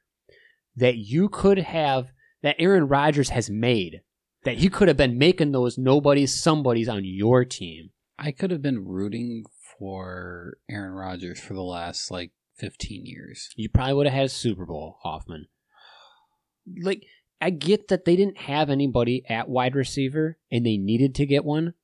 that 0.76 0.96
you 0.96 1.28
could 1.28 1.58
have 1.58 2.12
that 2.42 2.56
Aaron 2.58 2.88
Rodgers 2.88 3.30
has 3.30 3.48
made. 3.48 4.00
That 4.44 4.58
he 4.58 4.68
could 4.68 4.88
have 4.88 4.96
been 4.96 5.18
making 5.18 5.52
those 5.52 5.78
nobodies 5.78 6.34
somebodies 6.34 6.88
on 6.88 7.04
your 7.04 7.44
team. 7.44 7.90
I 8.18 8.32
could 8.32 8.50
have 8.50 8.60
been 8.60 8.84
rooting 8.84 9.44
for 9.78 10.58
Aaron 10.68 10.92
Rodgers 10.92 11.38
for 11.38 11.54
the 11.54 11.62
last 11.62 12.10
like 12.10 12.32
15 12.56 13.06
years. 13.06 13.50
You 13.56 13.68
probably 13.68 13.94
would 13.94 14.06
have 14.06 14.14
had 14.14 14.26
a 14.26 14.28
Super 14.28 14.66
Bowl, 14.66 14.98
Hoffman. 15.02 15.46
Like, 16.82 17.04
I 17.40 17.50
get 17.50 17.88
that 17.88 18.04
they 18.04 18.16
didn't 18.16 18.38
have 18.38 18.70
anybody 18.70 19.24
at 19.28 19.48
wide 19.48 19.74
receiver 19.74 20.38
and 20.50 20.64
they 20.64 20.76
needed 20.76 21.14
to 21.16 21.26
get 21.26 21.44
one, 21.44 21.74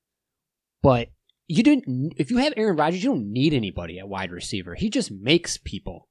but 0.82 1.08
you 1.48 1.62
didn't. 1.62 2.12
If 2.16 2.30
you 2.30 2.36
have 2.38 2.52
Aaron 2.56 2.76
Rodgers, 2.76 3.02
you 3.02 3.10
don't 3.10 3.32
need 3.32 3.54
anybody 3.54 3.98
at 3.98 4.08
wide 4.08 4.30
receiver. 4.30 4.74
He 4.74 4.90
just 4.90 5.10
makes 5.10 5.56
people. 5.56 6.08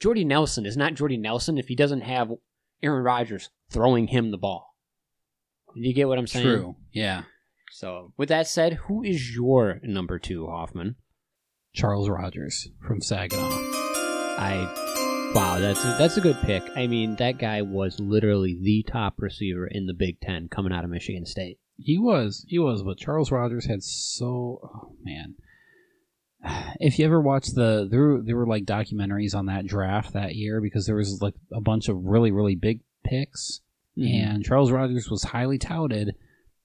Jordy 0.00 0.24
Nelson 0.24 0.64
is 0.64 0.76
not 0.76 0.94
Jordy 0.94 1.16
Nelson 1.16 1.58
if 1.58 1.68
he 1.68 1.74
doesn't 1.74 2.02
have 2.02 2.30
Aaron 2.82 3.02
Rodgers 3.02 3.50
throwing 3.70 4.06
him 4.06 4.30
the 4.30 4.38
ball. 4.38 4.74
Do 5.74 5.80
you 5.82 5.94
get 5.94 6.08
what 6.08 6.18
I'm 6.18 6.26
saying? 6.26 6.44
True. 6.44 6.76
Yeah. 6.92 7.22
So, 7.72 8.12
with 8.16 8.28
that 8.28 8.46
said, 8.46 8.74
who 8.74 9.02
is 9.02 9.34
your 9.34 9.80
number 9.82 10.18
two, 10.18 10.46
Hoffman? 10.46 10.96
Charles 11.74 12.08
Rogers 12.08 12.68
from 12.80 13.02
Saginaw. 13.02 13.50
I 14.38 15.32
wow, 15.34 15.58
that's 15.58 15.84
a, 15.84 15.96
that's 15.98 16.16
a 16.16 16.22
good 16.22 16.38
pick. 16.42 16.62
I 16.74 16.86
mean, 16.86 17.16
that 17.16 17.38
guy 17.38 17.60
was 17.62 17.98
literally 18.00 18.58
the 18.60 18.84
top 18.90 19.16
receiver 19.18 19.66
in 19.66 19.86
the 19.86 19.94
Big 19.94 20.20
Ten 20.20 20.48
coming 20.48 20.72
out 20.72 20.84
of 20.84 20.90
Michigan 20.90 21.26
State. 21.26 21.58
He 21.78 21.98
was, 21.98 22.44
he 22.48 22.58
was, 22.58 22.82
but 22.82 22.98
Charles 22.98 23.30
Rogers 23.30 23.66
had 23.66 23.82
so, 23.82 24.60
oh 24.62 24.92
man. 25.02 25.34
If 26.80 26.98
you 26.98 27.04
ever 27.04 27.20
watched 27.20 27.54
the, 27.54 27.88
there 27.90 28.00
were, 28.00 28.22
there 28.22 28.36
were 28.36 28.46
like 28.46 28.64
documentaries 28.64 29.34
on 29.34 29.46
that 29.46 29.66
draft 29.66 30.12
that 30.12 30.36
year 30.36 30.60
because 30.60 30.86
there 30.86 30.94
was 30.96 31.20
like 31.20 31.34
a 31.52 31.60
bunch 31.60 31.88
of 31.88 32.04
really, 32.04 32.30
really 32.30 32.54
big 32.54 32.80
picks. 33.04 33.60
and 34.24 34.44
Charles 34.44 34.70
Rogers 34.70 35.10
was 35.10 35.24
highly 35.24 35.58
touted, 35.58 36.14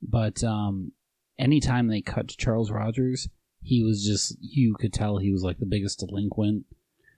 but 0.01 0.43
um, 0.43 0.91
anytime 1.39 1.87
they 1.87 2.01
cut 2.01 2.27
to 2.27 2.37
Charles 2.37 2.69
Rogers, 2.71 3.29
he 3.63 3.83
was 3.83 4.05
just 4.05 4.37
you 4.41 4.75
could 4.75 4.91
tell 4.93 5.17
he 5.17 5.31
was 5.31 5.41
like 5.43 5.57
the 5.59 5.65
biggest 5.65 5.99
delinquent 5.99 6.65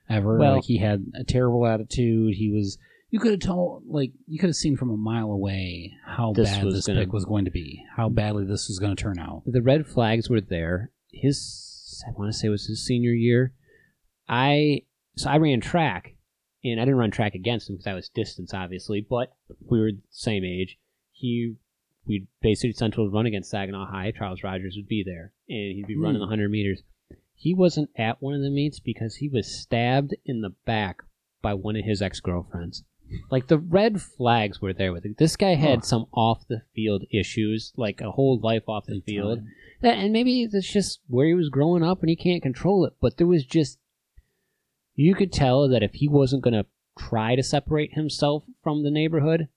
ever. 0.08 0.38
Well- 0.38 0.54
like 0.56 0.64
he 0.64 0.78
had 0.78 1.06
a 1.14 1.24
terrible 1.24 1.66
attitude. 1.66 2.34
He 2.36 2.50
was 2.50 2.78
you 3.14 3.20
could 3.20 3.30
have 3.30 3.40
told, 3.40 3.84
like, 3.86 4.10
you 4.26 4.40
could 4.40 4.48
have 4.48 4.56
seen 4.56 4.76
from 4.76 4.90
a 4.90 4.96
mile 4.96 5.30
away 5.30 5.92
how 6.04 6.32
This 6.32 6.50
bad 6.50 6.64
was 6.64 6.74
this 6.74 6.86
gonna- 6.88 6.98
pick 7.00 7.12
was 7.12 7.24
going 7.24 7.44
to 7.44 7.50
be, 7.52 7.84
how 7.96 8.08
badly 8.08 8.44
this 8.44 8.66
was 8.68 8.80
going 8.80 8.96
to 8.96 9.00
turn 9.00 9.20
out. 9.20 9.42
the 9.46 9.62
red 9.62 9.86
flags 9.86 10.28
were 10.28 10.40
there. 10.40 10.90
His, 11.12 12.02
I 12.08 12.10
want 12.18 12.32
to 12.32 12.36
say 12.36 12.48
it 12.48 12.50
was 12.50 12.66
his 12.66 12.84
senior 12.84 13.12
year. 13.12 13.54
I 14.28 14.82
so 15.16 15.30
I 15.30 15.36
ran 15.36 15.60
track, 15.60 16.16
and 16.64 16.80
I 16.80 16.84
didn't 16.84 16.98
run 16.98 17.12
track 17.12 17.36
against 17.36 17.70
him 17.70 17.76
because 17.76 17.86
I 17.86 17.94
was 17.94 18.08
distance, 18.08 18.52
obviously, 18.52 19.00
but 19.00 19.32
we 19.70 19.78
were 19.78 19.92
the 19.92 20.00
same 20.10 20.44
age. 20.44 20.76
He, 21.12 21.54
we 22.06 22.26
basically 22.42 22.72
Central 22.72 23.06
would 23.06 23.14
run 23.14 23.26
against 23.26 23.48
Saginaw 23.50 23.86
High. 23.86 24.10
Charles 24.10 24.42
Rogers 24.42 24.74
would 24.76 24.88
be 24.88 25.04
there, 25.04 25.32
and 25.48 25.76
he'd 25.76 25.86
be 25.86 25.96
running 25.96 26.16
Hmm. 26.16 26.22
the 26.22 26.28
hundred 26.30 26.50
meters. 26.50 26.82
He 27.36 27.54
wasn't 27.54 27.90
at 27.96 28.20
one 28.20 28.34
of 28.34 28.40
the 28.42 28.50
meets 28.50 28.80
because 28.80 29.16
he 29.16 29.28
was 29.28 29.46
stabbed 29.46 30.16
in 30.24 30.40
the 30.40 30.50
back 30.66 31.02
by 31.42 31.54
one 31.54 31.76
of 31.76 31.84
his 31.84 32.02
ex 32.02 32.18
girlfriends. 32.18 32.82
Like 33.30 33.46
the 33.48 33.58
red 33.58 34.00
flags 34.02 34.60
were 34.60 34.72
there 34.72 34.92
with 34.92 35.04
it. 35.04 35.18
This 35.18 35.36
guy 35.36 35.54
had 35.54 35.80
Huh. 35.80 35.84
some 35.84 36.06
off 36.12 36.46
the 36.48 36.62
field 36.74 37.04
issues, 37.12 37.72
like 37.76 38.00
a 38.00 38.10
whole 38.12 38.38
life 38.40 38.68
off 38.68 38.86
the 38.86 38.94
Big 38.96 39.04
field. 39.04 39.38
time. 39.40 39.48
And 39.82 40.12
maybe 40.12 40.46
that's 40.46 40.72
just 40.72 41.00
where 41.08 41.26
he 41.26 41.34
was 41.34 41.48
growing 41.50 41.82
up 41.82 42.00
and 42.00 42.08
he 42.08 42.16
can't 42.16 42.42
control 42.42 42.84
it. 42.86 42.94
But 43.00 43.16
there 43.18 43.26
was 43.26 43.44
just, 43.44 43.78
you 44.94 45.14
could 45.14 45.32
tell 45.32 45.68
that 45.68 45.82
if 45.82 45.94
he 45.94 46.08
wasn't 46.08 46.42
going 46.42 46.54
to 46.54 46.66
try 46.98 47.34
to 47.36 47.42
separate 47.42 47.94
himself 47.94 48.44
from 48.62 48.82
the 48.82 48.90
neighborhood, 48.90 49.48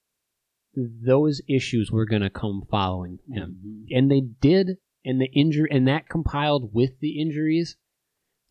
those 0.76 1.42
issues 1.48 1.92
were 1.92 2.06
going 2.06 2.22
to 2.22 2.30
come 2.30 2.64
following 2.70 3.20
him. 3.32 3.86
Mhm. 3.90 3.98
And 3.98 4.12
they 4.12 4.22
did, 4.22 4.78
and 5.06 5.20
the 5.22 5.32
injury, 5.34 5.70
and 5.72 5.88
that 5.88 6.10
compiled 6.10 6.74
with 6.74 7.00
the 7.00 7.20
injuries 7.20 7.78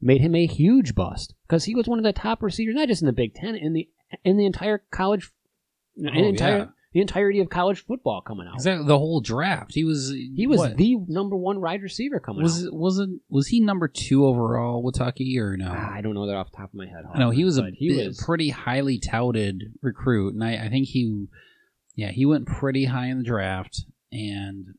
made 0.01 0.21
him 0.21 0.35
a 0.35 0.47
huge 0.47 0.95
bust 0.95 1.35
because 1.47 1.65
he 1.65 1.75
was 1.75 1.87
one 1.87 1.99
of 1.99 2.05
the 2.05 2.13
top 2.13 2.43
receivers, 2.43 2.75
not 2.75 2.89
just 2.89 3.03
in 3.03 3.07
the 3.07 3.13
Big 3.13 3.35
Ten, 3.35 3.55
in 3.55 3.73
the 3.73 3.89
in 4.25 4.37
the 4.37 4.47
entire 4.47 4.83
college, 4.91 5.31
Oh, 5.99 6.03
the 6.03 6.27
entire 6.29 6.59
yeah. 6.59 6.67
the 6.93 7.01
entirety 7.01 7.41
of 7.41 7.49
college 7.49 7.85
football 7.87 8.21
coming 8.21 8.47
out. 8.47 8.55
Exactly, 8.57 8.87
the 8.87 8.99
whole 8.99 9.21
draft. 9.21 9.73
He 9.75 9.83
was 9.85 10.11
He 10.11 10.47
was 10.47 10.59
what? 10.59 10.77
the 10.77 10.97
number 11.09 11.37
one 11.37 11.61
wide 11.63 11.81
receiver 11.83 12.21
coming 12.21 12.43
was 12.43 12.67
out. 12.67 12.73
was 12.75 12.99
it 12.99 13.09
was 13.31 13.49
he 13.49 13.61
number 13.61 13.89
two 13.89 14.27
overall 14.27 14.83
Wataki 14.85 15.39
or 15.39 15.57
no? 15.57 15.69
Ah, 15.75 15.93
I 15.95 16.03
don't 16.03 16.15
know 16.15 16.27
that 16.27 16.37
off 16.37 16.51
the 16.51 16.57
top 16.59 16.69
of 16.71 16.75
my 16.75 16.87
head. 16.87 17.05
I 17.15 17.19
know 17.19 17.31
he 17.31 17.45
was 17.45 17.57
a 17.59 17.71
he 17.75 17.95
was 17.95 18.23
pretty 18.23 18.51
highly 18.51 18.99
touted 18.99 19.73
recruit, 19.81 20.35
and 20.35 20.45
I, 20.45 20.67
I 20.67 20.69
think 20.69 20.89
he, 20.89 21.27
yeah, 21.95 22.11
he 22.11 22.27
went 22.27 22.47
pretty 22.47 22.85
high 22.85 23.07
in 23.07 23.19
the 23.19 23.25
draft, 23.25 23.85
and 24.13 24.75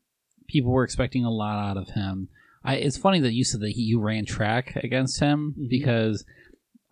people 0.46 0.70
were 0.70 0.84
expecting 0.84 1.24
a 1.24 1.30
lot 1.32 1.58
out 1.70 1.76
of 1.76 1.90
him. 1.90 2.28
I, 2.64 2.76
it's 2.76 2.96
funny 2.96 3.18
that 3.20 3.32
you 3.34 3.42
said 3.44 3.60
that 3.60 3.70
he, 3.72 3.82
you 3.82 4.00
ran 4.00 4.24
track 4.24 4.76
against 4.76 5.18
him 5.20 5.54
Mhm. 5.58 5.68
because 5.68 6.24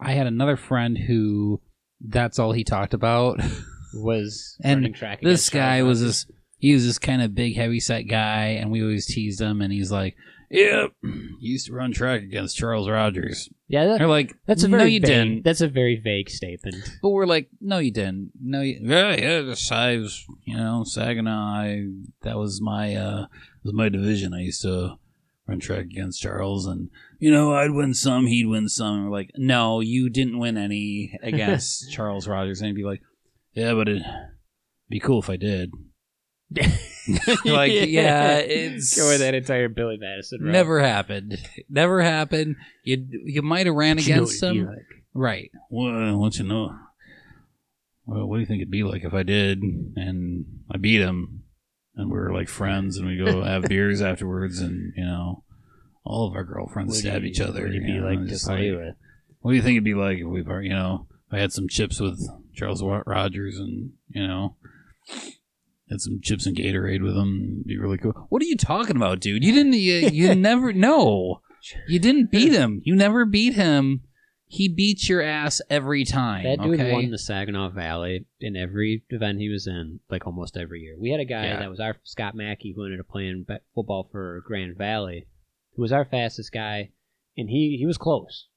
I 0.00 0.12
had 0.12 0.26
another 0.26 0.56
friend 0.56 0.96
who 0.98 1.60
that's 2.00 2.38
all 2.38 2.52
he 2.52 2.64
talked 2.64 2.94
about. 2.94 3.40
was 3.94 4.56
And 4.62 4.94
track. 4.94 5.20
this 5.22 5.48
guy 5.48 5.82
was 5.82 6.00
this 6.00 6.26
he 6.58 6.72
was 6.74 6.84
this 6.86 6.98
kind 6.98 7.22
of 7.22 7.34
big 7.34 7.56
heavy 7.56 7.80
set 7.80 8.02
guy 8.02 8.48
and 8.60 8.70
we 8.70 8.82
always 8.82 9.06
teased 9.06 9.40
him 9.40 9.60
and 9.62 9.72
he's 9.72 9.90
like 9.90 10.16
yep 10.50 10.92
he 11.40 11.46
used 11.48 11.66
to 11.66 11.72
run 11.72 11.92
track 11.92 12.22
against 12.22 12.56
charles 12.56 12.88
rogers 12.88 13.48
yeah. 13.68 13.86
That, 13.86 13.98
they're 13.98 14.06
like 14.06 14.34
that's 14.46 14.62
a 14.62 14.68
very 14.68 14.82
no 14.82 14.86
you 14.86 15.00
vague, 15.00 15.06
didn't 15.06 15.44
That's 15.44 15.60
a 15.60 15.68
very 15.68 16.00
vague 16.02 16.30
statement. 16.30 16.76
but 17.02 17.08
we're 17.08 17.26
like 17.26 17.48
no 17.60 17.78
you 17.78 17.90
didn't 17.90 18.32
no 18.40 18.60
you, 18.60 18.78
yeah 18.82 19.10
yeah 19.16 19.40
this 19.40 19.72
I 19.72 19.96
was, 19.96 20.24
you 20.44 20.56
know 20.56 20.84
saginaw 20.84 21.30
I, 21.30 21.86
that 22.22 22.36
was 22.36 22.60
my 22.60 22.94
uh 22.94 23.26
was 23.64 23.72
my 23.72 23.88
division 23.88 24.34
i 24.34 24.40
used 24.42 24.62
to 24.62 24.98
run 25.48 25.58
track 25.58 25.86
against 25.86 26.20
charles 26.22 26.66
and 26.66 26.90
you 27.18 27.30
know 27.30 27.54
i'd 27.54 27.70
win 27.70 27.94
some 27.94 28.26
he'd 28.26 28.46
win 28.46 28.68
some. 28.68 28.94
And 28.94 29.04
we're 29.06 29.10
like 29.16 29.30
no 29.36 29.80
you 29.80 30.08
didn't 30.10 30.38
win 30.38 30.56
any 30.56 31.18
against 31.22 31.90
charles 31.92 32.26
rogers. 32.28 32.60
And 32.60 32.68
he'd 32.68 32.74
be 32.76 32.84
like 32.84 33.00
yeah 33.54 33.72
but 33.74 33.88
it'd 33.88 34.04
be 34.88 35.00
cool 35.00 35.20
if 35.20 35.30
i 35.30 35.36
did. 35.36 35.70
Like 37.44 37.72
yeah 37.72 38.38
it's 38.38 38.96
Go 38.96 39.08
with 39.08 39.20
that 39.20 39.34
entire 39.34 39.68
Billy 39.68 39.96
Madison. 39.98 40.40
route. 40.42 40.52
never 40.52 40.80
happened. 40.80 41.38
Never 41.68 42.02
happened. 42.02 42.56
You 42.82 43.06
you 43.24 43.42
might 43.42 43.66
have 43.66 43.74
ran 43.76 43.98
You 43.98 44.04
know 44.08 44.14
against 44.24 44.42
what 44.42 44.50
it'd 44.50 44.62
him. 44.62 44.66
like. 44.68 44.86
right. 45.14 45.50
Well 45.70 46.16
what 46.18 46.36
you 46.38 46.44
know 46.44 46.74
well 48.06 48.26
what 48.26 48.36
do 48.36 48.40
you 48.40 48.46
think 48.46 48.60
it'd 48.60 48.70
be 48.72 48.82
like 48.82 49.04
if 49.04 49.14
i 49.14 49.22
did? 49.22 49.60
And 49.62 50.46
i 50.70 50.78
beat 50.78 51.00
him. 51.00 51.42
And 51.94 52.10
we 52.10 52.18
were 52.18 52.32
like 52.34 52.48
friends 52.48 52.96
and 52.98 53.06
we 53.06 53.16
go 53.16 53.42
have 53.42 53.62
beers 53.64 54.02
afterwards 54.10 54.58
and 54.60 54.92
you 54.96 55.04
know 55.04 55.44
all 56.06 56.28
of 56.28 56.34
our 56.34 56.44
girlfriends 56.44 56.98
stab 56.98 57.24
each 57.24 57.40
other 57.40 57.62
What 57.62 57.70
would 57.70 57.74
you 57.74 57.80
you 57.80 57.86
be 57.86 57.98
know, 58.00 58.06
like 58.08 58.18
to 58.20 58.26
just 58.26 58.46
play 58.46 58.70
like, 58.70 58.78
with? 58.86 58.94
what 59.40 59.50
do 59.52 59.56
you 59.56 59.62
think 59.62 59.74
it'd 59.76 59.84
be 59.84 59.94
like 59.94 60.18
if 60.18 60.26
we 60.26 60.42
were 60.42 60.62
you 60.62 60.70
know 60.70 61.06
i 61.30 61.38
had 61.38 61.52
some 61.52 61.68
chips 61.68 62.00
with 62.00 62.18
charles 62.54 62.82
rogers 63.06 63.58
and 63.58 63.92
you 64.08 64.26
know 64.26 64.56
had 65.88 66.00
some 66.00 66.20
chips 66.20 66.46
and 66.46 66.56
Gatorade 66.56 67.02
with 67.02 67.14
him. 67.16 67.52
It'd 67.58 67.66
be 67.66 67.78
really 67.78 67.98
cool. 67.98 68.26
What 68.28 68.42
are 68.42 68.46
you 68.46 68.56
talking 68.56 68.96
about, 68.96 69.20
dude? 69.20 69.44
You 69.44 69.52
didn't. 69.52 69.74
You, 69.74 70.08
you 70.12 70.34
never. 70.34 70.72
No, 70.72 71.42
you 71.88 72.00
didn't 72.00 72.30
beat 72.32 72.52
him. 72.52 72.80
You 72.84 72.96
never 72.96 73.24
beat 73.24 73.54
him. 73.54 74.02
He 74.48 74.68
beats 74.68 75.08
your 75.08 75.22
ass 75.22 75.60
every 75.70 76.04
time. 76.04 76.44
That 76.44 76.60
dude 76.60 76.80
okay? 76.80 76.92
won 76.92 77.10
the 77.10 77.18
Saginaw 77.18 77.70
Valley 77.70 78.26
in 78.40 78.56
every 78.56 79.04
event 79.10 79.38
he 79.38 79.48
was 79.48 79.66
in, 79.66 80.00
like 80.10 80.26
almost 80.26 80.56
every 80.56 80.80
year. 80.80 80.96
We 80.98 81.10
had 81.10 81.20
a 81.20 81.24
guy 81.24 81.46
Yeah. 81.46 81.60
that 81.60 81.70
was 81.70 81.80
our 81.80 81.96
Scott 82.04 82.34
Mackey 82.34 82.72
who 82.74 82.84
ended 82.84 83.00
up 83.00 83.08
playing 83.08 83.46
football 83.74 84.08
for 84.10 84.42
Grand 84.46 84.76
Valley, 84.76 85.26
who 85.76 85.82
was 85.82 85.92
our 85.92 86.04
fastest 86.04 86.52
guy, 86.52 86.90
and 87.36 87.48
he 87.50 87.76
he 87.78 87.86
was 87.86 87.98
close 87.98 88.48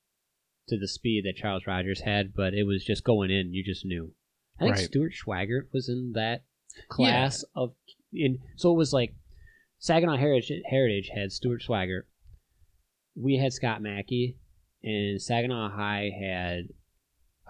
to 0.69 0.77
the 0.77 0.87
speed 0.87 1.25
that 1.25 1.35
Charles 1.35 1.67
Rogers 1.67 2.01
had, 2.01 2.33
but 2.33 2.53
it 2.53 2.63
was 2.63 2.83
just 2.83 3.03
going 3.03 3.29
in. 3.31 3.53
You 3.53 3.63
just 3.63 3.85
knew. 3.85 4.13
I 4.59 4.63
think 4.65 4.75
Right. 4.75 4.85
Stuart 4.85 5.13
Schweigert 5.13 5.67
was 5.73 5.87
in 5.89 6.11
that 6.15 6.43
class 6.89 7.43
of, 7.55 7.73
in 8.13 8.39
so 8.55 8.71
it 8.73 8.77
was 8.77 8.93
like 8.93 9.15
Saginaw 9.79 10.17
Heritage 10.17 10.51
Heritage 10.69 11.09
had 11.13 11.31
Stuart 11.31 11.61
Schweigert, 11.67 12.03
we 13.15 13.37
had 13.37 13.53
Scott 13.53 13.81
Mackey, 13.81 14.37
and 14.83 15.21
Saginaw 15.21 15.69
High 15.71 16.11
had 16.17 16.67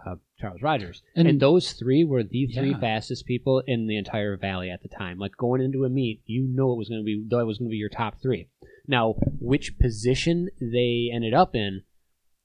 uh, 0.05 0.15
Charles 0.39 0.61
Rogers, 0.61 1.03
and, 1.15 1.27
And- 1.27 1.39
those 1.41 1.73
three 1.73 2.03
were 2.05 2.23
the 2.23 2.47
three 2.47 2.71
Yeah. 2.71 2.79
fastest 2.79 3.25
people 3.25 3.61
in 3.67 3.87
the 3.87 3.97
entire 3.97 4.37
valley 4.37 4.69
at 4.69 4.81
the 4.81 4.87
time. 4.87 5.17
Like 5.19 5.35
going 5.35 5.61
into 5.61 5.83
a 5.83 5.89
meet, 5.89 6.21
you 6.25 6.47
know 6.47 6.71
it 6.71 6.77
was 6.77 6.87
going 6.89 7.01
to 7.01 7.05
be 7.05 7.25
that 7.29 7.45
was 7.45 7.57
going 7.57 7.69
to 7.69 7.71
be 7.73 7.77
your 7.77 7.89
top 7.89 8.21
three. 8.21 8.47
Now, 8.89 9.13
which 9.39 9.77
position 9.77 10.49
they 10.59 11.11
ended 11.13 11.33
up 11.35 11.53
in, 11.55 11.83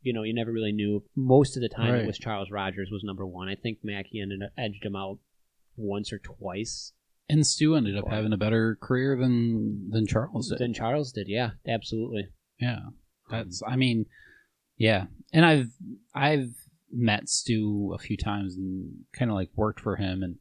you 0.03 0.13
know, 0.13 0.23
you 0.25 0.35
never 0.35 0.53
really 0.53 0.73
knew. 0.73 1.03
Most 1.17 1.57
of 1.57 1.63
the 1.63 1.71
time, 1.71 1.93
Right. 1.95 2.03
it 2.03 2.07
was 2.07 2.19
Charles 2.19 2.51
Rogers 2.51 2.91
was 2.93 3.03
number 3.03 3.27
one. 3.27 3.49
I 3.49 3.55
think 3.55 3.79
Mackey 3.83 4.21
ended 4.21 4.43
up 4.43 4.51
edged 4.59 4.85
him 4.85 4.95
out 4.95 5.19
once 5.77 6.13
or 6.13 6.19
twice 6.19 6.93
And 7.31 7.47
Stu 7.47 7.75
ended 7.75 7.97
up 7.97 8.09
having 8.09 8.35
a 8.35 8.37
better 8.37 8.77
career 8.81 9.17
than 9.17 9.89
than 9.91 10.07
Charles 10.07 10.51
did. 10.51 10.59
than 10.59 10.75
Charles 10.75 11.11
did. 11.13 11.27
Yeah, 11.29 11.53
absolutely. 11.67 12.29
Yeah, 12.61 12.81
that's. 13.31 13.63
I 13.67 13.77
mean, 13.77 14.05
yeah, 14.77 15.07
and 15.33 15.47
I've 15.47 15.71
I've 16.15 16.53
met 16.93 17.31
Stu 17.31 17.93
a 17.95 17.99
few 17.99 18.19
times 18.19 18.57
and 18.57 19.05
kind 19.19 19.31
of 19.31 19.35
like 19.37 19.49
worked 19.57 19.81
for 19.81 19.97
him, 19.97 20.23
and 20.23 20.37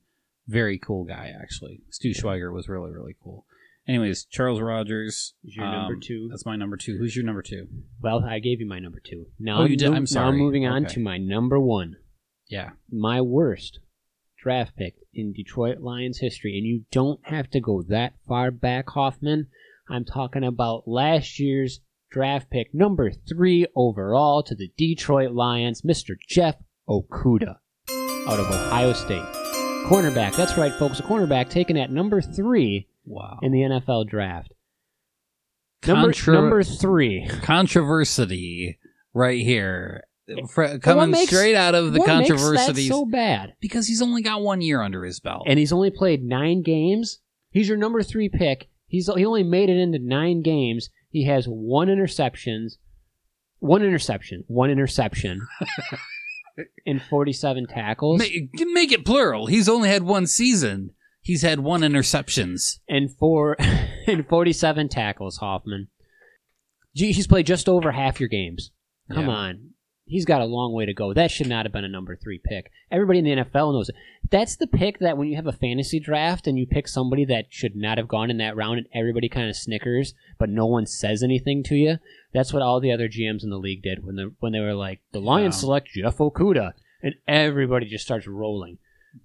very 0.47 0.78
cool 0.78 1.06
guy 1.06 1.32
actually. 1.41 1.80
Stu 1.89 2.10
Schweiger 2.10 2.51
was 2.54 2.68
really 2.68 2.91
really 2.91 3.16
cool. 3.24 3.45
Anyways, 3.88 4.26
Charles 4.26 4.62
Rogers 4.62 5.34
Is 5.44 5.56
your 5.58 5.66
number 5.66 5.96
um, 5.96 6.00
two? 6.02 6.28
That's 6.30 6.46
my 6.46 6.56
number 6.56 6.78
two. 6.78 6.98
Who's 6.98 7.16
your 7.16 7.26
number 7.26 7.42
two? 7.42 7.68
Well, 8.02 8.24
I 8.24 8.40
gave 8.40 8.62
you 8.62 8.68
my 8.68 8.80
number 8.80 9.02
two. 9.04 9.26
Now 9.40 9.62
Oh, 9.62 9.66
you 9.66 9.76
did? 9.76 9.88
I'm 9.90 10.04
Now 10.04 10.06
sorry. 10.06 10.38
Moving 10.38 10.66
on 10.66 10.86
Okay. 10.86 10.94
to 10.96 11.00
my 11.02 11.18
number 11.18 11.60
one. 11.60 11.98
Yeah, 12.48 12.72
my 12.92 13.20
worst 13.22 13.80
draft 14.42 14.76
pick 14.78 14.96
in 15.14 15.34
Detroit 15.34 15.80
Lions 15.80 16.20
history, 16.20 16.58
and 16.58 16.66
you 16.68 16.84
don't 16.92 17.20
have 17.24 17.50
to 17.52 17.60
go 17.60 17.82
that 17.90 18.14
far 18.28 18.52
back, 18.52 18.90
Hoffman. 18.90 19.48
I'm 19.90 20.06
talking 20.06 20.44
about 20.44 20.88
last 20.88 21.40
year's 21.40 21.82
draft 22.12 22.50
pick, 22.50 22.74
number 22.74 23.12
three 23.12 23.66
overall 23.76 24.44
to 24.44 24.56
the 24.56 24.72
Detroit 24.78 25.32
Lions, 25.32 25.82
Mr. 25.82 26.16
Jeff 26.30 26.56
Okudah 26.88 27.58
out 28.28 28.40
of 28.40 28.48
Ohio 28.52 28.94
State. 28.94 29.24
Cornerback, 29.88 30.36
that's 30.36 30.58
right, 30.58 30.74
folks, 30.74 31.00
a 31.00 31.04
cornerback 31.04 31.50
taken 31.50 31.76
at 31.76 31.92
number 31.92 32.22
three 32.22 32.88
wow. 33.06 33.39
in 33.41 33.51
the 33.51 33.60
NFL 33.60 34.08
draft. 34.08 34.54
Number, 35.86 36.08
Contra- 36.14 36.34
number 36.34 36.64
three. 36.64 37.28
controversy 37.41 38.80
right 39.14 39.41
here, 39.41 40.04
what 40.56 40.82
coming 40.82 41.12
makes- 41.12 41.30
straight 41.30 41.56
out 41.56 41.76
of 41.76 41.91
the 41.93 41.99
what 41.99 42.08
makes 42.08 42.30
that 42.30 42.36
controversies 42.38 42.88
so 42.88 43.06
bad? 43.06 43.56
because 43.60 43.88
he's 43.88 44.01
only 44.01 44.22
got 44.22 44.41
one 44.41 44.62
year 44.62 44.82
under 44.82 45.04
his 45.04 45.20
belt. 45.20 45.43
and 45.45 45.60
he's 45.60 45.74
only 45.74 45.91
played 45.91 46.24
nine 46.24 46.62
games. 46.62 47.20
He's 47.51 47.68
your 47.68 47.78
number 47.78 48.01
three 48.01 48.30
pick. 48.30 48.70
He's 48.88 49.10
he 49.14 49.26
only 49.26 49.43
made 49.43 49.70
it 49.70 49.78
into 49.78 49.99
nine 49.99 50.41
games. 50.41 50.89
He 51.10 51.26
has 51.26 51.45
one 51.45 51.88
interceptions, 51.89 52.78
one 53.60 53.84
interception, 53.84 54.43
one 54.47 54.70
interception, 54.70 55.45
and 56.86 57.01
forty-seven 57.10 57.68
tackles, 57.68 58.20
make, 58.20 58.49
make 58.72 58.91
it 58.91 59.06
plural. 59.06 59.47
He's 59.47 59.68
only 59.68 59.89
had 59.89 60.04
one 60.04 60.28
season. 60.28 60.91
He's 61.24 61.42
had 61.42 61.62
one 61.62 61.82
interceptions. 61.82 62.80
and 62.88 63.10
four 63.10 63.56
and 64.08 64.28
forty-seven 64.28 64.90
tackles. 64.90 65.38
Hoffman. 65.38 65.88
Gee, 66.96 67.12
he's 67.14 67.28
played 67.28 67.48
just 67.48 67.68
over 67.68 67.92
half 67.94 68.20
your 68.20 68.30
games. 68.30 68.72
Come 69.12 69.26
Yeah. 69.28 69.32
on, 69.34 69.70
he's 70.06 70.26
got 70.26 70.42
a 70.42 70.46
long 70.46 70.74
way 70.74 70.86
to 70.86 70.94
go. 70.94 71.14
That 71.14 71.32
should 71.32 71.48
not 71.48 71.66
have 71.66 71.72
been 71.74 71.86
a 71.86 71.90
number 71.90 72.16
three 72.16 72.40
pick. 72.44 72.70
Everybody 72.92 73.20
in 73.20 73.26
the 73.26 73.32
NFL 73.44 73.74
knows 73.74 73.90
it. 73.90 73.96
That's 74.30 74.56
the 74.58 74.68
pick 74.68 75.00
that 75.00 75.18
when 75.18 75.28
you 75.30 75.36
have 75.38 75.48
a 75.48 75.52
fantasy 75.54 76.00
draft 76.00 76.46
and 76.46 76.60
you 76.60 76.68
pick 76.68 76.88
somebody 76.90 77.24
that 77.26 77.46
should 77.50 77.76
not 77.76 77.98
have 77.98 78.08
gone 78.10 78.30
in 78.30 78.38
that 78.38 78.56
round 78.58 78.78
and 78.80 78.88
everybody 78.94 79.30
kind 79.30 79.50
of 79.50 79.56
snickers, 79.56 80.14
but 80.38 80.50
no 80.50 80.66
one 80.66 80.86
says 80.86 81.24
anything 81.24 81.64
to 81.64 81.76
you. 81.76 82.00
That's 82.34 82.52
what 82.52 82.62
all 82.62 82.80
the 82.82 82.92
other 82.92 83.08
GMs 83.08 83.44
in 83.44 83.50
the 83.50 83.58
league 83.58 83.82
did 83.82 84.04
when 84.06 84.18
the 84.18 84.34
when 84.40 84.52
they 84.52 84.60
were 84.60 84.76
like, 84.76 85.00
the 85.14 85.22
Lions 85.22 85.56
Yeah. 85.56 85.60
select 85.62 85.88
Jeff 85.88 86.18
Okudah, 86.18 86.74
and 87.02 87.16
everybody 87.30 87.86
just 87.88 88.04
starts 88.06 88.28
rolling. 88.28 88.78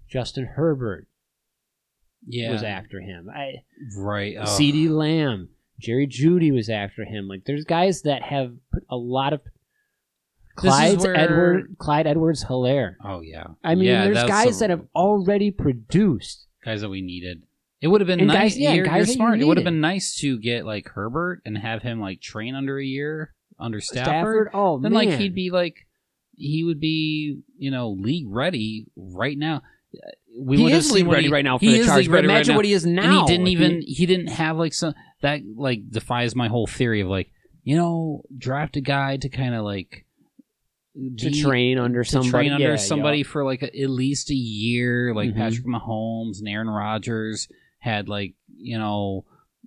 Justin 0.08 0.44
Herbert 0.54 1.07
Yeah, 2.26 2.52
was 2.52 2.62
after 2.62 3.00
him. 3.00 3.28
I, 3.34 3.62
right. 3.96 4.36
Uh, 4.36 4.42
oh. 4.42 4.44
CeeDee 4.58 4.90
Lamb, 4.90 5.48
Jerry 5.78 6.06
Jeudy 6.06 6.52
was 6.52 6.68
after 6.68 7.04
him. 7.04 7.28
Like 7.28 7.44
there's 7.44 7.64
guys 7.64 8.02
that 8.02 8.22
have 8.22 8.52
put 8.72 8.84
a 8.90 8.96
lot 8.96 9.32
of 9.32 9.40
Clyde's 10.56 11.04
where- 11.04 11.16
Edward 11.16 11.76
Clyde 11.78 12.06
Edwards 12.06 12.44
Helaire. 12.44 12.96
Oh 13.04 13.20
yeah. 13.20 13.44
I 13.62 13.74
mean, 13.74 13.84
Yeah, 13.86 14.04
there's 14.04 14.24
guys 14.24 14.58
that 14.58 14.70
have 14.70 14.84
already 14.94 15.50
produced. 15.50 16.46
guys 16.64 16.80
that 16.80 16.88
we 16.88 17.00
needed. 17.00 17.42
It 17.80 17.86
would 17.86 18.00
have 18.00 18.08
been 18.08 18.18
And 18.18 18.26
nice. 18.26 18.54
guys- 18.54 18.58
yeah, 18.58 18.72
you're, 18.72 18.84
guys 18.84 18.92
you're 18.96 19.04
that 19.04 19.10
you 19.12 19.14
smart. 19.16 19.40
it 19.40 19.44
would 19.44 19.56
have 19.56 19.64
been 19.64 19.80
nice 19.80 20.16
to 20.16 20.36
get 20.38 20.66
like 20.66 20.88
Herbert 20.88 21.42
and 21.46 21.56
have 21.56 21.82
him 21.82 22.00
like 22.00 22.20
train 22.20 22.56
under 22.56 22.76
a 22.78 22.84
year 22.84 23.34
under 23.60 23.80
Stafford. 23.80 24.04
Stafford, 24.06 24.50
oh 24.54 24.78
then 24.80 24.92
man, 24.92 25.06
like 25.10 25.18
he'd 25.20 25.34
be 25.34 25.50
like 25.50 25.86
he 26.36 26.64
would 26.64 26.80
be 26.80 27.40
you 27.56 27.70
know 27.70 27.90
league 27.90 28.26
ready 28.28 28.86
right 28.96 29.38
now. 29.38 29.62
We 30.40 30.56
he 30.58 30.62
would 30.64 30.72
is 30.72 30.92
league 30.92 31.06
ready 31.08 31.26
he- 31.26 31.32
right 31.32 31.44
now 31.44 31.58
for 31.58 31.64
he 31.64 31.72
the 31.72 31.78
is 31.80 31.86
Chargers. 31.86 32.06
But 32.08 32.12
ready 32.14 32.28
right 32.28 32.34
imagine 32.34 32.56
what 32.56 32.64
he 32.64 32.72
is 32.72 32.86
now. 32.86 33.02
and 33.02 33.12
he 33.12 33.26
didn't 33.26 33.44
Like, 33.46 33.52
even 33.52 33.82
he 33.86 34.06
didn't 34.06 34.28
have 34.28 34.56
like 34.56 34.72
some 34.72 34.94
that 35.22 35.40
like 35.56 35.90
defies 35.90 36.34
my 36.36 36.48
whole 36.48 36.66
theory 36.66 37.00
of 37.00 37.08
like 37.08 37.30
you 37.64 37.76
know 37.76 38.22
draft 38.36 38.76
a 38.76 38.80
guy 38.80 39.16
to 39.16 39.28
kind 39.28 39.54
of 39.54 39.64
like 39.64 40.04
to 41.18 41.30
be- 41.30 41.42
train 41.42 41.78
under 41.78 42.02
to 42.04 42.10
somebody. 42.10 42.30
train 42.30 42.52
under 42.52 42.70
yeah, 42.70 42.76
somebody 42.76 43.18
yeah. 43.18 43.24
for 43.24 43.44
like 43.44 43.62
a, 43.62 43.82
at 43.82 43.90
least 43.90 44.30
a 44.30 44.34
year, 44.34 45.14
like 45.14 45.30
Mhm. 45.30 45.36
Patrick 45.36 45.66
Mahomes 45.66 46.38
and 46.38 46.48
Aaron 46.48 46.68
Rodgers 46.68 47.48
had 47.78 48.08
like 48.08 48.34
you 48.56 48.78
know 48.78 49.24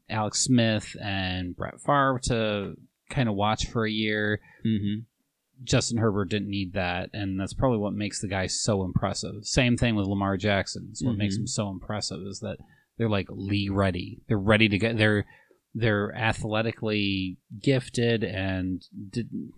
Alex 0.10 0.40
Smith 0.42 0.96
and 1.02 1.56
Brett 1.56 1.80
Favre 1.80 2.20
to 2.24 2.76
kind 3.10 3.30
of 3.30 3.36
watch 3.36 3.66
for 3.68 3.86
a 3.86 3.92
year. 3.92 4.40
Mhm. 4.66 5.04
Justin 5.64 5.98
Herbert 6.00 6.30
didn't 6.30 6.50
need 6.50 6.74
that, 6.74 7.10
and 7.14 7.40
that's 7.40 7.54
probably 7.54 7.78
what 7.78 7.94
makes 7.94 8.20
the 8.22 8.28
guy 8.28 8.48
so 8.48 8.84
impressive. 8.84 9.46
Same 9.46 9.78
thing 9.78 9.96
with 9.96 10.08
Lamar 10.08 10.38
Jackson. 10.38 10.88
It's 10.92 11.04
what 11.04 11.18
makes 11.18 11.36
Mhm. 11.36 11.42
him 11.42 11.48
so 11.48 11.70
impressive 11.70 12.22
is 12.28 12.40
that 12.40 12.58
they're 12.98 13.10
like 13.10 13.28
league 13.30 13.72
ready. 13.72 14.22
They're 14.28 14.38
ready 14.40 14.68
to 14.70 14.78
get. 14.78 14.98
They're 14.98 15.26
they're 15.74 16.14
athletically 16.16 17.38
gifted 17.62 18.24
and 18.24 18.84
didn't. 19.10 19.52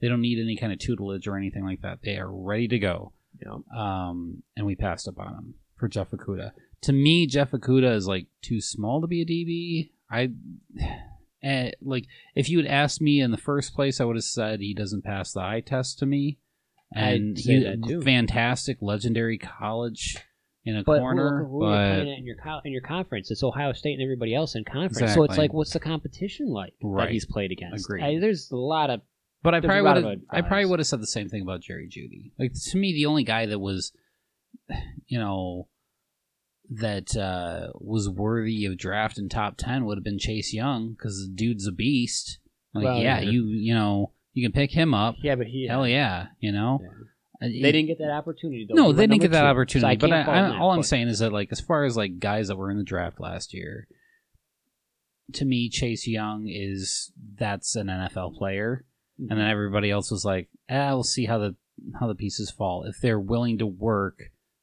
They 0.00 0.08
don't 0.08 0.20
need 0.20 0.38
any 0.42 0.56
kind 0.56 0.72
of 0.72 0.78
tutelage 0.78 1.26
or 1.26 1.36
anything 1.36 1.64
like 1.64 1.80
that. 1.82 2.00
They 2.02 2.18
are 2.18 2.30
ready 2.30 2.68
to 2.68 2.78
go. 2.78 3.12
Yeah. 3.40 3.58
Um, 3.74 4.42
and 4.56 4.66
we 4.66 4.74
passed 4.74 5.08
up 5.08 5.18
on 5.18 5.32
him 5.34 5.54
for 5.76 5.88
Jeff 5.88 6.10
Okudah. 6.10 6.50
To 6.82 6.92
me, 6.92 7.26
Jeff 7.26 7.52
Okudah 7.52 7.94
is 7.94 8.06
like 8.06 8.26
too 8.42 8.60
small 8.60 9.00
to 9.00 9.06
be 9.06 9.22
a 9.22 9.24
DB. 9.24 9.90
I, 10.10 10.32
eh, 11.42 11.70
like, 11.80 12.06
if 12.34 12.48
you 12.48 12.58
had 12.58 12.66
asked 12.66 13.00
me 13.00 13.20
in 13.20 13.30
the 13.30 13.36
first 13.36 13.74
place, 13.74 14.00
I 14.00 14.04
would 14.04 14.16
have 14.16 14.24
said 14.24 14.60
he 14.60 14.74
doesn't 14.74 15.04
pass 15.04 15.32
the 15.32 15.40
eye 15.40 15.62
test 15.64 15.98
to 16.00 16.06
me. 16.06 16.38
And 16.94 17.38
he, 17.38 17.64
fantastic, 18.04 18.78
legendary 18.82 19.38
college 19.38 20.18
in 20.64 20.76
a 20.76 20.84
But 20.84 20.98
corner, 20.98 21.44
who, 21.44 21.58
who 21.60 21.64
are 21.64 21.70
but 21.70 22.02
playing 22.02 22.18
in 22.18 22.24
your 22.26 22.36
co- 22.36 22.60
in 22.64 22.72
your 22.72 22.82
conference? 22.82 23.30
It's 23.30 23.42
Ohio 23.42 23.72
State 23.72 23.94
and 23.94 24.02
everybody 24.02 24.34
else 24.34 24.54
in 24.54 24.64
conference. 24.64 25.14
So 25.14 25.22
it's 25.24 25.38
like, 25.38 25.52
what's 25.54 25.72
the 25.72 25.80
competition 25.80 26.48
like 26.48 26.74
Right. 26.82 27.06
that 27.06 27.12
he's 27.12 27.24
played 27.24 27.50
against? 27.50 27.86
Agreed. 27.86 28.04
I, 28.04 28.18
there's 28.20 28.50
a 28.50 28.56
lot 28.56 28.90
of 28.90 29.00
But 29.42 29.54
I 29.54 29.60
probably 29.60 29.82
would 30.02 30.04
have. 30.04 30.20
I 30.30 30.40
probably 30.42 30.66
would 30.66 30.80
have 30.80 30.86
said 30.86 31.00
the 31.00 31.06
same 31.06 31.28
thing 31.30 31.40
about 31.42 31.62
Jerry 31.62 31.88
Jeudy. 31.88 32.32
Like 32.38 32.52
to 32.70 32.76
me, 32.76 32.92
the 32.92 33.06
only 33.06 33.24
guy 33.24 33.46
that 33.46 33.58
was, 33.58 33.92
you 35.06 35.18
know, 35.18 35.68
that 36.80 37.16
uh, 37.16 37.68
was 37.74 38.08
worthy 38.08 38.64
of 38.66 38.78
draft 38.78 39.18
in 39.18 39.28
top 39.28 39.56
ten 39.56 39.84
would 39.84 39.98
have 39.98 40.04
been 40.04 40.18
Chase 40.18 40.52
Young 40.54 40.92
because 40.92 41.18
the 41.26 41.32
dude's 41.34 41.66
a 41.66 41.72
beast. 41.72 42.38
Like, 42.74 42.84
Well, 42.84 42.98
yeah, 42.98 43.20
yeah. 43.20 43.30
you 43.30 43.46
you 43.46 43.74
know 43.74 44.12
you 44.32 44.44
can 44.48 44.52
pick 44.52 44.70
him 44.72 44.94
up. 44.94 45.16
yeah, 45.22 45.34
but 45.34 45.46
he 45.46 45.66
Hell 45.68 45.86
yeah, 45.86 46.26
you 46.40 46.52
know. 46.52 46.80
Yeah. 46.82 46.88
Uh, 47.46 47.50
They 47.50 47.72
didn't 47.72 47.86
get 47.88 47.98
that 47.98 48.10
opportunity. 48.12 48.66
Though. 48.68 48.74
No, 48.76 48.92
they 48.92 49.06
didn't 49.06 49.20
get 49.20 49.32
that 49.32 49.40
two. 49.42 49.46
opportunity. 49.46 49.96
So 50.00 50.06
but 50.08 50.12
I, 50.12 50.20
I, 50.22 50.42
that, 50.50 50.56
all 50.60 50.70
I'm 50.70 50.82
saying 50.84 51.08
is 51.08 51.18
that, 51.18 51.32
like, 51.32 51.48
as 51.50 51.60
far 51.60 51.84
as 51.84 51.96
like 51.96 52.20
guys 52.20 52.48
that 52.48 52.56
were 52.56 52.70
in 52.70 52.78
the 52.78 52.84
draft 52.84 53.18
last 53.20 53.52
year, 53.52 53.88
to 55.34 55.44
me, 55.44 55.68
Chase 55.68 56.06
Young 56.06 56.46
is 56.48 57.12
that's 57.38 57.74
an 57.76 57.88
NFL 57.88 58.36
player, 58.36 58.84
and 59.18 59.28
Mm-hmm. 59.28 59.38
then 59.38 59.48
everybody 59.50 59.90
else 59.90 60.10
was 60.10 60.24
like, 60.24 60.48
"Ah, 60.70 60.90
we'll 60.94 61.02
see 61.04 61.26
how 61.26 61.38
the 61.38 61.56
how 62.00 62.06
the 62.06 62.14
pieces 62.14 62.50
fall. 62.50 62.84
If 62.84 63.00
they're 63.00 63.20
willing 63.20 63.58
to 63.58 63.66
work, 63.66 64.18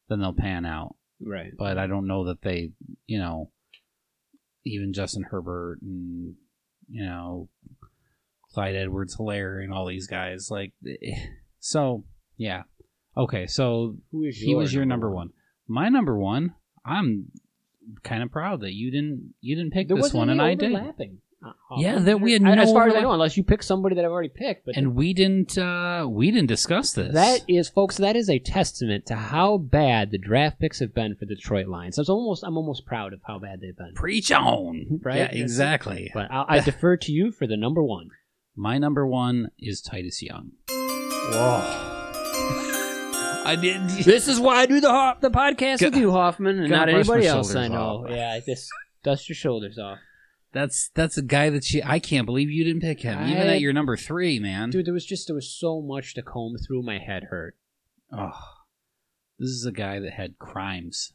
then 0.07 0.19
they'll 0.19 0.33
pan 0.33 0.65
out." 0.65 0.95
Right. 1.21 1.51
But 1.57 1.77
I 1.77 1.87
don't 1.87 2.07
know 2.07 2.25
that 2.25 2.41
they, 2.41 2.71
you 3.07 3.19
know, 3.19 3.51
even 4.65 4.93
Justin 4.93 5.23
Herbert 5.23 5.79
and 5.81 6.35
you 6.89 7.05
know 7.05 7.49
Clyde 8.53 8.75
Edwards 8.75 9.17
Helaire 9.17 9.63
and 9.63 9.73
all 9.73 9.87
these 9.87 10.07
guys 10.07 10.49
like 10.51 10.73
eh, 10.85 11.15
so 11.59 12.03
yeah 12.37 12.63
okay 13.15 13.47
so 13.47 13.95
Who 14.11 14.25
is 14.25 14.37
he 14.37 14.55
was 14.55 14.73
your 14.73 14.85
number 14.85 15.09
one. 15.09 15.31
My 15.67 15.89
number 15.89 16.17
one, 16.17 16.55
I'm 16.83 17.31
kind 18.03 18.23
of 18.23 18.31
proud 18.31 18.61
that 18.61 18.73
you 18.73 18.91
didn't 18.91 19.33
you 19.41 19.55
didn't 19.55 19.71
pick 19.71 19.87
There 19.87 19.97
this 19.97 20.13
one 20.13 20.29
and 20.29 20.41
I 20.41 20.55
did. 20.55 20.73
Overlapping. 21.41 21.59
Uh, 21.71 21.79
Yeah, 21.79 21.99
that 21.99 22.19
we 22.21 22.33
had 22.33 22.43
I- 22.43 22.55
as 22.57 22.67
no 22.69 22.73
far 22.73 22.87
as 22.89 22.95
I 22.95 23.01
know, 23.01 23.11
unless 23.11 23.37
you 23.37 23.43
pick 23.43 23.63
somebody 23.63 23.95
that 23.95 24.03
I've 24.05 24.11
already 24.11 24.29
picked. 24.29 24.65
But 24.65 24.75
And 24.77 24.95
we 24.95 25.13
didn't 25.13 25.57
uh 25.57 26.07
we 26.09 26.31
didn't 26.31 26.47
discuss 26.47 26.93
this. 26.93 27.13
that 27.13 27.41
is, 27.47 27.69
folks, 27.69 27.97
that 27.97 28.15
is 28.15 28.29
a 28.29 28.39
testament 28.39 29.05
to 29.07 29.15
how 29.15 29.57
bad 29.57 30.11
the 30.11 30.17
draft 30.17 30.59
picks 30.59 30.79
have 30.79 30.93
been 30.93 31.15
for 31.15 31.25
the 31.25 31.35
Detroit 31.35 31.67
Lions. 31.67 31.97
I 31.97 32.01
was 32.01 32.09
almost, 32.09 32.43
I'm 32.43 32.57
almost 32.57 32.85
proud 32.85 33.13
of 33.13 33.21
how 33.25 33.39
bad 33.39 33.61
they've 33.61 33.75
been. 33.77 33.93
preach 33.95 34.31
on. 34.31 34.99
Right? 35.03 35.17
Yeah, 35.17 35.25
exactly. 35.31 36.11
But 36.13 36.31
I, 36.31 36.45
I 36.47 36.59
defer 36.59 36.97
to 36.97 37.11
you 37.11 37.31
for 37.31 37.47
the 37.47 37.57
number 37.57 37.83
one. 37.83 38.09
My 38.55 38.77
number 38.77 39.07
one 39.07 39.51
is 39.59 39.81
Titus 39.81 40.21
Young. 40.21 40.51
Whoa. 40.69 41.85
I 43.45 43.55
did 43.55 43.81
This 44.03 44.27
is 44.27 44.39
why 44.39 44.57
I 44.57 44.65
do 44.65 44.79
the 44.81 44.91
ho- 44.91 45.15
the 45.21 45.31
podcast 45.31 45.81
with 45.81 45.95
you, 45.95 46.11
Hoffman, 46.11 46.59
and 46.59 46.69
Gotta 46.69 46.91
not 46.91 46.97
brush 46.97 47.07
my 47.07 47.13
anybody 47.15 47.27
else 47.27 47.55
I 47.55 47.67
know. 47.69 48.03
off. 48.05 48.09
Yeah, 48.11 48.39
just 48.45 48.69
dust 49.03 49.27
your 49.29 49.35
shoulders 49.35 49.79
off. 49.79 49.97
That's 50.51 50.89
that's 50.95 51.17
a 51.17 51.21
guy 51.21 51.49
that 51.51 51.63
she. 51.63 51.83
I 51.83 51.99
can't 51.99 52.25
believe 52.25 52.49
you 52.49 52.63
didn't 52.63 52.81
pick 52.81 53.01
him. 53.01 53.21
Even 53.27 53.47
I- 53.47 53.55
at 53.55 53.61
your 53.61 53.73
number 53.73 53.95
three, 53.95 54.39
man. 54.39 54.69
Dude, 54.71 54.85
there 54.85 54.93
was 54.93 55.05
just 55.05 55.27
there 55.27 55.35
was 55.35 55.53
so 55.55 55.81
much 55.81 56.15
to 56.15 56.21
comb 56.23 56.55
through. 56.65 56.81
My 56.83 56.97
head 56.97 57.25
hurt. 57.29 57.55
Oh, 58.11 58.31
this 59.37 59.49
is 59.49 59.65
a 59.65 59.71
guy 59.71 59.99
that 59.99 60.13
had 60.13 60.39
crimes, 60.39 61.13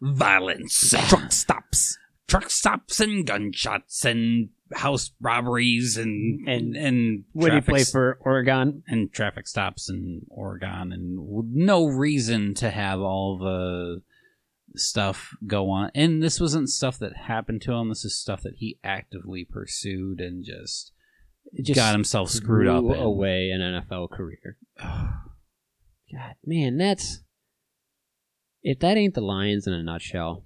violence, 0.00 0.90
Truck 1.08 1.30
stops. 1.32 1.98
truck 2.26 2.50
stops, 2.50 2.98
and 3.00 3.26
gunshots, 3.26 4.04
and 4.04 4.48
house 4.74 5.12
robberies, 5.20 5.96
and 5.96 6.46
And 6.48 6.76
and 6.76 7.24
What 7.32 7.44
he 7.44 7.50
traffic 7.60 7.68
play 7.68 7.84
for 7.84 8.18
Oregon? 8.22 8.82
and 8.88 9.12
traffic 9.12 9.46
stops 9.46 9.88
in 9.88 10.22
Oregon, 10.28 10.92
and 10.92 11.16
no 11.54 11.86
reason 11.86 12.54
to 12.54 12.70
have 12.70 13.00
all 13.00 13.38
the 13.38 14.02
stuff 14.76 15.36
go 15.46 15.70
on. 15.70 15.90
And 15.94 16.22
this 16.22 16.40
wasn't 16.40 16.68
stuff 16.68 16.98
that 16.98 17.16
happened 17.16 17.62
to 17.62 17.72
him. 17.72 17.88
This 17.88 18.04
is 18.04 18.18
stuff 18.18 18.42
that 18.42 18.56
he 18.58 18.78
actively 18.82 19.44
pursued 19.44 20.20
and 20.20 20.44
just, 20.44 20.92
Just 21.62 21.76
got 21.76 21.94
himself 21.94 22.30
screwed 22.30 22.68
up. 22.68 22.84
in. 22.84 22.92
away 22.92 23.50
an 23.50 23.60
NFL 23.60 24.10
career. 24.10 24.56
God, 24.80 26.34
man, 26.44 26.76
that's 26.76 27.22
if 28.62 28.78
that 28.80 28.96
ain't 28.96 29.14
the 29.14 29.20
Lions 29.20 29.66
in 29.66 29.72
a 29.72 29.82
nutshell. 29.82 30.44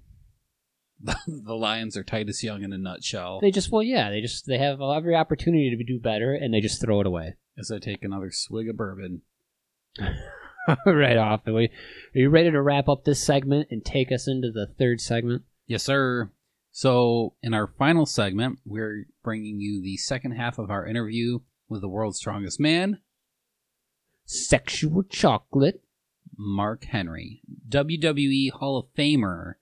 the 1.27 1.55
Lions 1.55 1.95
are 1.95 2.03
Titus 2.03 2.43
Young 2.43 2.63
in 2.63 2.73
a 2.73 2.77
nutshell. 2.77 3.39
They 3.41 3.51
just 3.51 3.71
well, 3.71 3.83
yeah, 3.83 4.09
they 4.09 4.19
just 4.19 4.45
they 4.45 4.57
have 4.57 4.81
every 4.81 5.15
opportunity 5.15 5.73
to 5.75 5.83
do 5.83 5.99
better, 5.99 6.33
and 6.33 6.53
they 6.53 6.59
just 6.59 6.81
throw 6.81 6.99
it 6.99 7.07
away 7.07 7.35
As 7.57 7.71
I 7.71 7.79
take 7.79 8.03
another 8.03 8.31
swig 8.31 8.67
of 8.69 8.75
bourbon. 8.75 9.21
right 10.85 11.17
off. 11.17 11.47
Are, 11.47 11.53
we, 11.53 11.65
are 11.65 11.71
you 12.19 12.29
ready 12.29 12.51
to 12.51 12.61
wrap 12.61 12.87
up 12.87 13.03
this 13.03 13.23
segment 13.23 13.67
and 13.71 13.83
take 13.83 14.11
us 14.11 14.27
into 14.27 14.51
the 14.51 14.67
third 14.77 15.01
segment? 15.01 15.43
Yes, 15.67 15.83
sir. 15.83 16.31
So, 16.71 17.33
in 17.41 17.53
our 17.53 17.67
final 17.67 18.05
segment, 18.05 18.59
we're 18.65 19.07
bringing 19.23 19.59
you 19.59 19.81
the 19.81 19.97
second 19.97 20.31
half 20.31 20.59
of 20.59 20.69
our 20.69 20.85
interview 20.85 21.39
with 21.67 21.81
the 21.81 21.89
world's 21.89 22.17
strongest 22.17 22.59
man, 22.59 22.99
Sexual 24.31 25.03
chocolate. 25.09 25.81
Mark 26.37 26.85
Henry, 26.85 27.41
WWE 27.67 28.51
Hall 28.51 28.77
of 28.77 28.85
Famer. 28.95 29.55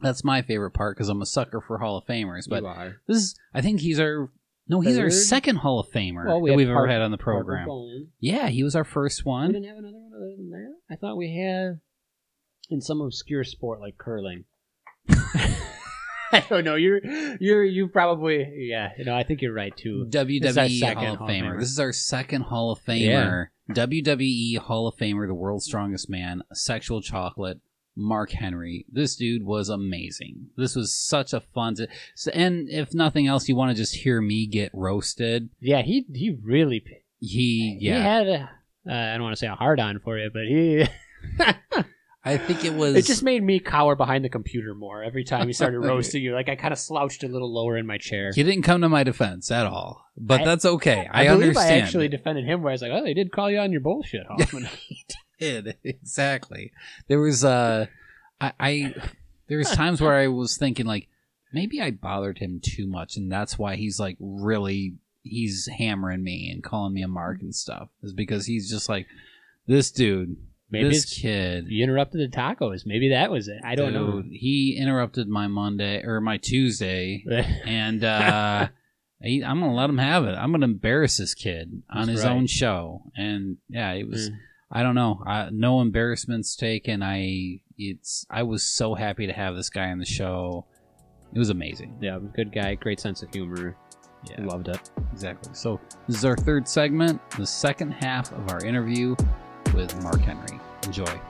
That's 0.00 0.24
my 0.24 0.40
favorite 0.40 0.70
part 0.70 0.96
because 0.96 1.10
I'm 1.10 1.20
a 1.20 1.26
sucker 1.26 1.60
for 1.60 1.78
Hall 1.78 1.98
of 1.98 2.06
Famers. 2.06 2.48
But 2.48 2.64
this 3.06 3.18
is, 3.18 3.34
I 3.52 3.60
think 3.60 3.80
he's 3.80 4.00
our, 4.00 4.30
no, 4.68 4.80
he's 4.80 4.98
our 4.98 5.04
Third? 5.10 5.12
second 5.12 5.56
Hall 5.56 5.78
of 5.80 5.88
Famer 5.90 6.26
Well, 6.26 6.40
we 6.40 6.50
that 6.50 6.52
had 6.52 6.56
we've 6.56 6.68
ever 6.68 6.74
Parker- 6.76 6.92
had 6.92 7.02
on 7.02 7.10
the 7.10 7.18
program. 7.18 7.68
Yeah, 8.20 8.48
he 8.48 8.62
was 8.64 8.74
our 8.76 8.84
first 8.84 9.24
We 9.24 9.30
one. 9.30 9.52
didn't 9.52 9.68
have 9.68 9.78
another 9.78 9.96
one 9.98 10.12
other 10.14 10.34
than 10.36 10.50
that. 10.50 10.74
I 10.90 10.96
thought 10.96 11.16
we 11.16 11.36
had 11.36 11.80
in 12.70 12.80
some 12.80 13.00
obscure 13.00 13.44
sport 13.44 13.80
like 13.80 13.96
curling. 13.98 14.44
I 16.32 16.40
don't 16.48 16.64
know. 16.64 16.74
You're 16.74 17.00
you're 17.40 17.64
you 17.64 17.86
probably 17.88 18.44
yeah. 18.68 18.90
You 18.98 19.04
know, 19.04 19.14
I 19.16 19.22
think 19.22 19.42
you're 19.42 19.52
right 19.54 19.74
too. 19.76 20.06
WWE 20.10 20.40
This 20.42 20.50
is 20.50 20.58
our 20.58 20.68
second 20.68 21.04
Hall 21.04 21.12
of 21.12 21.18
Hall 21.18 21.28
of 21.28 21.34
Famer. 21.34 21.42
Famer. 21.54 21.60
This 21.60 21.70
is 21.70 21.78
our 21.80 21.92
second 21.92 22.42
Hall 22.42 22.72
of 22.72 22.80
Famer. 22.80 23.46
WWE 23.70 24.58
Hall 24.58 24.86
of 24.88 24.96
Famer, 24.96 25.26
the 25.26 25.34
world's 25.34 25.64
strongest 25.64 26.08
man, 26.10 26.42
sexual 26.52 27.00
chocolate, 27.00 27.60
Mark 27.96 28.30
Henry. 28.30 28.84
This 28.92 29.16
dude 29.16 29.42
was 29.44 29.68
amazing. 29.68 30.50
This 30.56 30.76
was 30.76 30.94
such 30.94 31.32
a 31.32 31.40
fun. 31.40 31.74
To, 31.76 31.88
so- 32.14 32.30
and 32.34 32.68
if 32.68 32.92
nothing 32.94 33.26
else, 33.26 33.48
you 33.48 33.56
want 33.56 33.70
to 33.70 33.76
just 33.76 33.94
hear 33.96 34.20
me 34.20 34.46
get 34.46 34.70
roasted. 34.74 35.48
Yeah, 35.60 35.82
he 35.82 36.06
he 36.14 36.36
really 36.42 36.84
He, 37.20 37.78
he 37.80 37.86
yeah, 37.88 37.98
had 38.02 38.28
a 38.28 38.50
uh, 38.88 38.92
I 38.92 39.14
don't 39.14 39.22
want 39.22 39.32
to 39.32 39.40
say 39.40 39.46
a 39.48 39.54
hard 39.54 39.80
on 39.80 39.98
for 39.98 40.18
you, 40.18 40.30
but 40.32 40.44
he 40.46 40.86
I 42.24 42.38
think 42.38 42.64
it 42.64 42.74
was. 42.74 42.96
it 42.96 43.04
just 43.06 43.22
made 43.22 43.40
me 43.42 43.60
cower 43.60 43.94
behind 43.94 44.24
the 44.24 44.28
computer 44.28 44.74
more 44.74 45.00
every 45.02 45.22
time 45.22 45.46
he 45.46 45.52
started 45.52 45.78
roasting 45.80 46.22
you. 46.24 46.34
Like 46.34 46.48
I 46.48 46.56
kind 46.56 46.72
of 46.72 46.78
slouched 46.78 47.22
a 47.22 47.28
little 47.28 47.52
lower 47.52 47.76
in 47.76 47.86
my 47.86 47.98
chair. 47.98 48.32
He 48.34 48.42
didn't 48.42 48.62
come 48.64 48.80
to 48.80 48.88
my 48.88 49.04
defense 49.04 49.50
at 49.52 49.64
all, 49.64 50.04
but 50.16 50.40
I- 50.40 50.44
that's 50.44 50.64
okay. 50.64 51.08
I, 51.10 51.22
I, 51.22 51.28
believe 51.28 51.48
understand. 51.50 51.72
I 51.74 51.78
actually 51.78 52.08
defended 52.08 52.44
him 52.44 52.62
where 52.62 52.70
I 52.70 52.74
was 52.74 52.82
like, 52.82 52.90
oh, 52.92 53.04
they 53.04 53.14
did 53.14 53.30
call 53.30 53.48
you 53.50 53.58
on 53.58 53.70
your 53.70 53.80
bullshit, 53.80 54.26
Hoffman. 54.26 54.68
did 55.38 55.76
exactly. 55.84 56.72
There 57.08 57.20
was 57.20 57.44
uh, 57.44 57.86
I, 58.40 58.52
I 58.58 58.94
there 59.48 59.58
was 59.58 59.70
times 59.70 60.00
where 60.00 60.14
I 60.14 60.28
was 60.28 60.56
thinking 60.56 60.86
like 60.86 61.08
maybe 61.52 61.80
I 61.80 61.90
bothered 61.90 62.38
him 62.38 62.60
too 62.62 62.86
much, 62.86 63.16
and 63.16 63.30
that's 63.30 63.58
why 63.58 63.76
he's 63.76 63.98
like 64.00 64.16
really 64.20 64.94
he's 65.22 65.68
hammering 65.78 66.22
me 66.22 66.50
and 66.52 66.62
calling 66.62 66.92
me 66.94 67.02
a 67.02 67.08
mark 67.08 67.40
and 67.40 67.54
stuff. 67.54 67.88
Is 68.02 68.12
because 68.12 68.46
he's 68.46 68.70
just 68.70 68.88
like 68.88 69.06
this 69.66 69.90
dude, 69.90 70.36
Maybe 70.70 70.88
this 70.88 71.20
kid. 71.20 71.66
you 71.68 71.82
interrupted 71.84 72.20
the 72.20 72.36
tacos. 72.36 72.86
Maybe 72.86 73.10
that 73.10 73.30
was 73.30 73.48
it. 73.48 73.60
I 73.64 73.74
don't 73.74 73.92
dude, 73.92 74.26
He 74.32 74.76
interrupted 74.78 75.28
my 75.28 75.46
Monday 75.46 76.02
or 76.04 76.20
my 76.20 76.36
Tuesday, 76.38 77.24
and 77.64 78.02
uh, 78.02 78.68
he, 79.20 79.42
I'm 79.44 79.60
gonna 79.60 79.74
let 79.74 79.90
him 79.90 79.98
have 79.98 80.24
it. 80.24 80.34
I'm 80.34 80.50
gonna 80.52 80.64
embarrass 80.64 81.16
this 81.16 81.34
kid 81.34 81.82
on 81.90 82.06
That's 82.06 82.18
his 82.18 82.24
right. 82.24 82.32
own 82.32 82.46
show, 82.46 83.02
and 83.16 83.58
yeah, 83.68 83.92
it 83.92 84.08
was. 84.08 84.30
Mm. 84.30 84.36
I 84.70 84.82
don't 84.82 84.94
know. 84.94 85.22
I, 85.26 85.48
no 85.52 85.80
embarrassments 85.80 86.56
taken. 86.56 87.02
I 87.02 87.60
it's. 87.78 88.26
I 88.30 88.42
was 88.42 88.64
so 88.64 88.94
happy 88.94 89.26
to 89.26 89.32
have 89.32 89.54
this 89.54 89.70
guy 89.70 89.90
on 89.90 89.98
the 89.98 90.04
show. 90.06 90.66
It 91.34 91.38
was 91.38 91.50
amazing. 91.50 91.98
yeah, 92.00 92.18
good 92.34 92.52
guy, 92.52 92.74
great 92.74 92.98
sense 93.00 93.22
of 93.22 93.32
humor. 93.32 93.76
Yeah, 94.30 94.44
Loved 94.44 94.68
it. 94.68 94.90
exactly. 95.12 95.52
So 95.54 95.80
this 96.08 96.16
is 96.16 96.24
our 96.24 96.36
third 96.36 96.66
segment, 96.66 97.20
the 97.32 97.46
second 97.46 97.92
half 97.92 98.32
of 98.32 98.48
our 98.50 98.64
interview 98.64 99.14
with 99.74 100.02
Mark 100.02 100.20
Henry. 100.20 100.58
Enjoy. 100.84 101.20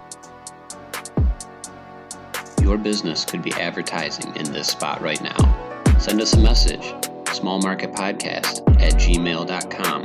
Your 2.63 2.79
business 2.79 3.25
could 3.25 3.43
be 3.43 3.53
advertising 3.53 4.35
in 4.37 4.45
this 4.53 4.69
spot 4.69 5.01
right 5.03 5.21
now. 5.23 5.37
Send 5.99 6.21
us 6.21 6.35
a 6.35 6.39
message, 6.41 6.81
smallmarketpodcast 7.27 8.81
at 8.81 8.95
gmail.com, 8.95 10.05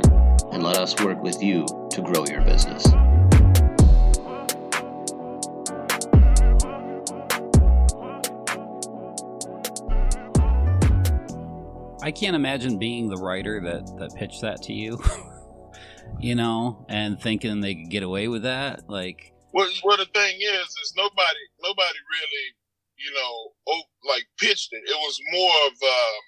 and 0.52 0.62
let 0.62 0.76
us 0.76 0.94
work 1.02 1.22
with 1.22 1.42
you 1.42 1.66
to 1.90 2.02
grow 2.02 2.24
your 2.26 2.42
business. 2.42 2.84
I 12.02 12.10
can't 12.10 12.36
imagine 12.36 12.78
being 12.78 13.08
the 13.08 13.16
writer 13.16 13.60
that 13.60 13.86
that 13.98 14.14
pitched 14.16 14.42
that 14.42 14.62
to 14.62 14.72
you. 14.72 15.00
you 16.20 16.34
know, 16.34 16.84
and 16.88 17.20
thinking 17.20 17.60
they 17.60 17.74
could 17.74 17.90
get 17.90 18.02
away 18.02 18.28
with 18.28 18.42
that. 18.42 18.88
Like, 18.88 19.32
Well, 19.52 19.68
well, 19.84 19.96
the 19.96 20.06
thing 20.06 20.36
is, 20.40 20.66
is 20.66 20.94
nobody, 20.96 21.44
nobody 21.62 21.98
really, 22.10 22.46
you 22.96 23.12
know, 23.14 23.52
like 24.08 24.24
pitched 24.38 24.72
it. 24.72 24.82
It 24.84 24.96
was 24.96 25.20
more 25.32 25.54
of 25.66 25.72
uh, 25.82 26.18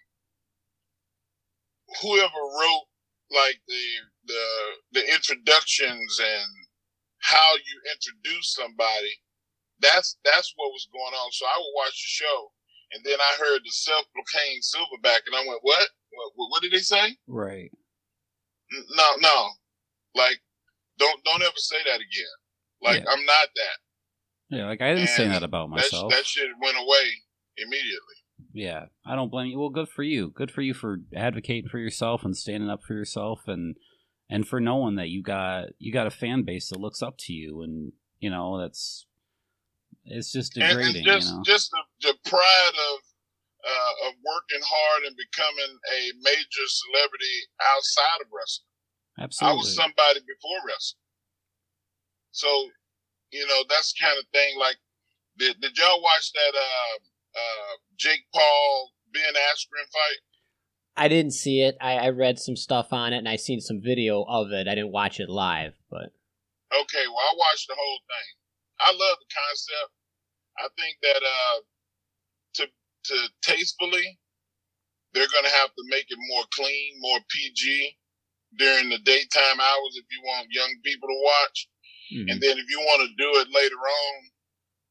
whoever 2.03 2.41
wrote 2.61 2.87
like 3.31 3.61
the 3.67 3.87
the 4.27 5.01
the 5.01 5.15
introductions 5.15 6.21
and 6.21 6.51
how 7.19 7.55
you 7.55 7.81
introduce 7.93 8.55
somebody. 8.55 9.19
That's 9.81 10.17
that's 10.25 10.53
what 10.57 10.71
was 10.71 10.89
going 10.93 11.15
on. 11.15 11.33
So 11.33 11.47
I 11.47 11.59
would 11.59 11.75
watch 11.75 11.95
the 11.95 12.25
show, 12.25 12.51
and 12.95 13.05
then 13.05 13.19
I 13.21 13.35
heard 13.39 13.61
the 13.65 13.71
self-proclaimed 13.71 14.63
silverback, 14.63 15.27
and 15.27 15.35
I 15.35 15.45
went, 15.47 15.61
"What? 15.63 15.89
What, 16.37 16.51
what 16.51 16.63
did 16.63 16.73
they 16.73 16.79
say? 16.79 17.17
right? 17.27 17.71
No, 18.97 19.05
no, 19.21 19.49
like 20.15 20.39
don't 20.99 21.23
don't 21.25 21.43
ever 21.43 21.53
say 21.57 21.77
that 21.85 21.97
again. 21.97 22.37
Like 22.83 23.03
Yeah. 23.05 23.11
I'm 23.11 23.25
not 23.25 23.49
that." 23.57 24.57
Yeah, 24.57 24.67
like 24.67 24.81
I 24.81 24.95
didn't 24.95 25.09
say 25.09 25.27
that 25.29 25.43
about 25.43 25.71
That, 25.71 25.81
sh- 25.81 25.93
myself. 25.93 26.13
that 26.13 26.27
shit 26.27 26.49
went 26.61 26.77
away 26.77 27.05
immediately. 27.57 28.17
Yeah, 28.53 28.87
I 29.07 29.15
don't 29.17 29.31
blame 29.31 29.49
you. 29.49 29.59
Well, 29.59 29.71
good 29.71 29.89
for 29.89 30.03
you. 30.03 30.31
Good 30.31 30.51
for 30.51 30.61
you 30.63 30.75
for 30.75 30.99
advocating 31.15 31.69
for 31.69 31.79
yourself 31.79 32.25
and 32.25 32.37
standing 32.37 32.69
up 32.71 32.83
for 32.87 32.95
yourself, 32.95 33.43
and 33.47 33.77
and 34.31 34.47
for 34.47 34.61
knowing 34.61 34.97
that 34.97 35.09
you 35.09 35.23
got 35.23 35.69
you 35.79 35.93
got 35.93 36.07
a 36.07 36.11
fan 36.11 36.43
base 36.45 36.69
that 36.71 36.79
looks 36.81 37.03
up 37.03 37.17
to 37.21 37.33
you, 37.33 37.63
and 37.63 37.93
you 38.19 38.31
know 38.31 38.61
that's 38.61 39.07
it's 40.05 40.31
just 40.33 40.57
And, 40.57 40.65
and 40.65 40.73
degrading. 40.79 41.05
just 41.05 41.29
you 41.31 41.37
know, 41.37 41.43
just 41.45 41.71
the, 41.71 41.79
the 42.05 42.15
pride 42.29 42.77
of 42.93 42.97
uh, 43.65 44.09
of 44.09 44.13
working 44.21 44.61
hard 44.61 45.09
and 45.09 45.17
becoming 45.17 45.73
a 45.73 46.01
major 46.21 46.67
celebrity 46.69 47.37
outside 47.73 48.21
of 48.21 48.29
wrestling. 48.29 48.69
Absolutely, 49.19 49.51
I 49.51 49.57
was 49.57 49.75
somebody 49.75 50.21
before 50.21 50.61
wrestling, 50.69 51.09
so 52.31 52.49
you 53.33 53.47
know 53.49 53.65
that's 53.69 53.93
the 53.97 54.05
kind 54.05 54.19
of 54.21 54.27
thing. 54.33 54.59
Like, 54.59 54.77
did 55.39 55.61
did 55.61 55.77
y'all 55.79 56.03
watch 56.03 56.33
that 56.33 56.55
uh, 56.55 56.97
uh, 57.35 57.75
Jake 57.97 58.29
Paul 58.33 58.93
Ben 59.13 59.35
Askren 59.35 59.89
fight? 59.89 60.21
I 60.97 61.09
didn't 61.09 61.33
see 61.33 61.61
it. 61.63 61.77
I, 61.81 62.07
I 62.07 62.09
read 62.11 62.39
some 62.39 62.55
stuff 62.55 62.93
on 62.93 63.13
it 63.13 63.19
and 63.19 63.29
I 63.29 63.35
seen 63.35 63.59
some 63.59 63.83
video 63.83 64.23
of 64.29 64.53
it. 64.53 64.69
I 64.69 64.79
didn't 64.79 64.93
watch 64.93 65.19
it 65.19 65.29
live, 65.29 65.75
but 65.91 66.15
Okay, 66.75 67.07
well, 67.07 67.23
I 67.23 67.35
watched 67.39 67.69
the 67.71 67.79
whole 67.79 68.01
thing. 68.11 68.31
I 68.83 68.91
love 68.91 69.17
the 69.23 69.31
concept. 69.31 69.93
I 70.59 70.67
think 70.75 70.99
that 71.03 71.23
uh, 71.23 71.57
to 73.05 73.29
tastefully, 73.43 74.19
they're 75.13 75.31
going 75.31 75.45
to 75.45 75.59
have 75.63 75.71
to 75.71 75.85
make 75.89 76.07
it 76.09 76.19
more 76.29 76.45
clean, 76.55 76.95
more 76.99 77.21
PG 77.29 77.97
during 78.59 78.89
the 78.89 78.99
daytime 78.99 79.61
hours 79.61 79.95
if 79.97 80.05
you 80.11 80.21
want 80.23 80.51
young 80.51 80.75
people 80.85 81.09
to 81.09 81.21
watch. 81.23 81.69
Mhm. 82.13 82.31
And 82.31 82.41
then 82.41 82.59
if 82.59 82.69
you 82.69 82.81
want 82.81 83.03
to 83.03 83.15
do 83.17 83.31
it 83.41 83.49
later 83.51 83.79
on, 83.79 84.31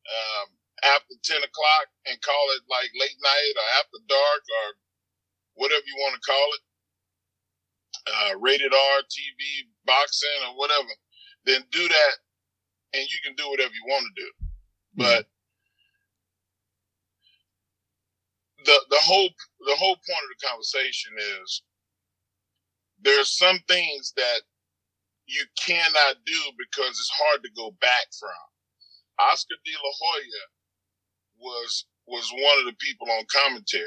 um, 0.10 0.48
after 0.84 1.16
10 1.24 1.44
o'clock 1.44 1.88
and 2.06 2.22
call 2.22 2.52
it 2.52 2.64
like 2.68 2.92
late 2.96 3.16
night 3.22 3.54
or 3.56 3.68
after 3.80 3.98
dark 4.08 4.44
or 4.50 4.78
whatever 5.54 5.84
you 5.86 5.96
want 5.98 6.16
to 6.16 6.22
call 6.22 6.54
it, 6.54 6.62
uh, 8.08 8.38
rated 8.40 8.74
R, 8.74 9.04
TV, 9.04 9.70
boxing, 9.86 10.44
or 10.44 10.58
whatever, 10.58 10.94
then 11.46 11.66
do 11.72 11.88
that 11.88 12.16
and 12.94 13.08
you 13.10 13.18
can 13.24 13.36
do 13.36 13.50
whatever 13.50 13.74
you 13.74 13.86
want 13.88 14.06
to 14.06 14.22
do. 14.22 14.32
But 14.96 15.28
the, 18.66 18.80
the 18.90 19.00
whole, 19.00 19.30
the 19.66 19.76
whole 19.76 19.96
point 19.96 20.24
of 20.24 20.32
the 20.40 20.48
conversation 20.48 21.12
is 21.42 21.64
there's 23.02 23.38
some 23.38 23.60
things 23.68 24.14
that 24.16 24.42
you 25.28 25.44
cannot 25.58 26.16
do 26.26 26.40
because 26.58 26.90
it's 26.90 27.12
hard 27.14 27.44
to 27.44 27.50
go 27.56 27.72
back 27.82 28.08
from. 28.20 29.30
Oscar 29.30 29.56
De 29.64 29.72
La 29.72 29.92
Hoya 30.00 30.44
was 31.40 31.86
was 32.06 32.30
one 32.34 32.60
of 32.60 32.66
the 32.66 32.76
people 32.80 33.08
on 33.12 33.26
commentary, 33.32 33.86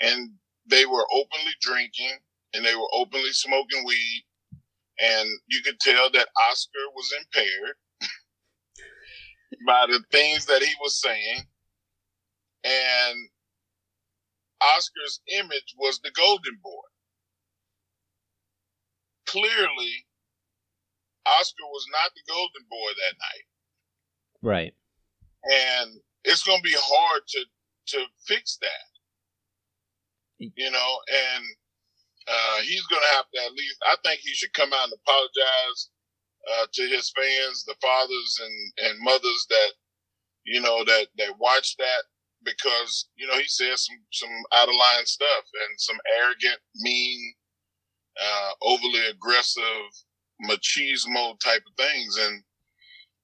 and 0.00 0.30
they 0.66 0.86
were 0.86 1.06
openly 1.12 1.52
drinking 1.60 2.16
and 2.54 2.64
they 2.64 2.74
were 2.74 2.88
openly 2.94 3.32
smoking 3.32 3.84
weed, 3.84 4.24
and 5.00 5.28
you 5.48 5.60
could 5.62 5.78
tell 5.80 6.10
that 6.10 6.28
Oscar 6.48 6.78
was 6.94 7.12
impaired 7.18 7.76
by 9.66 9.86
the 9.86 10.02
things 10.10 10.46
that 10.46 10.62
he 10.62 10.72
was 10.80 11.00
saying, 11.00 11.40
and 12.64 13.28
Oscar's 14.62 15.20
image 15.32 15.74
was 15.78 16.00
the 16.00 16.10
golden 16.12 16.58
boy. 16.62 16.88
Clearly, 19.26 20.06
Oscar 21.26 21.66
was 21.66 21.86
not 21.92 22.12
the 22.14 22.22
golden 22.32 22.64
boy 22.70 22.90
that 22.96 23.16
night 23.18 23.46
right. 24.42 24.74
and 25.44 25.90
it's 26.24 26.42
going 26.44 26.58
to 26.58 26.62
be 26.68 26.76
hard 26.76 27.22
to 27.28 27.44
to 27.88 28.04
fix 28.26 28.58
that 28.60 28.86
you 30.38 30.70
know 30.70 30.98
and 31.08 31.44
uh 32.28 32.60
he's 32.62 32.86
going 32.86 33.02
to 33.02 33.16
have 33.16 33.26
to 33.34 33.40
at 33.44 33.52
least 33.52 33.78
i 33.86 33.96
think 34.04 34.20
he 34.20 34.32
should 34.34 34.52
come 34.52 34.72
out 34.72 34.84
and 34.84 34.92
apologize 34.94 35.90
uh 36.52 36.66
to 36.72 36.82
his 36.88 37.12
fans 37.16 37.64
the 37.64 37.74
fathers 37.80 38.40
and 38.42 38.88
and 38.88 39.00
mothers 39.04 39.46
that 39.50 39.72
you 40.44 40.60
know 40.60 40.84
that 40.84 41.06
that 41.18 41.34
watch 41.38 41.76
that 41.78 42.02
because 42.46 43.08
you 43.16 43.26
know 43.26 43.36
he 43.36 43.46
said 43.46 43.76
some 43.76 43.98
some 44.12 44.30
out 44.54 44.68
of 44.68 44.74
line 44.74 45.04
stuff 45.04 45.44
and 45.68 45.78
some 45.78 45.98
arrogant 46.22 46.58
mean 46.76 47.34
uh 48.18 48.50
overly 48.62 49.06
aggressive 49.10 49.90
machismo 50.48 51.38
type 51.40 51.62
of 51.66 51.74
things 51.76 52.16
and 52.16 52.42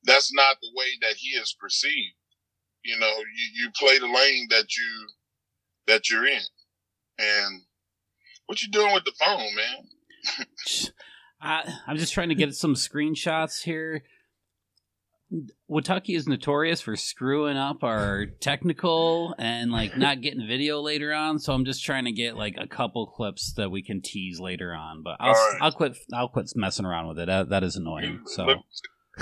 that's 0.04 0.32
not 0.32 0.56
the 0.60 0.68
way 0.74 0.86
that 1.02 1.14
he 1.16 1.30
is 1.30 1.54
perceived. 1.58 2.14
You 2.84 2.98
know, 2.98 3.12
you, 3.18 3.64
you 3.64 3.70
play 3.76 3.98
the 3.98 4.06
lane 4.06 4.48
that 4.50 4.76
you 4.76 5.08
that 5.86 6.10
you're 6.10 6.26
in. 6.26 6.40
And 7.18 7.62
what 8.46 8.62
you 8.62 8.70
doing 8.70 8.92
with 8.92 9.04
the 9.04 9.12
phone, 9.18 9.54
man? 9.54 10.88
I, 11.40 11.74
I'm 11.86 11.96
just 11.96 12.12
trying 12.12 12.28
to 12.28 12.34
get 12.34 12.54
some 12.54 12.74
screenshots 12.74 13.62
here. 13.62 14.02
Watucky 15.72 16.14
is 16.16 16.28
notorious 16.28 16.80
for 16.80 16.94
screwing 16.96 17.56
up 17.56 17.82
our 17.82 18.26
technical 18.26 19.34
and 19.38 19.72
like 19.72 19.96
not 19.96 20.20
getting 20.20 20.46
video 20.46 20.80
later 20.80 21.12
on. 21.12 21.38
So 21.38 21.52
I'm 21.52 21.64
just 21.64 21.84
trying 21.84 22.04
to 22.04 22.12
get 22.12 22.36
like 22.36 22.54
a 22.58 22.66
couple 22.66 23.06
clips 23.06 23.54
that 23.54 23.70
we 23.70 23.82
can 23.82 24.02
tease 24.02 24.38
later 24.38 24.74
on. 24.74 25.02
But 25.02 25.16
I'll 25.20 25.28
All 25.28 25.34
right. 25.34 25.58
I'll 25.62 25.72
quit 25.72 25.96
I'll 26.12 26.28
quit 26.28 26.50
messing 26.54 26.84
around 26.84 27.08
with 27.08 27.18
it. 27.18 27.26
That, 27.26 27.48
that 27.48 27.64
is 27.64 27.76
annoying. 27.76 28.20
So 28.26 28.44
Look, 28.44 28.58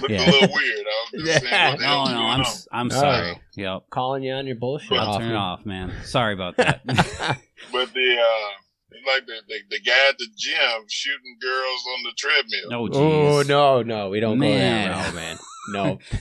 look 0.03 0.11
Yeah. 0.11 0.25
a 0.25 0.31
little 0.31 0.49
weird. 0.55 0.87
I 0.87 1.07
was 1.15 1.25
just 1.25 1.45
Yeah. 1.45 1.71
what 1.71 1.79
the 1.79 1.85
no 1.85 1.89
hell's 1.91 2.11
no 2.11 2.17
I'm 2.17 2.23
on? 2.23 2.41
s- 2.41 2.69
I'm 2.73 2.91
sorry. 2.91 3.41
Yep. 3.57 3.83
Calling 3.91 4.23
you 4.25 4.33
on 4.33 4.47
your 4.47 4.57
bullshit. 4.57 4.99
I'll 4.99 5.19
turn 5.19 5.31
it 5.31 5.37
off, 5.37 5.65
man. 5.65 5.93
Sorry 6.05 6.35
about 6.35 6.57
that. 6.59 6.81
But 7.73 7.93
the 7.93 8.17
uh, 8.17 8.51
it's 8.59 8.70
like 9.07 9.27
the, 9.27 9.41
the 9.49 9.57
the 9.71 9.81
guy 9.81 10.09
at 10.09 10.19
the 10.19 10.27
gym 10.37 10.85
shooting 10.89 11.37
girls 11.41 11.85
on 11.97 12.03
the 12.05 12.13
treadmill. 12.17 12.71
no, 12.71 12.89
Oh 12.95 13.43
no, 13.43 13.83
no, 13.83 14.09
we 14.11 14.21
don't 14.21 14.39
Man. 14.39 14.91
go 14.91 15.11
there, 15.13 15.13
no, 15.13 15.13
man. 15.15 15.39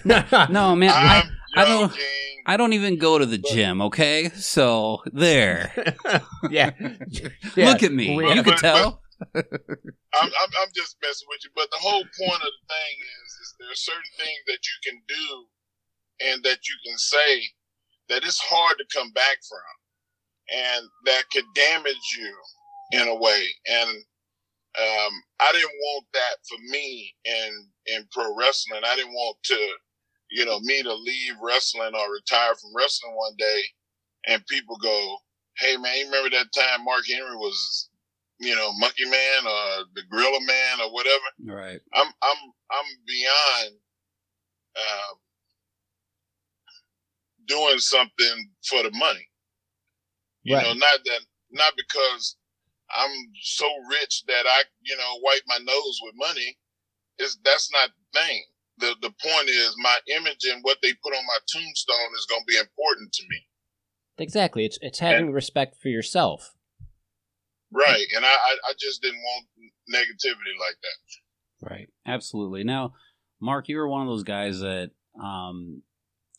No, 0.06 0.48
No, 0.50 0.76
man. 0.76 0.90
I, 0.92 1.22
I'm 1.22 1.32
I 1.56 1.66
don't- 1.66 1.94
I 2.46 2.58
don't 2.58 2.74
even 2.74 2.98
go 2.98 3.20
to 3.20 3.26
the 3.28 3.38
gym. 3.38 3.80
Okay, 3.82 4.30
so 4.30 5.02
there. 5.14 5.72
yeah. 6.50 6.72
Look 7.56 7.84
at 7.84 7.92
me. 7.94 8.16
We- 8.16 8.34
you 8.34 8.42
can 8.44 8.54
But- 8.54 8.58
tell. 8.60 9.02
I'm, 9.36 9.44
I'm 10.16 10.52
I'm 10.64 10.72
just 10.74 10.96
messing 11.04 11.28
with 11.30 11.42
you. 11.44 11.52
But 11.56 11.70
the 11.72 11.78
whole 11.78 12.02
point 12.02 12.42
of 12.42 12.50
the 12.56 12.66
thing 12.74 12.96
is, 13.04 13.30
is 13.42 13.56
there 13.60 13.70
are 13.72 13.76
certain 13.76 14.12
things 14.18 14.40
that 14.48 14.62
you 14.66 14.78
can 14.92 14.98
do 15.08 15.46
and 16.32 16.44
that 16.44 16.60
you 16.68 16.76
can 16.88 16.98
say 16.98 17.44
that 18.10 18.24
it's 18.24 18.40
hard 18.40 18.78
to 18.80 18.86
come 18.98 19.12
back 19.12 19.38
from, 19.48 19.70
and 20.58 20.88
that 21.06 21.24
could 21.32 21.46
damage 21.54 22.08
you 22.18 22.34
in 22.92 23.08
a 23.08 23.16
way. 23.16 23.48
And 23.70 23.90
um, 24.80 25.14
I 25.42 25.52
didn't 25.54 25.72
want 25.72 26.06
that 26.14 26.36
for 26.50 26.58
me 26.72 27.14
in 27.26 27.68
in 27.88 28.08
pro 28.12 28.36
wrestling. 28.38 28.82
I 28.86 28.96
didn't 28.96 29.14
want 29.14 29.38
to, 29.46 29.68
you 30.32 30.46
know, 30.46 30.60
me 30.62 30.84
to 30.84 30.94
leave 30.94 31.34
wrestling 31.44 31.94
or 31.96 32.14
retire 32.14 32.56
from 32.56 32.72
wrestling 32.76 33.16
one 33.16 33.34
day, 33.38 33.62
and 34.28 34.46
people 34.48 34.78
go, 34.82 35.18
"Hey 35.60 35.78
man, 35.78 35.98
you 35.98 36.06
remember 36.06 36.30
that 36.32 36.54
time 36.56 36.86
Mark 36.86 37.04
Henry 37.08 37.36
was, 37.36 37.90
you 38.40 38.56
know, 38.56 38.72
Monkey 38.80 39.06
Man 39.06 39.46
or 39.48 39.86
the 39.96 40.04
Gorilla 40.12 40.40
Man 40.46 40.82
or 40.82 40.94
whatever?" 40.94 41.26
Right. 41.46 41.82
I'm 41.96 42.08
I'm 42.24 42.38
I'm 42.72 42.86
beyond 43.08 43.76
um, 44.78 45.18
doing 47.48 47.80
something 47.80 48.52
for 48.68 48.84
the 48.84 48.92
money. 48.92 49.28
You 50.44 50.56
Right. 50.56 50.66
know, 50.66 50.74
not 50.74 51.00
that 51.06 51.22
not 51.52 51.74
because 51.78 52.38
I'm 52.96 53.12
so 53.42 53.68
rich 53.90 54.24
that 54.28 54.46
I, 54.46 54.64
you 54.82 54.96
know, 54.98 55.20
wipe 55.24 55.44
my 55.48 55.58
nose 55.58 56.00
with 56.04 56.16
money. 56.16 56.58
Is 57.20 57.38
that's 57.44 57.70
not 57.72 57.90
the 57.90 58.20
thing. 58.20 58.44
The 58.78 58.96
the 59.02 59.14
point 59.22 59.50
is 59.50 59.76
my 59.78 59.98
image 60.16 60.46
and 60.46 60.64
what 60.64 60.78
they 60.82 60.94
put 61.04 61.14
on 61.14 61.26
my 61.26 61.38
tombstone 61.52 62.12
is 62.18 62.28
going 62.30 62.42
to 62.42 62.52
be 62.54 62.58
important 62.58 63.12
to 63.14 63.24
me. 63.30 63.46
Exactly. 64.18 64.66
It's 64.66 64.80
it's 64.82 65.00
having 65.00 65.32
respect 65.32 65.76
for 65.82 65.90
yourself. 65.90 66.54
Right. 67.72 68.06
And 68.16 68.26
I, 68.26 68.30
I, 68.30 68.56
I 68.70 68.74
just 68.80 69.02
didn't 69.02 69.22
want 69.22 69.46
negativity 69.94 70.58
like 70.60 70.78
that. 70.82 71.70
Right. 71.70 71.90
Absolutely. 72.08 72.64
Now, 72.64 72.94
Mark, 73.40 73.68
you 73.68 73.78
were 73.78 73.88
one 73.88 74.02
of 74.02 74.08
those 74.08 74.24
guys 74.24 74.60
that 74.62 74.92
um, 75.22 75.84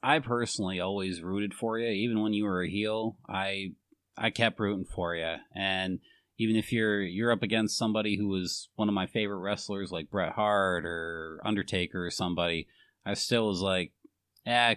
I 0.02 0.18
personally 0.18 0.80
always 0.80 1.22
rooted 1.22 1.54
for 1.54 1.78
you, 1.78 1.88
even 1.88 2.20
when 2.22 2.32
you 2.32 2.44
were 2.44 2.62
a 2.62 2.70
heel. 2.70 3.16
I 3.28 3.72
I 4.16 4.30
kept 4.30 4.58
rooting 4.58 4.86
for 4.86 5.14
you, 5.14 5.36
and 5.54 6.00
even 6.40 6.56
if 6.56 6.72
you're 6.72 7.02
you're 7.02 7.32
up 7.32 7.42
against 7.42 7.76
somebody 7.76 8.16
who 8.16 8.26
was 8.26 8.70
one 8.74 8.88
of 8.88 8.94
my 8.94 9.06
favorite 9.06 9.40
wrestlers, 9.40 9.92
like 9.92 10.10
Bret 10.10 10.32
Hart 10.32 10.86
or 10.86 11.38
Undertaker 11.44 12.06
or 12.06 12.10
somebody, 12.10 12.66
I 13.04 13.12
still 13.12 13.46
was 13.48 13.60
like, 13.60 13.92
eh, 14.46 14.76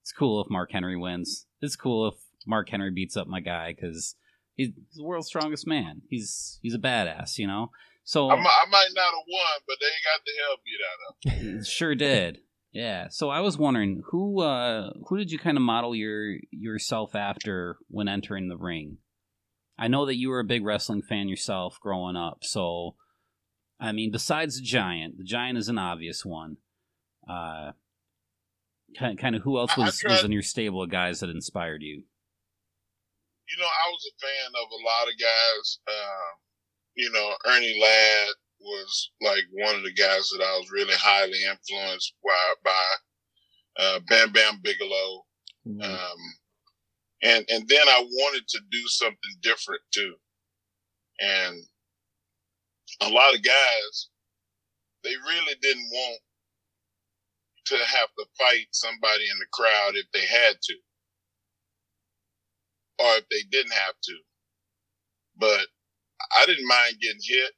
it's 0.00 0.12
cool 0.12 0.42
if 0.42 0.50
Mark 0.50 0.72
Henry 0.72 0.96
wins. 0.96 1.46
It's 1.60 1.76
cool 1.76 2.08
if 2.08 2.14
Mark 2.46 2.70
Henry 2.70 2.90
beats 2.90 3.14
up 3.14 3.26
my 3.26 3.40
guy 3.40 3.74
because 3.74 4.16
he's 4.54 4.70
the 4.94 5.04
world's 5.04 5.26
strongest 5.26 5.66
man. 5.66 6.00
He's 6.08 6.58
he's 6.62 6.74
a 6.74 6.78
badass, 6.78 7.36
you 7.36 7.46
know. 7.46 7.70
So 8.04 8.30
I, 8.30 8.36
mi- 8.36 8.40
I 8.40 8.70
might 8.70 8.88
not 8.94 9.04
have 9.04 9.26
won, 9.28 9.60
but 9.66 9.76
they 9.80 9.86
got 10.08 10.24
the 10.24 10.32
hell 10.40 11.44
beat 11.44 11.52
out 11.52 11.60
of. 11.60 11.66
Sure 11.66 11.94
did. 11.94 12.38
Yeah. 12.72 13.08
So 13.10 13.28
I 13.28 13.40
was 13.40 13.58
wondering 13.58 14.02
who 14.06 14.40
uh 14.40 14.92
who 15.08 15.18
did 15.18 15.30
you 15.30 15.38
kind 15.38 15.58
of 15.58 15.62
model 15.62 15.94
your 15.94 16.38
yourself 16.50 17.14
after 17.14 17.76
when 17.88 18.08
entering 18.08 18.48
the 18.48 18.56
ring? 18.56 18.96
I 19.82 19.88
know 19.88 20.06
that 20.06 20.16
you 20.16 20.28
were 20.30 20.40
a 20.40 20.44
big 20.44 20.64
wrestling 20.64 21.02
fan 21.02 21.28
yourself 21.28 21.78
growing 21.80 22.16
up. 22.16 22.38
So 22.42 22.94
I 23.80 23.90
mean, 23.92 24.10
besides 24.12 24.56
the 24.56 24.62
Giant, 24.62 25.18
the 25.18 25.24
Giant 25.24 25.58
is 25.58 25.68
an 25.68 25.78
obvious 25.78 26.24
one. 26.24 26.58
Uh 27.28 27.72
kind 28.98 29.18
kind 29.18 29.34
of 29.34 29.42
who 29.42 29.58
else 29.58 29.72
I- 29.76 29.82
I 29.82 29.84
was 29.86 29.98
tried- 29.98 30.12
was 30.12 30.24
in 30.24 30.32
your 30.32 30.42
stable 30.42 30.82
of 30.82 30.90
guys 30.90 31.20
that 31.20 31.30
inspired 31.30 31.82
you? 31.82 32.04
You 33.48 33.56
know, 33.58 33.66
I 33.66 33.86
was 33.90 34.04
a 34.06 34.14
fan 34.24 34.52
of 34.54 34.68
a 34.70 34.80
lot 34.84 35.08
of 35.08 35.18
guys. 35.18 35.78
Um, 35.88 36.32
you 36.94 37.10
know, 37.10 37.36
Ernie 37.46 37.78
Ladd 37.82 38.34
was 38.60 39.10
like 39.20 39.44
one 39.52 39.74
of 39.74 39.82
the 39.82 39.92
guys 39.92 40.28
that 40.30 40.42
I 40.44 40.56
was 40.58 40.70
really 40.70 40.94
highly 40.94 41.42
influenced 41.50 42.14
by. 42.24 42.54
by 42.64 43.82
uh, 43.82 43.98
Bam 44.06 44.30
Bam 44.32 44.60
Bigelow. 44.62 45.24
Um, 45.82 46.18
and 47.22 47.44
and 47.48 47.68
then 47.68 47.88
I 47.88 48.02
wanted 48.02 48.48
to 48.48 48.60
do 48.70 48.82
something 48.86 49.34
different 49.42 49.82
too. 49.92 50.14
And 51.20 51.56
a 53.02 53.08
lot 53.08 53.34
of 53.34 53.42
guys, 53.42 54.08
they 55.04 55.14
really 55.28 55.54
didn't 55.60 55.88
want 55.92 56.20
to 57.66 57.76
have 57.76 58.08
to 58.18 58.26
fight 58.38 58.66
somebody 58.72 59.24
in 59.30 59.38
the 59.38 59.46
crowd 59.52 59.92
if 59.94 60.06
they 60.12 60.26
had 60.26 60.56
to, 60.62 60.74
or 62.98 63.16
if 63.18 63.28
they 63.30 63.42
didn't 63.50 63.72
have 63.72 63.94
to. 64.04 64.16
But 65.38 65.66
I 66.38 66.46
didn't 66.46 66.66
mind 66.68 66.96
getting 67.00 67.22
hit. 67.22 67.52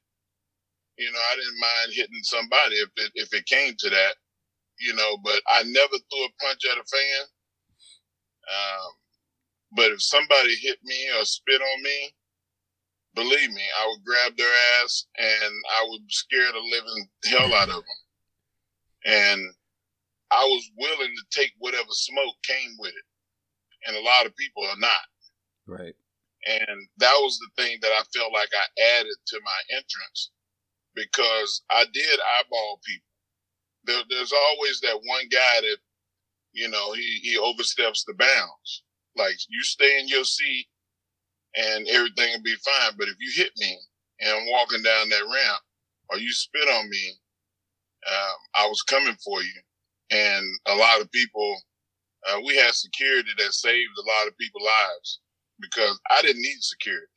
You 0.97 1.11
know, 1.11 1.19
I 1.31 1.35
didn't 1.35 1.59
mind 1.59 1.93
hitting 1.93 2.23
somebody 2.23 2.75
if 2.77 2.89
it 2.97 3.11
if 3.15 3.33
it 3.33 3.45
came 3.45 3.75
to 3.79 3.89
that. 3.89 4.15
You 4.79 4.95
know, 4.95 5.17
but 5.23 5.41
I 5.49 5.63
never 5.63 5.95
threw 5.97 6.25
a 6.25 6.29
punch 6.41 6.65
at 6.65 6.77
a 6.77 6.83
fan. 6.83 7.25
Um, 8.51 8.91
but 9.75 9.91
if 9.91 10.01
somebody 10.01 10.55
hit 10.55 10.79
me 10.83 11.09
or 11.19 11.25
spit 11.25 11.61
on 11.61 11.83
me, 11.83 12.15
believe 13.13 13.51
me, 13.51 13.63
I 13.79 13.87
would 13.87 14.05
grab 14.05 14.37
their 14.37 14.53
ass 14.81 15.05
and 15.17 15.53
I 15.75 15.85
would 15.89 16.01
scare 16.09 16.51
the 16.51 16.59
living 16.59 17.09
hell 17.25 17.53
out 17.53 17.69
of 17.69 17.75
them. 17.75 18.01
And 19.05 19.41
I 20.31 20.43
was 20.43 20.71
willing 20.77 21.13
to 21.13 21.39
take 21.39 21.53
whatever 21.59 21.89
smoke 21.89 22.35
came 22.43 22.75
with 22.79 22.91
it. 22.91 23.87
And 23.87 23.95
a 23.95 24.01
lot 24.01 24.25
of 24.25 24.35
people 24.35 24.63
are 24.63 24.79
not. 24.79 25.05
Right. 25.67 25.95
And 26.45 26.87
that 26.97 27.17
was 27.19 27.39
the 27.39 27.63
thing 27.63 27.77
that 27.81 27.91
I 27.91 28.03
felt 28.15 28.33
like 28.33 28.49
I 28.53 28.99
added 28.99 29.15
to 29.27 29.39
my 29.43 29.77
entrance 29.77 30.31
because 30.95 31.63
I 31.69 31.85
did 31.93 32.19
eyeball 32.39 32.79
people. 32.85 33.05
There, 33.85 34.03
there's 34.09 34.33
always 34.33 34.79
that 34.81 34.99
one 35.05 35.27
guy 35.31 35.61
that, 35.61 35.77
you 36.53 36.69
know, 36.69 36.93
he, 36.93 37.19
he 37.21 37.37
oversteps 37.37 38.03
the 38.05 38.13
bounds. 38.13 38.83
Like 39.15 39.35
you 39.49 39.63
stay 39.63 39.99
in 39.99 40.07
your 40.07 40.23
seat 40.23 40.67
and 41.55 41.87
everything 41.87 42.31
will 42.33 42.43
be 42.43 42.55
fine. 42.63 42.93
But 42.97 43.07
if 43.07 43.15
you 43.19 43.31
hit 43.35 43.51
me 43.57 43.77
and 44.19 44.31
I'm 44.31 44.51
walking 44.51 44.83
down 44.83 45.09
that 45.09 45.23
ramp 45.23 45.61
or 46.09 46.17
you 46.17 46.31
spit 46.31 46.67
on 46.67 46.89
me, 46.89 47.13
um, 48.07 48.35
I 48.55 48.67
was 48.67 48.81
coming 48.83 49.15
for 49.23 49.41
you. 49.41 49.61
And 50.11 50.45
a 50.67 50.75
lot 50.75 51.01
of 51.01 51.11
people, 51.11 51.57
uh, 52.29 52.39
we 52.45 52.55
had 52.55 52.73
security 52.73 53.29
that 53.37 53.53
saved 53.53 53.91
a 53.97 54.07
lot 54.07 54.27
of 54.27 54.37
people's 54.37 54.63
lives 54.63 55.19
because 55.59 55.99
I 56.11 56.21
didn't 56.21 56.41
need 56.41 56.57
security. 56.59 57.07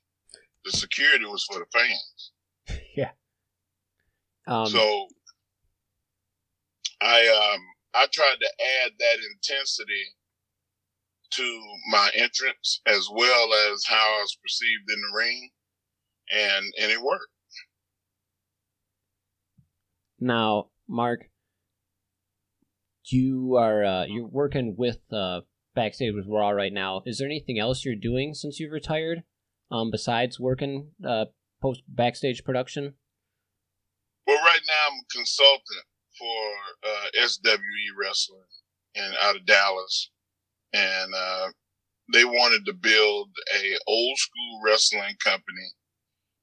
The 0.64 0.72
security 0.72 1.24
was 1.24 1.44
for 1.44 1.58
the 1.58 1.66
fans. 1.72 2.32
Yeah. 2.96 3.10
Um, 4.48 4.66
so 4.66 5.06
I 7.00 7.52
um 7.54 7.60
I 7.94 8.06
tried 8.12 8.36
to 8.40 8.46
add 8.84 8.92
that 8.98 9.18
intensity 9.32 10.04
to 11.30 11.60
my 11.90 12.10
entrance 12.14 12.80
as 12.86 13.08
well 13.12 13.52
as 13.72 13.84
how 13.86 14.18
I 14.18 14.20
was 14.20 14.38
perceived 14.42 14.90
in 14.90 15.00
the 15.00 15.16
ring 15.16 15.50
and 16.30 16.66
and 16.80 16.90
it 16.90 17.02
worked. 17.02 17.32
now, 20.20 20.70
Mark, 20.88 21.30
you 23.06 23.56
are 23.56 23.84
uh, 23.84 24.04
you're 24.06 24.26
working 24.26 24.74
with 24.76 24.98
uh, 25.12 25.40
backstage 25.74 26.14
with 26.14 26.26
Raw 26.28 26.50
right 26.50 26.72
now. 26.72 27.02
Is 27.06 27.18
there 27.18 27.26
anything 27.26 27.58
else 27.58 27.84
you're 27.84 27.94
doing 27.94 28.34
since 28.34 28.58
you've 28.58 28.72
retired, 28.72 29.22
um, 29.70 29.90
besides 29.90 30.40
working 30.40 30.90
uh, 31.06 31.26
post 31.62 31.82
backstage 31.88 32.44
production? 32.44 32.94
Well 34.26 34.44
right 34.44 34.60
now 34.66 34.92
I'm 34.92 34.98
a 34.98 35.16
consultant 35.16 35.86
for 36.18 36.50
uh 36.84 37.26
SWE 37.26 37.94
wrestling 37.98 38.44
and 38.94 39.14
out 39.22 39.36
of 39.36 39.46
Dallas. 39.46 40.10
And 40.72 41.14
uh 41.14 41.48
they 42.12 42.24
wanted 42.24 42.64
to 42.66 42.72
build 42.72 43.28
a 43.54 43.76
old 43.86 44.18
school 44.18 44.60
wrestling 44.64 45.14
company, 45.22 45.68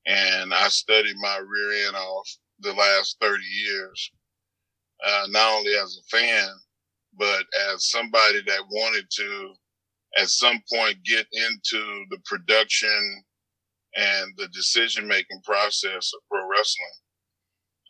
and 0.06 0.54
I 0.54 0.68
studied 0.68 1.16
my 1.18 1.38
rear 1.38 1.88
end 1.88 1.96
off 1.96 2.30
the 2.60 2.74
last 2.74 3.18
thirty 3.20 3.46
years, 3.46 4.12
uh, 5.06 5.26
not 5.30 5.54
only 5.54 5.72
as 5.74 5.98
a 5.98 6.18
fan, 6.18 6.50
but 7.18 7.46
as 7.72 7.90
somebody 7.90 8.42
that 8.46 8.62
wanted 8.70 9.06
to, 9.10 9.54
at 10.18 10.30
some 10.30 10.62
point, 10.72 10.98
get 11.04 11.26
into 11.32 12.06
the 12.12 12.20
production 12.26 13.24
and 13.96 14.34
the 14.38 14.48
decision 14.50 15.08
making 15.08 15.42
process 15.44 16.12
of 16.14 16.22
pro 16.30 16.48
wrestling. 16.48 16.98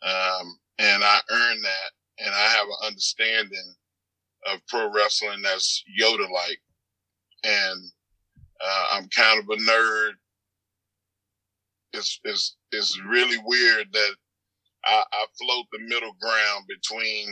Um, 0.02 0.58
and 0.78 1.04
I 1.04 1.20
earned 1.30 1.64
that, 1.64 2.24
and 2.24 2.34
I 2.34 2.48
have 2.56 2.66
an 2.66 2.86
understanding 2.86 3.74
of 4.52 4.60
pro 4.68 4.90
wrestling 4.92 5.42
that's 5.42 5.82
Yoda 6.00 6.30
like, 6.30 6.60
and 7.44 7.82
uh, 8.64 8.86
I'm 8.92 9.08
kind 9.08 9.40
of 9.40 9.48
a 9.50 9.60
nerd. 9.62 10.12
It's 11.92 12.20
it's 12.24 12.56
it's 12.72 13.00
really 13.08 13.38
weird 13.44 13.86
that 13.92 14.14
I, 14.84 15.02
I 15.12 15.26
float 15.40 15.66
the 15.72 15.80
middle 15.80 16.14
ground 16.20 16.64
between 16.68 17.28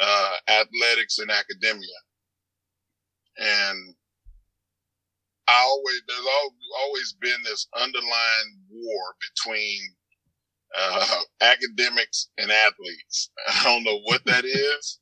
uh, 0.00 0.36
athletics 0.48 1.18
and 1.18 1.30
academia, 1.30 1.98
and 3.38 3.94
I 5.48 5.62
always 5.66 6.02
there's 6.06 6.26
always 6.84 7.14
been 7.20 7.42
this 7.44 7.66
underlying 7.74 8.58
war 8.70 9.14
between 9.20 9.80
uh, 10.78 11.20
academics 11.40 12.28
and 12.38 12.50
athletes. 12.50 13.30
I 13.48 13.64
don't 13.64 13.84
know 13.84 14.00
what 14.04 14.24
that 14.26 14.44
is. 14.44 15.00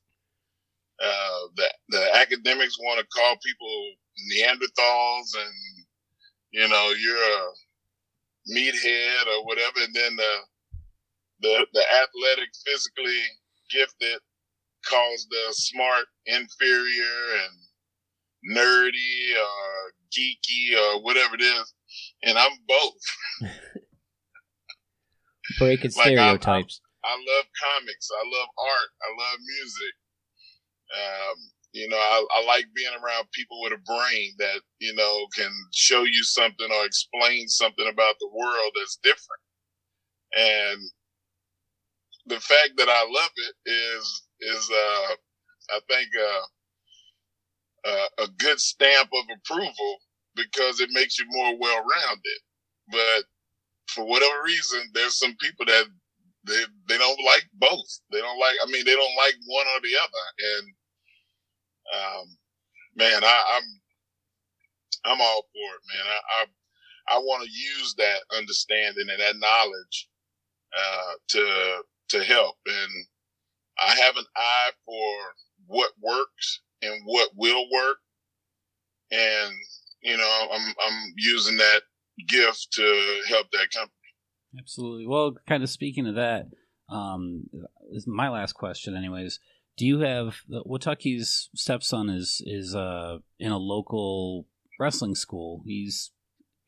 Uh, 1.03 1.41
the 1.57 1.69
the 1.91 2.17
academics 2.17 2.79
want 2.79 2.99
to 2.99 3.07
call 3.07 3.37
people 3.45 3.93
Neanderthals, 4.33 5.37
and 5.37 5.55
you 6.53 6.69
know 6.69 6.95
you're 6.99 7.17
a 7.17 7.51
meathead 8.55 9.27
or 9.27 9.45
whatever, 9.45 9.81
and 9.81 9.95
then 9.95 10.17
the 10.17 10.37
the 11.41 11.67
the 11.73 11.85
athletic, 11.93 12.51
physically 12.65 13.21
gifted 13.71 14.21
calls 14.89 15.27
the 15.31 15.53
smart 15.53 16.07
inferior 16.27 17.43
and 17.45 18.57
nerdy 18.57 19.37
or 19.37 19.93
geeky 20.17 20.79
or 20.79 21.03
whatever 21.03 21.35
it 21.35 21.43
is, 21.43 21.75
and 22.23 22.39
I'm 22.39 22.53
both. 22.67 23.51
Breaking 25.59 25.93
like 25.97 26.07
stereotypes. 26.07 26.81
I, 27.05 27.09
I, 27.09 27.13
I, 27.13 27.17
love 27.17 27.47
comics. 27.63 28.09
I 28.11 28.25
love 28.27 28.49
art. 28.59 28.91
I 29.03 29.09
love 29.15 29.39
music. 29.39 29.95
Um, 30.95 31.37
you 31.73 31.89
know, 31.89 31.97
I, 31.97 32.27
I 32.37 32.45
like 32.47 32.67
being 32.75 32.93
around 33.03 33.27
people 33.33 33.61
with 33.63 33.73
a 33.73 33.79
brain 33.87 34.33
that 34.39 34.61
you 34.81 34.95
know 34.95 35.27
can 35.37 35.51
show 35.73 36.05
you 36.05 36.23
something 36.25 36.69
or 36.73 36.87
explain 36.87 37.49
something 37.49 37.89
about 37.89 38.17
the 38.21 38.29
world 38.35 38.73
that's 38.77 38.99
different. 39.03 39.43
And 40.37 40.81
the 42.27 42.41
fact 42.41 42.73
that 42.79 42.89
I 42.89 43.03
love 43.03 43.31
it 43.37 43.71
is 43.71 44.23
is 44.41 44.71
uh, 44.73 45.15
I 45.77 45.81
think 45.89 46.09
uh, 46.19 46.59
uh, 47.91 48.25
a 48.25 48.29
good 48.39 48.61
stamp 48.61 49.11
of 49.13 49.25
approval 49.39 49.99
because 50.37 50.81
it 50.81 50.91
makes 50.93 51.19
you 51.19 51.27
more 51.31 51.59
well 51.59 51.79
rounded. 51.79 52.41
But 52.93 53.25
for 53.89 54.07
whatever 54.07 54.43
reason, 54.45 54.81
there's 54.95 55.19
some 55.19 55.37
people 55.41 55.67
that 55.67 55.87
they 56.47 56.63
they 56.89 56.99
don't 56.99 57.21
like 57.25 57.47
both. 57.55 58.01
They 58.13 58.21
don't 58.21 58.39
like. 58.39 58.57
I 58.63 58.71
mean, 58.71 58.85
they 58.85 58.95
don't 58.95 59.17
like 59.17 59.35
one 59.47 59.67
or 59.67 59.81
the 59.83 59.97
other. 60.03 60.27
And 60.57 60.67
um, 61.95 62.27
man, 62.97 63.25
I, 63.25 63.43
I'm 63.57 63.65
I'm 65.13 65.21
all 65.21 65.43
for 65.53 65.71
it, 65.75 65.83
man. 65.95 66.07
I 66.07 66.43
I, 67.13 67.17
I 67.17 67.19
want 67.19 67.45
to 67.45 67.51
use 67.51 67.95
that 67.99 68.21
understanding 68.37 69.07
and 69.11 69.21
that 69.21 69.37
knowledge 69.39 70.09
uh, 70.77 71.13
to 71.31 71.83
to 72.11 72.25
help. 72.25 72.57
And 72.67 73.07
I 73.83 73.95
have 74.05 74.17
an 74.17 74.25
eye 74.37 74.71
for 74.85 75.15
what 75.67 75.93
works 76.03 76.61
and 76.83 77.03
what 77.05 77.31
will 77.37 77.65
work. 77.73 77.99
And, 79.11 79.53
you 80.03 80.17
know, 80.17 80.49
I'm, 80.53 80.75
I'm 80.87 81.13
using 81.17 81.57
that 81.59 81.83
gift 82.29 82.69
to 82.73 83.21
help 83.29 83.49
that 83.53 83.71
company. 83.73 83.93
Absolutely. 84.59 85.07
Well, 85.07 85.35
kind 85.49 85.63
of 85.63 85.71
speaking 85.71 86.07
of 86.07 86.15
that, 86.15 86.47
um, 86.89 87.45
is 87.91 88.07
my 88.07 88.29
last 88.29 88.55
question, 88.55 88.97
anyways. 88.97 89.41
Do 89.77 89.85
you 89.85 90.01
have 90.01 90.37
Watucky's 90.49 91.51
stepson 91.55 92.09
is 92.09 92.43
is 92.47 92.75
uh 92.75 93.19
in 93.39 93.53
a 93.53 93.59
local 93.59 94.47
wrestling 94.81 95.15
school? 95.15 95.63
He's 95.67 96.13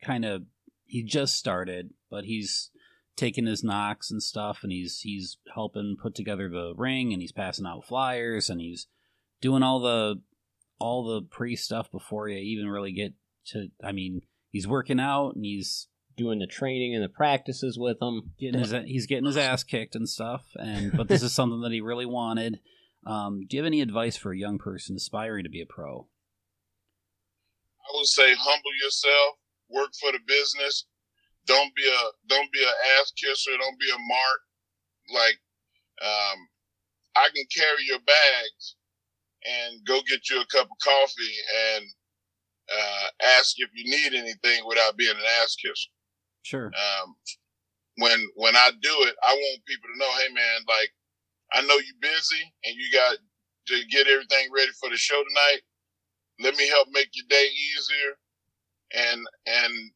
kind 0.03 0.25
of 0.25 0.43
he 0.85 1.03
just 1.03 1.35
started, 1.35 1.91
but 2.11 2.25
he's 2.25 2.69
taking 3.15 3.45
his 3.47 3.63
knocks 3.63 4.11
and 4.11 4.21
stuff, 4.21 4.59
and 4.61 4.71
he's 4.71 4.99
he's 4.99 5.37
helping 5.53 5.97
put 6.01 6.13
together 6.13 6.49
the 6.49 6.73
ring, 6.75 7.11
and 7.13 7.21
he's 7.21 7.31
passing 7.31 7.65
out 7.65 7.85
flyers, 7.85 8.49
and 8.49 8.61
he's 8.61 8.87
doing 9.41 9.63
all 9.63 9.79
the 9.79 10.21
all 10.79 11.03
the 11.03 11.21
pre 11.21 11.55
stuff 11.55 11.91
before 11.91 12.29
you 12.29 12.37
even 12.37 12.69
really 12.69 12.91
get 12.91 13.13
to. 13.47 13.69
I 13.83 13.91
mean, 13.91 14.21
he's 14.51 14.67
working 14.67 14.99
out 14.99 15.35
and 15.35 15.45
he's 15.45 15.87
doing 16.19 16.39
the 16.39 16.47
training 16.47 16.93
and 16.93 17.03
the 17.03 17.09
practices 17.09 17.79
with 17.79 18.01
him. 18.01 18.33
Getting 18.39 18.59
his, 18.59 18.71
he's 18.85 19.07
getting 19.07 19.25
his 19.25 19.37
ass 19.37 19.63
kicked 19.63 19.95
and 19.95 20.07
stuff. 20.07 20.43
And 20.55 20.95
but 20.95 21.07
this 21.07 21.23
is 21.23 21.33
something 21.33 21.61
that 21.61 21.71
he 21.71 21.81
really 21.81 22.05
wanted. 22.05 22.59
Um, 23.07 23.45
do 23.47 23.57
you 23.57 23.63
have 23.63 23.67
any 23.67 23.81
advice 23.81 24.17
for 24.17 24.31
a 24.31 24.37
young 24.37 24.59
person 24.59 24.95
aspiring 24.95 25.45
to 25.45 25.49
be 25.49 25.61
a 25.61 25.65
pro? 25.65 26.07
I 27.87 27.97
would 27.97 28.05
say 28.05 28.35
humble 28.37 28.75
yourself, 28.83 29.37
work 29.69 29.89
for 29.99 30.11
the 30.11 30.19
business, 30.27 30.85
don't 31.49 31.73
be 31.75 31.87
a 31.87 32.01
don't 32.27 32.51
be 32.51 32.61
an 32.61 32.73
ass 32.99 33.11
kisser. 33.17 33.57
Don't 33.57 33.79
be 33.79 33.89
a 33.89 33.97
mark. 33.97 34.41
Like, 35.09 35.39
um, 36.05 36.39
I 37.15 37.27
can 37.33 37.45
carry 37.49 37.83
your 37.87 37.99
bags 37.99 38.75
and 39.43 39.83
go 39.85 39.99
get 40.07 40.29
you 40.29 40.41
a 40.41 40.45
cup 40.45 40.69
of 40.69 40.77
coffee 40.83 41.37
and 41.73 41.85
uh, 42.69 43.07
ask 43.39 43.55
if 43.57 43.69
you 43.73 43.89
need 43.89 44.13
anything 44.13 44.63
without 44.67 44.95
being 44.95 45.15
an 45.15 45.41
ass 45.41 45.55
kisser. 45.55 45.89
Sure. 46.43 46.67
Um, 46.67 47.15
when 47.97 48.19
when 48.35 48.55
I 48.55 48.71
do 48.81 48.95
it, 49.07 49.15
I 49.23 49.33
want 49.33 49.65
people 49.65 49.89
to 49.91 49.99
know, 49.99 50.11
hey 50.17 50.33
man, 50.33 50.59
like 50.67 50.91
I 51.53 51.61
know 51.61 51.75
you're 51.75 52.01
busy 52.01 52.43
and 52.65 52.75
you 52.75 52.87
got 52.93 53.17
to 53.67 53.75
get 53.91 54.07
everything 54.07 54.49
ready 54.55 54.71
for 54.79 54.89
the 54.89 54.97
show 54.97 55.21
tonight. 55.21 55.61
Let 56.39 56.55
me 56.55 56.67
help 56.67 56.87
make 56.91 57.09
your 57.13 57.25
day 57.29 57.47
easier. 57.47 58.13
And 58.93 59.27
and 59.45 59.91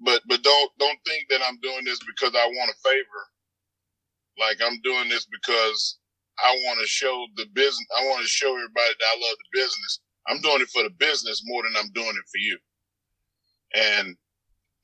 but 0.00 0.22
but 0.28 0.42
don't 0.42 0.70
don't 0.78 0.98
think 1.06 1.26
that 1.30 1.40
I'm 1.46 1.58
doing 1.60 1.84
this 1.84 1.98
because 2.06 2.34
I 2.34 2.46
want 2.46 2.70
a 2.70 2.88
favor. 2.88 3.22
Like 4.38 4.58
I'm 4.64 4.80
doing 4.82 5.08
this 5.08 5.26
because 5.26 5.98
I 6.44 6.54
want 6.66 6.80
to 6.80 6.86
show 6.86 7.26
the 7.36 7.46
business. 7.54 7.86
I 7.98 8.04
want 8.04 8.22
to 8.22 8.28
show 8.28 8.54
everybody 8.54 8.94
that 8.98 9.06
I 9.16 9.18
love 9.18 9.36
the 9.38 9.58
business. 9.58 10.00
I'm 10.28 10.40
doing 10.40 10.60
it 10.60 10.68
for 10.68 10.82
the 10.82 10.90
business 10.90 11.42
more 11.46 11.62
than 11.64 11.74
I'm 11.76 11.90
doing 11.92 12.14
it 12.14 12.28
for 12.30 12.38
you. 12.38 12.58
And 13.74 14.16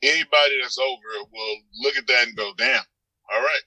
anybody 0.05 0.61
that's 0.61 0.79
over 0.79 1.09
it 1.21 1.27
will 1.33 1.57
look 1.83 1.97
at 1.97 2.07
that 2.07 2.29
and 2.29 2.37
go, 2.37 2.53
"Damn, 2.57 2.83
all 3.33 3.41
right, 3.41 3.65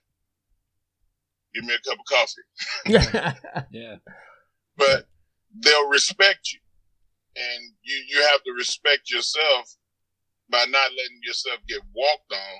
give 1.54 1.64
me 1.64 1.74
a 1.74 1.90
cup 1.90 2.00
of 2.00 2.06
coffee." 2.06 3.38
yeah. 3.72 3.96
But 4.78 5.08
they'll 5.60 5.90
respect 5.90 6.52
you, 6.54 6.60
and 7.36 7.74
you 7.82 8.04
you 8.10 8.22
have 8.22 8.44
to 8.44 8.52
respect 8.54 9.10
yourself 9.10 9.76
by 10.50 10.64
not 10.66 10.92
letting 10.92 11.22
yourself 11.24 11.60
get 11.68 11.82
walked 11.94 12.32
on, 12.32 12.56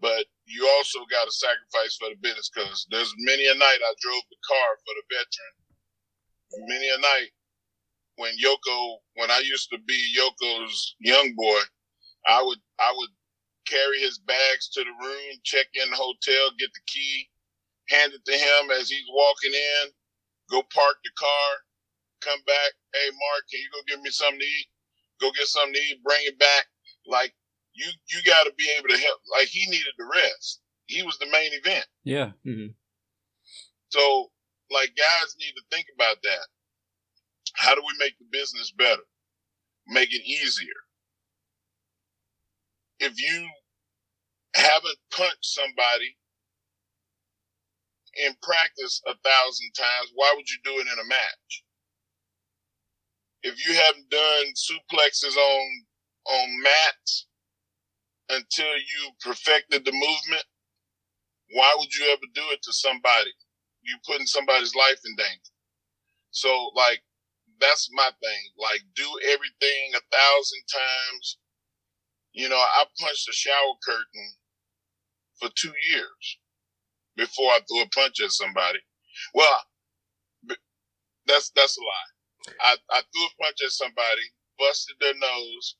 but 0.00 0.26
you 0.46 0.68
also 0.76 1.00
got 1.10 1.24
to 1.24 1.32
sacrifice 1.32 1.96
for 1.96 2.10
the 2.10 2.16
business 2.20 2.50
because 2.52 2.86
there's 2.90 3.14
many 3.18 3.46
a 3.46 3.54
night 3.54 3.80
I 3.80 3.94
drove 4.00 4.24
the 4.30 4.40
car 4.46 4.68
for 4.84 4.94
the 4.96 5.06
veteran. 5.14 5.54
Many 6.68 6.88
a 6.90 6.98
night 7.00 7.30
when 8.16 8.32
Yoko, 8.38 8.96
when 9.14 9.30
I 9.30 9.42
used 9.44 9.70
to 9.70 9.78
be 9.86 9.98
Yoko's 10.16 10.96
young 11.00 11.34
boy, 11.36 11.60
I 12.26 12.42
would 12.42 12.58
I 12.80 12.92
would 12.96 13.10
carry 13.66 14.00
his 14.00 14.18
bags 14.18 14.68
to 14.74 14.84
the 14.84 14.90
room, 14.90 15.40
check 15.44 15.66
in 15.74 15.90
the 15.90 15.96
hotel, 15.96 16.52
get 16.58 16.72
the 16.72 16.84
key, 16.86 17.28
hand 17.88 18.12
it 18.12 18.24
to 18.24 18.36
him 18.36 18.70
as 18.70 18.88
he's 18.88 19.08
walking 19.12 19.52
in, 19.54 19.90
go 20.50 20.62
park 20.72 20.96
the 21.04 21.10
car, 21.18 21.50
come 22.20 22.40
back. 22.46 22.72
Hey, 22.92 23.10
Mark, 23.10 23.44
can 23.50 23.60
you 23.60 23.68
go 23.72 23.80
get 23.88 24.02
me 24.02 24.10
something 24.10 24.40
to 24.40 24.44
eat? 24.44 24.68
Go 25.20 25.30
get 25.32 25.46
something 25.46 25.74
to 25.74 25.80
eat, 25.80 26.02
bring 26.04 26.20
it 26.24 26.38
back. 26.38 26.66
Like 27.06 27.34
you, 27.74 27.86
you 28.08 28.22
got 28.24 28.44
to 28.44 28.52
be 28.56 28.68
able 28.78 28.88
to 28.88 29.00
help. 29.00 29.20
Like 29.32 29.48
he 29.48 29.68
needed 29.70 29.94
the 29.98 30.08
rest. 30.12 30.60
He 30.86 31.02
was 31.02 31.18
the 31.18 31.26
main 31.32 31.52
event. 31.52 31.86
Yeah. 32.04 32.32
Mm-hmm. 32.46 32.72
So, 33.88 34.30
like, 34.70 34.90
guys 34.96 35.36
need 35.38 35.54
to 35.54 35.62
think 35.70 35.86
about 35.94 36.16
that. 36.22 36.46
How 37.54 37.74
do 37.74 37.80
we 37.80 37.94
make 37.98 38.18
the 38.18 38.26
business 38.30 38.72
better? 38.76 39.02
Make 39.88 40.12
it 40.12 40.26
easier. 40.26 40.83
If 43.04 43.20
you 43.20 43.48
haven't 44.54 44.98
punched 45.12 45.44
somebody 45.46 46.16
in 48.26 48.34
practice 48.42 49.02
a 49.06 49.14
thousand 49.24 49.72
times, 49.76 50.10
why 50.14 50.32
would 50.36 50.48
you 50.50 50.58
do 50.64 50.72
it 50.80 50.88
in 50.92 50.98
a 51.00 51.08
match? 51.08 51.52
if 53.44 53.66
you 53.66 53.74
haven't 53.74 54.10
done 54.10 54.46
suplexes 54.56 55.36
on 55.36 55.84
on 56.26 56.62
mats 56.62 57.26
until 58.30 58.76
you 58.76 59.10
perfected 59.22 59.84
the 59.84 59.92
movement, 59.92 60.44
why 61.52 61.74
would 61.78 61.94
you 61.94 62.06
ever 62.12 62.26
do 62.34 62.42
it 62.52 62.60
to 62.64 62.72
somebody? 62.72 63.32
You 63.82 63.96
putting 64.06 64.26
somebody's 64.26 64.74
life 64.74 65.00
in 65.04 65.16
danger. 65.16 65.52
So 66.32 66.72
like 66.76 67.02
that's 67.60 67.88
my 67.92 68.10
thing. 68.22 68.42
Like 68.58 68.82
do 68.96 69.08
everything 69.24 69.92
a 69.94 70.02
thousand 70.16 70.62
times. 70.72 71.38
You 72.34 72.48
know, 72.50 72.58
I 72.58 72.84
punched 73.00 73.28
a 73.30 73.34
shower 73.34 73.74
curtain 73.86 74.34
for 75.40 75.50
two 75.56 75.72
years 75.90 76.38
before 77.16 77.50
I 77.50 77.60
threw 77.68 77.82
a 77.82 77.88
punch 77.88 78.20
at 78.22 78.32
somebody. 78.32 78.80
Well, 79.34 79.62
that's 81.26 81.50
that's 81.56 81.78
a 81.78 81.80
lie. 81.80 82.54
I, 82.60 82.76
I 82.90 83.00
threw 83.02 83.24
a 83.26 83.42
punch 83.44 83.58
at 83.64 83.70
somebody, 83.70 84.22
busted 84.58 84.96
their 85.00 85.14
nose. 85.14 85.76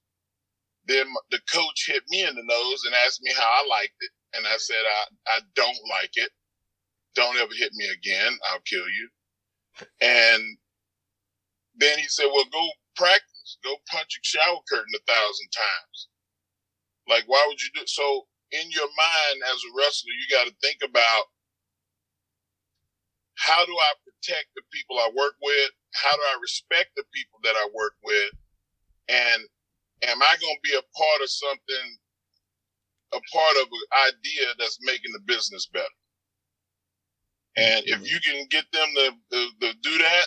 Then 0.86 1.06
the 1.30 1.40
coach 1.52 1.86
hit 1.88 2.04
me 2.10 2.22
in 2.22 2.34
the 2.36 2.44
nose 2.44 2.82
and 2.86 2.94
asked 3.06 3.22
me 3.22 3.32
how 3.36 3.44
I 3.46 3.66
liked 3.68 3.96
it, 4.00 4.10
and 4.36 4.46
I 4.46 4.56
said 4.58 4.82
I 4.86 5.38
I 5.38 5.40
don't 5.56 5.78
like 5.90 6.12
it. 6.14 6.30
Don't 7.14 7.36
ever 7.38 7.52
hit 7.56 7.72
me 7.74 7.86
again. 7.88 8.38
I'll 8.50 8.60
kill 8.60 8.86
you. 8.88 9.08
And 10.02 10.58
then 11.76 11.98
he 11.98 12.06
said, 12.08 12.26
"Well, 12.32 12.46
go 12.52 12.68
practice. 12.96 13.58
Go 13.64 13.76
punch 13.90 14.18
a 14.18 14.26
shower 14.26 14.60
curtain 14.70 14.94
a 14.96 15.12
thousand 15.12 15.48
times." 15.56 16.08
Like, 17.08 17.24
why 17.26 17.44
would 17.48 17.60
you 17.60 17.68
do 17.74 17.86
so? 17.86 18.26
In 18.52 18.70
your 18.70 18.86
mind, 18.86 19.42
as 19.50 19.60
a 19.64 19.74
wrestler, 19.76 20.14
you 20.14 20.26
got 20.30 20.46
to 20.46 20.54
think 20.62 20.78
about 20.84 21.24
how 23.36 23.64
do 23.66 23.72
I 23.72 23.92
protect 24.04 24.54
the 24.54 24.62
people 24.72 24.98
I 24.98 25.10
work 25.16 25.34
with? 25.42 25.70
How 25.92 26.14
do 26.14 26.22
I 26.22 26.38
respect 26.40 26.90
the 26.96 27.04
people 27.12 27.40
that 27.42 27.56
I 27.56 27.68
work 27.74 27.94
with? 28.04 28.30
And 29.08 29.42
am 30.08 30.22
I 30.22 30.34
going 30.40 30.56
to 30.56 30.70
be 30.70 30.76
a 30.76 30.88
part 30.96 31.20
of 31.22 31.30
something, 31.30 31.86
a 33.12 33.20
part 33.32 33.56
of 33.62 33.68
an 33.68 34.14
idea 34.14 34.46
that's 34.58 34.78
making 34.82 35.12
the 35.12 35.20
business 35.26 35.66
better? 35.66 35.98
And 37.56 37.84
if 37.86 37.96
mm-hmm. 37.96 38.04
you 38.04 38.18
can 38.20 38.46
get 38.50 38.64
them 38.72 38.88
to, 38.96 39.10
to, 39.32 39.48
to 39.60 39.74
do 39.82 39.98
that, 39.98 40.26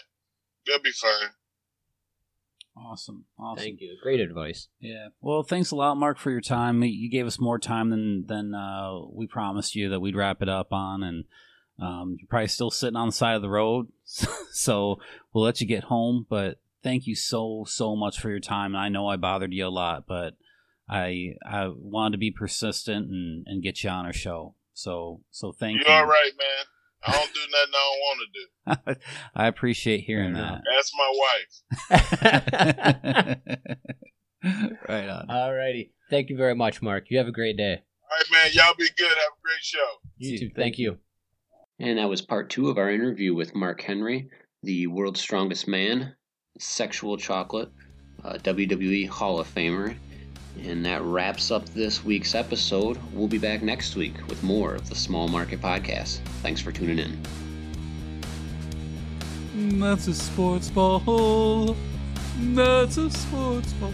they'll 0.66 0.82
be 0.82 0.92
fine. 0.92 1.32
Awesome. 2.86 3.26
Awesome. 3.40 3.64
Thank 3.64 3.82
you. 3.82 3.98
Great 4.02 4.20
advice. 4.20 4.68
Yeah. 4.80 5.08
Well, 5.22 5.44
thanks 5.44 5.72
a 5.72 5.76
lot, 5.76 5.96
Mark, 5.96 6.18
for 6.18 6.32
your 6.32 6.42
time. 6.42 6.84
You 6.84 7.10
gave 7.10 7.26
us 7.26 7.40
more 7.40 7.60
time 7.60 7.90
than 7.90 8.26
than 8.28 8.54
uh, 8.54 9.00
we 9.12 9.28
promised 9.28 9.76
you 9.76 9.90
that 9.90 10.00
we'd 10.00 10.16
wrap 10.16 10.42
it 10.42 10.50
up 10.50 10.72
on, 10.72 11.04
and 11.04 11.26
um, 11.80 12.18
you're 12.20 12.28
probably 12.28 12.48
still 12.48 12.72
sitting 12.72 12.96
on 12.96 13.08
the 13.08 13.14
side 13.14 13.36
of 13.36 13.42
the 13.42 13.50
road, 13.50 13.88
so 14.52 15.00
we'll 15.34 15.44
let 15.44 15.62
you 15.62 15.68
get 15.68 15.86
home. 15.86 16.26
But 16.30 16.60
thank 16.84 17.08
you 17.08 17.16
so 17.16 17.66
so 17.68 17.96
much 17.96 18.20
for 18.20 18.30
your 18.30 18.40
time. 18.40 18.76
And 18.76 18.84
I 18.84 18.90
know 18.90 19.08
I 19.08 19.16
bothered 19.18 19.54
you 19.54 19.68
a 19.68 19.70
lot, 19.70 20.06
but 20.08 20.36
I 20.90 21.36
I 21.46 21.68
wanted 21.68 22.14
to 22.14 22.20
be 22.20 22.32
persistent 22.32 23.10
and, 23.10 23.46
and 23.48 23.64
get 23.64 23.84
you 23.84 23.90
on 23.90 24.06
our 24.06 24.14
show. 24.14 24.56
So 24.74 25.22
so 25.32 25.52
thank 25.52 25.80
You're 25.80 25.90
you. 25.90 25.94
all 25.94 26.06
right, 26.06 26.32
man. 26.38 26.66
I 27.06 27.12
don't 27.12 27.34
do 27.34 27.40
nothing 27.52 27.74
I 27.74 27.84
don't 27.88 28.00
want 28.00 28.20
to 28.20 28.94
do. 28.96 29.02
I 29.36 29.48
appreciate 29.48 30.02
hearing 30.02 30.34
that. 30.34 30.62
That's 30.76 30.92
my 30.98 31.12
wife. 31.14 32.22
that. 32.22 33.40
right 34.90 35.10
on. 35.10 35.28
Alrighty. 35.28 35.92
Thank 36.10 36.30
you 36.30 36.38
very 36.38 36.56
much, 36.56 36.82
Mark. 36.82 37.06
You 37.10 37.18
have 37.18 37.28
a 37.28 37.32
great 37.32 37.58
day. 37.58 37.82
All 38.10 38.18
right, 38.18 38.26
man. 38.32 38.52
Y'all 38.54 38.74
be 38.78 38.88
good. 38.98 39.08
Have 39.08 39.16
a 39.16 39.42
great 39.44 39.62
show. 39.62 39.88
You 40.18 40.40
too. 40.40 40.50
Thank 40.56 40.78
you. 40.80 40.98
And 41.80 41.98
that 42.00 42.10
was 42.10 42.22
part 42.22 42.50
two 42.50 42.70
of 42.70 42.78
our 42.78 42.90
interview 42.90 43.36
with 43.36 43.54
Mark 43.54 43.82
Henry, 43.82 44.30
the 44.64 44.88
world's 44.88 45.22
strongest 45.22 45.68
man, 45.68 46.16
sexual 46.58 47.18
chocolate, 47.18 47.70
uh, 48.24 48.38
WWE 48.40 49.08
Hall 49.08 49.40
of 49.40 49.54
Famer. 49.54 49.96
And 50.64 50.86
that 50.86 51.02
wraps 51.02 51.52
up 51.52 51.66
this 51.70 52.04
week's 52.04 52.36
episode. 52.36 52.98
We'll 53.14 53.28
be 53.28 53.38
back 53.38 53.62
next 53.62 53.96
week 53.96 54.16
with 54.28 54.42
more 54.44 54.76
of 54.76 54.90
the 54.90 54.96
Small 54.96 55.28
Market 55.28 55.62
Podcast. 55.62 56.20
Thanks 56.42 56.62
for 56.62 56.72
tuning 56.72 57.00
in. 57.00 57.22
That's 59.80 60.08
a 60.08 60.14
sports 60.14 60.70
ball. 60.70 61.76
That's 62.40 62.98
a 62.98 63.10
sports 63.10 63.74
ball. 63.74 63.92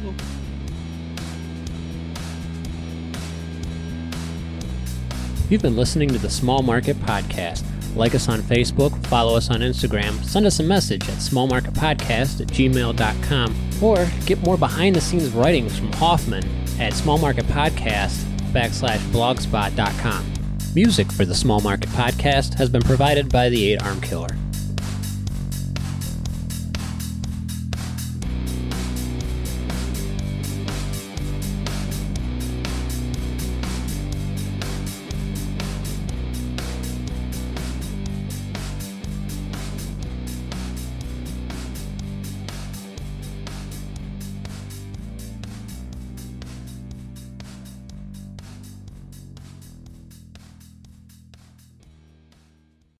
You've 5.49 5.61
been 5.61 5.75
listening 5.75 6.09
to 6.09 6.17
the 6.17 6.29
Small 6.29 6.63
Market 6.63 6.97
Podcast. 6.97 7.63
Like 7.95 8.15
us 8.15 8.27
on 8.27 8.41
Facebook, 8.41 9.05
follow 9.07 9.35
us 9.37 9.49
on 9.49 9.59
Instagram, 9.59 10.23
send 10.23 10.45
us 10.45 10.59
a 10.59 10.63
message 10.63 11.03
at 11.09 11.17
smallmarketpodcast 11.17 12.41
at 12.41 12.47
gmail.com, 12.47 13.55
or 13.81 14.07
get 14.25 14.43
more 14.43 14.57
behind 14.57 14.95
the 14.95 15.01
scenes 15.01 15.29
writings 15.29 15.77
from 15.77 15.91
Hoffman 15.93 16.43
at 16.79 16.93
smallmarketpodcast 16.93 18.23
backslash 18.51 18.99
blogspot.com. 19.11 20.33
Music 20.75 21.11
for 21.11 21.23
the 21.23 21.35
Small 21.35 21.61
Market 21.61 21.89
Podcast 21.89 22.55
has 22.55 22.67
been 22.67 22.81
provided 22.81 23.29
by 23.29 23.49
the 23.49 23.73
8 23.73 23.83
Arm 23.83 24.01
Killer. 24.01 24.35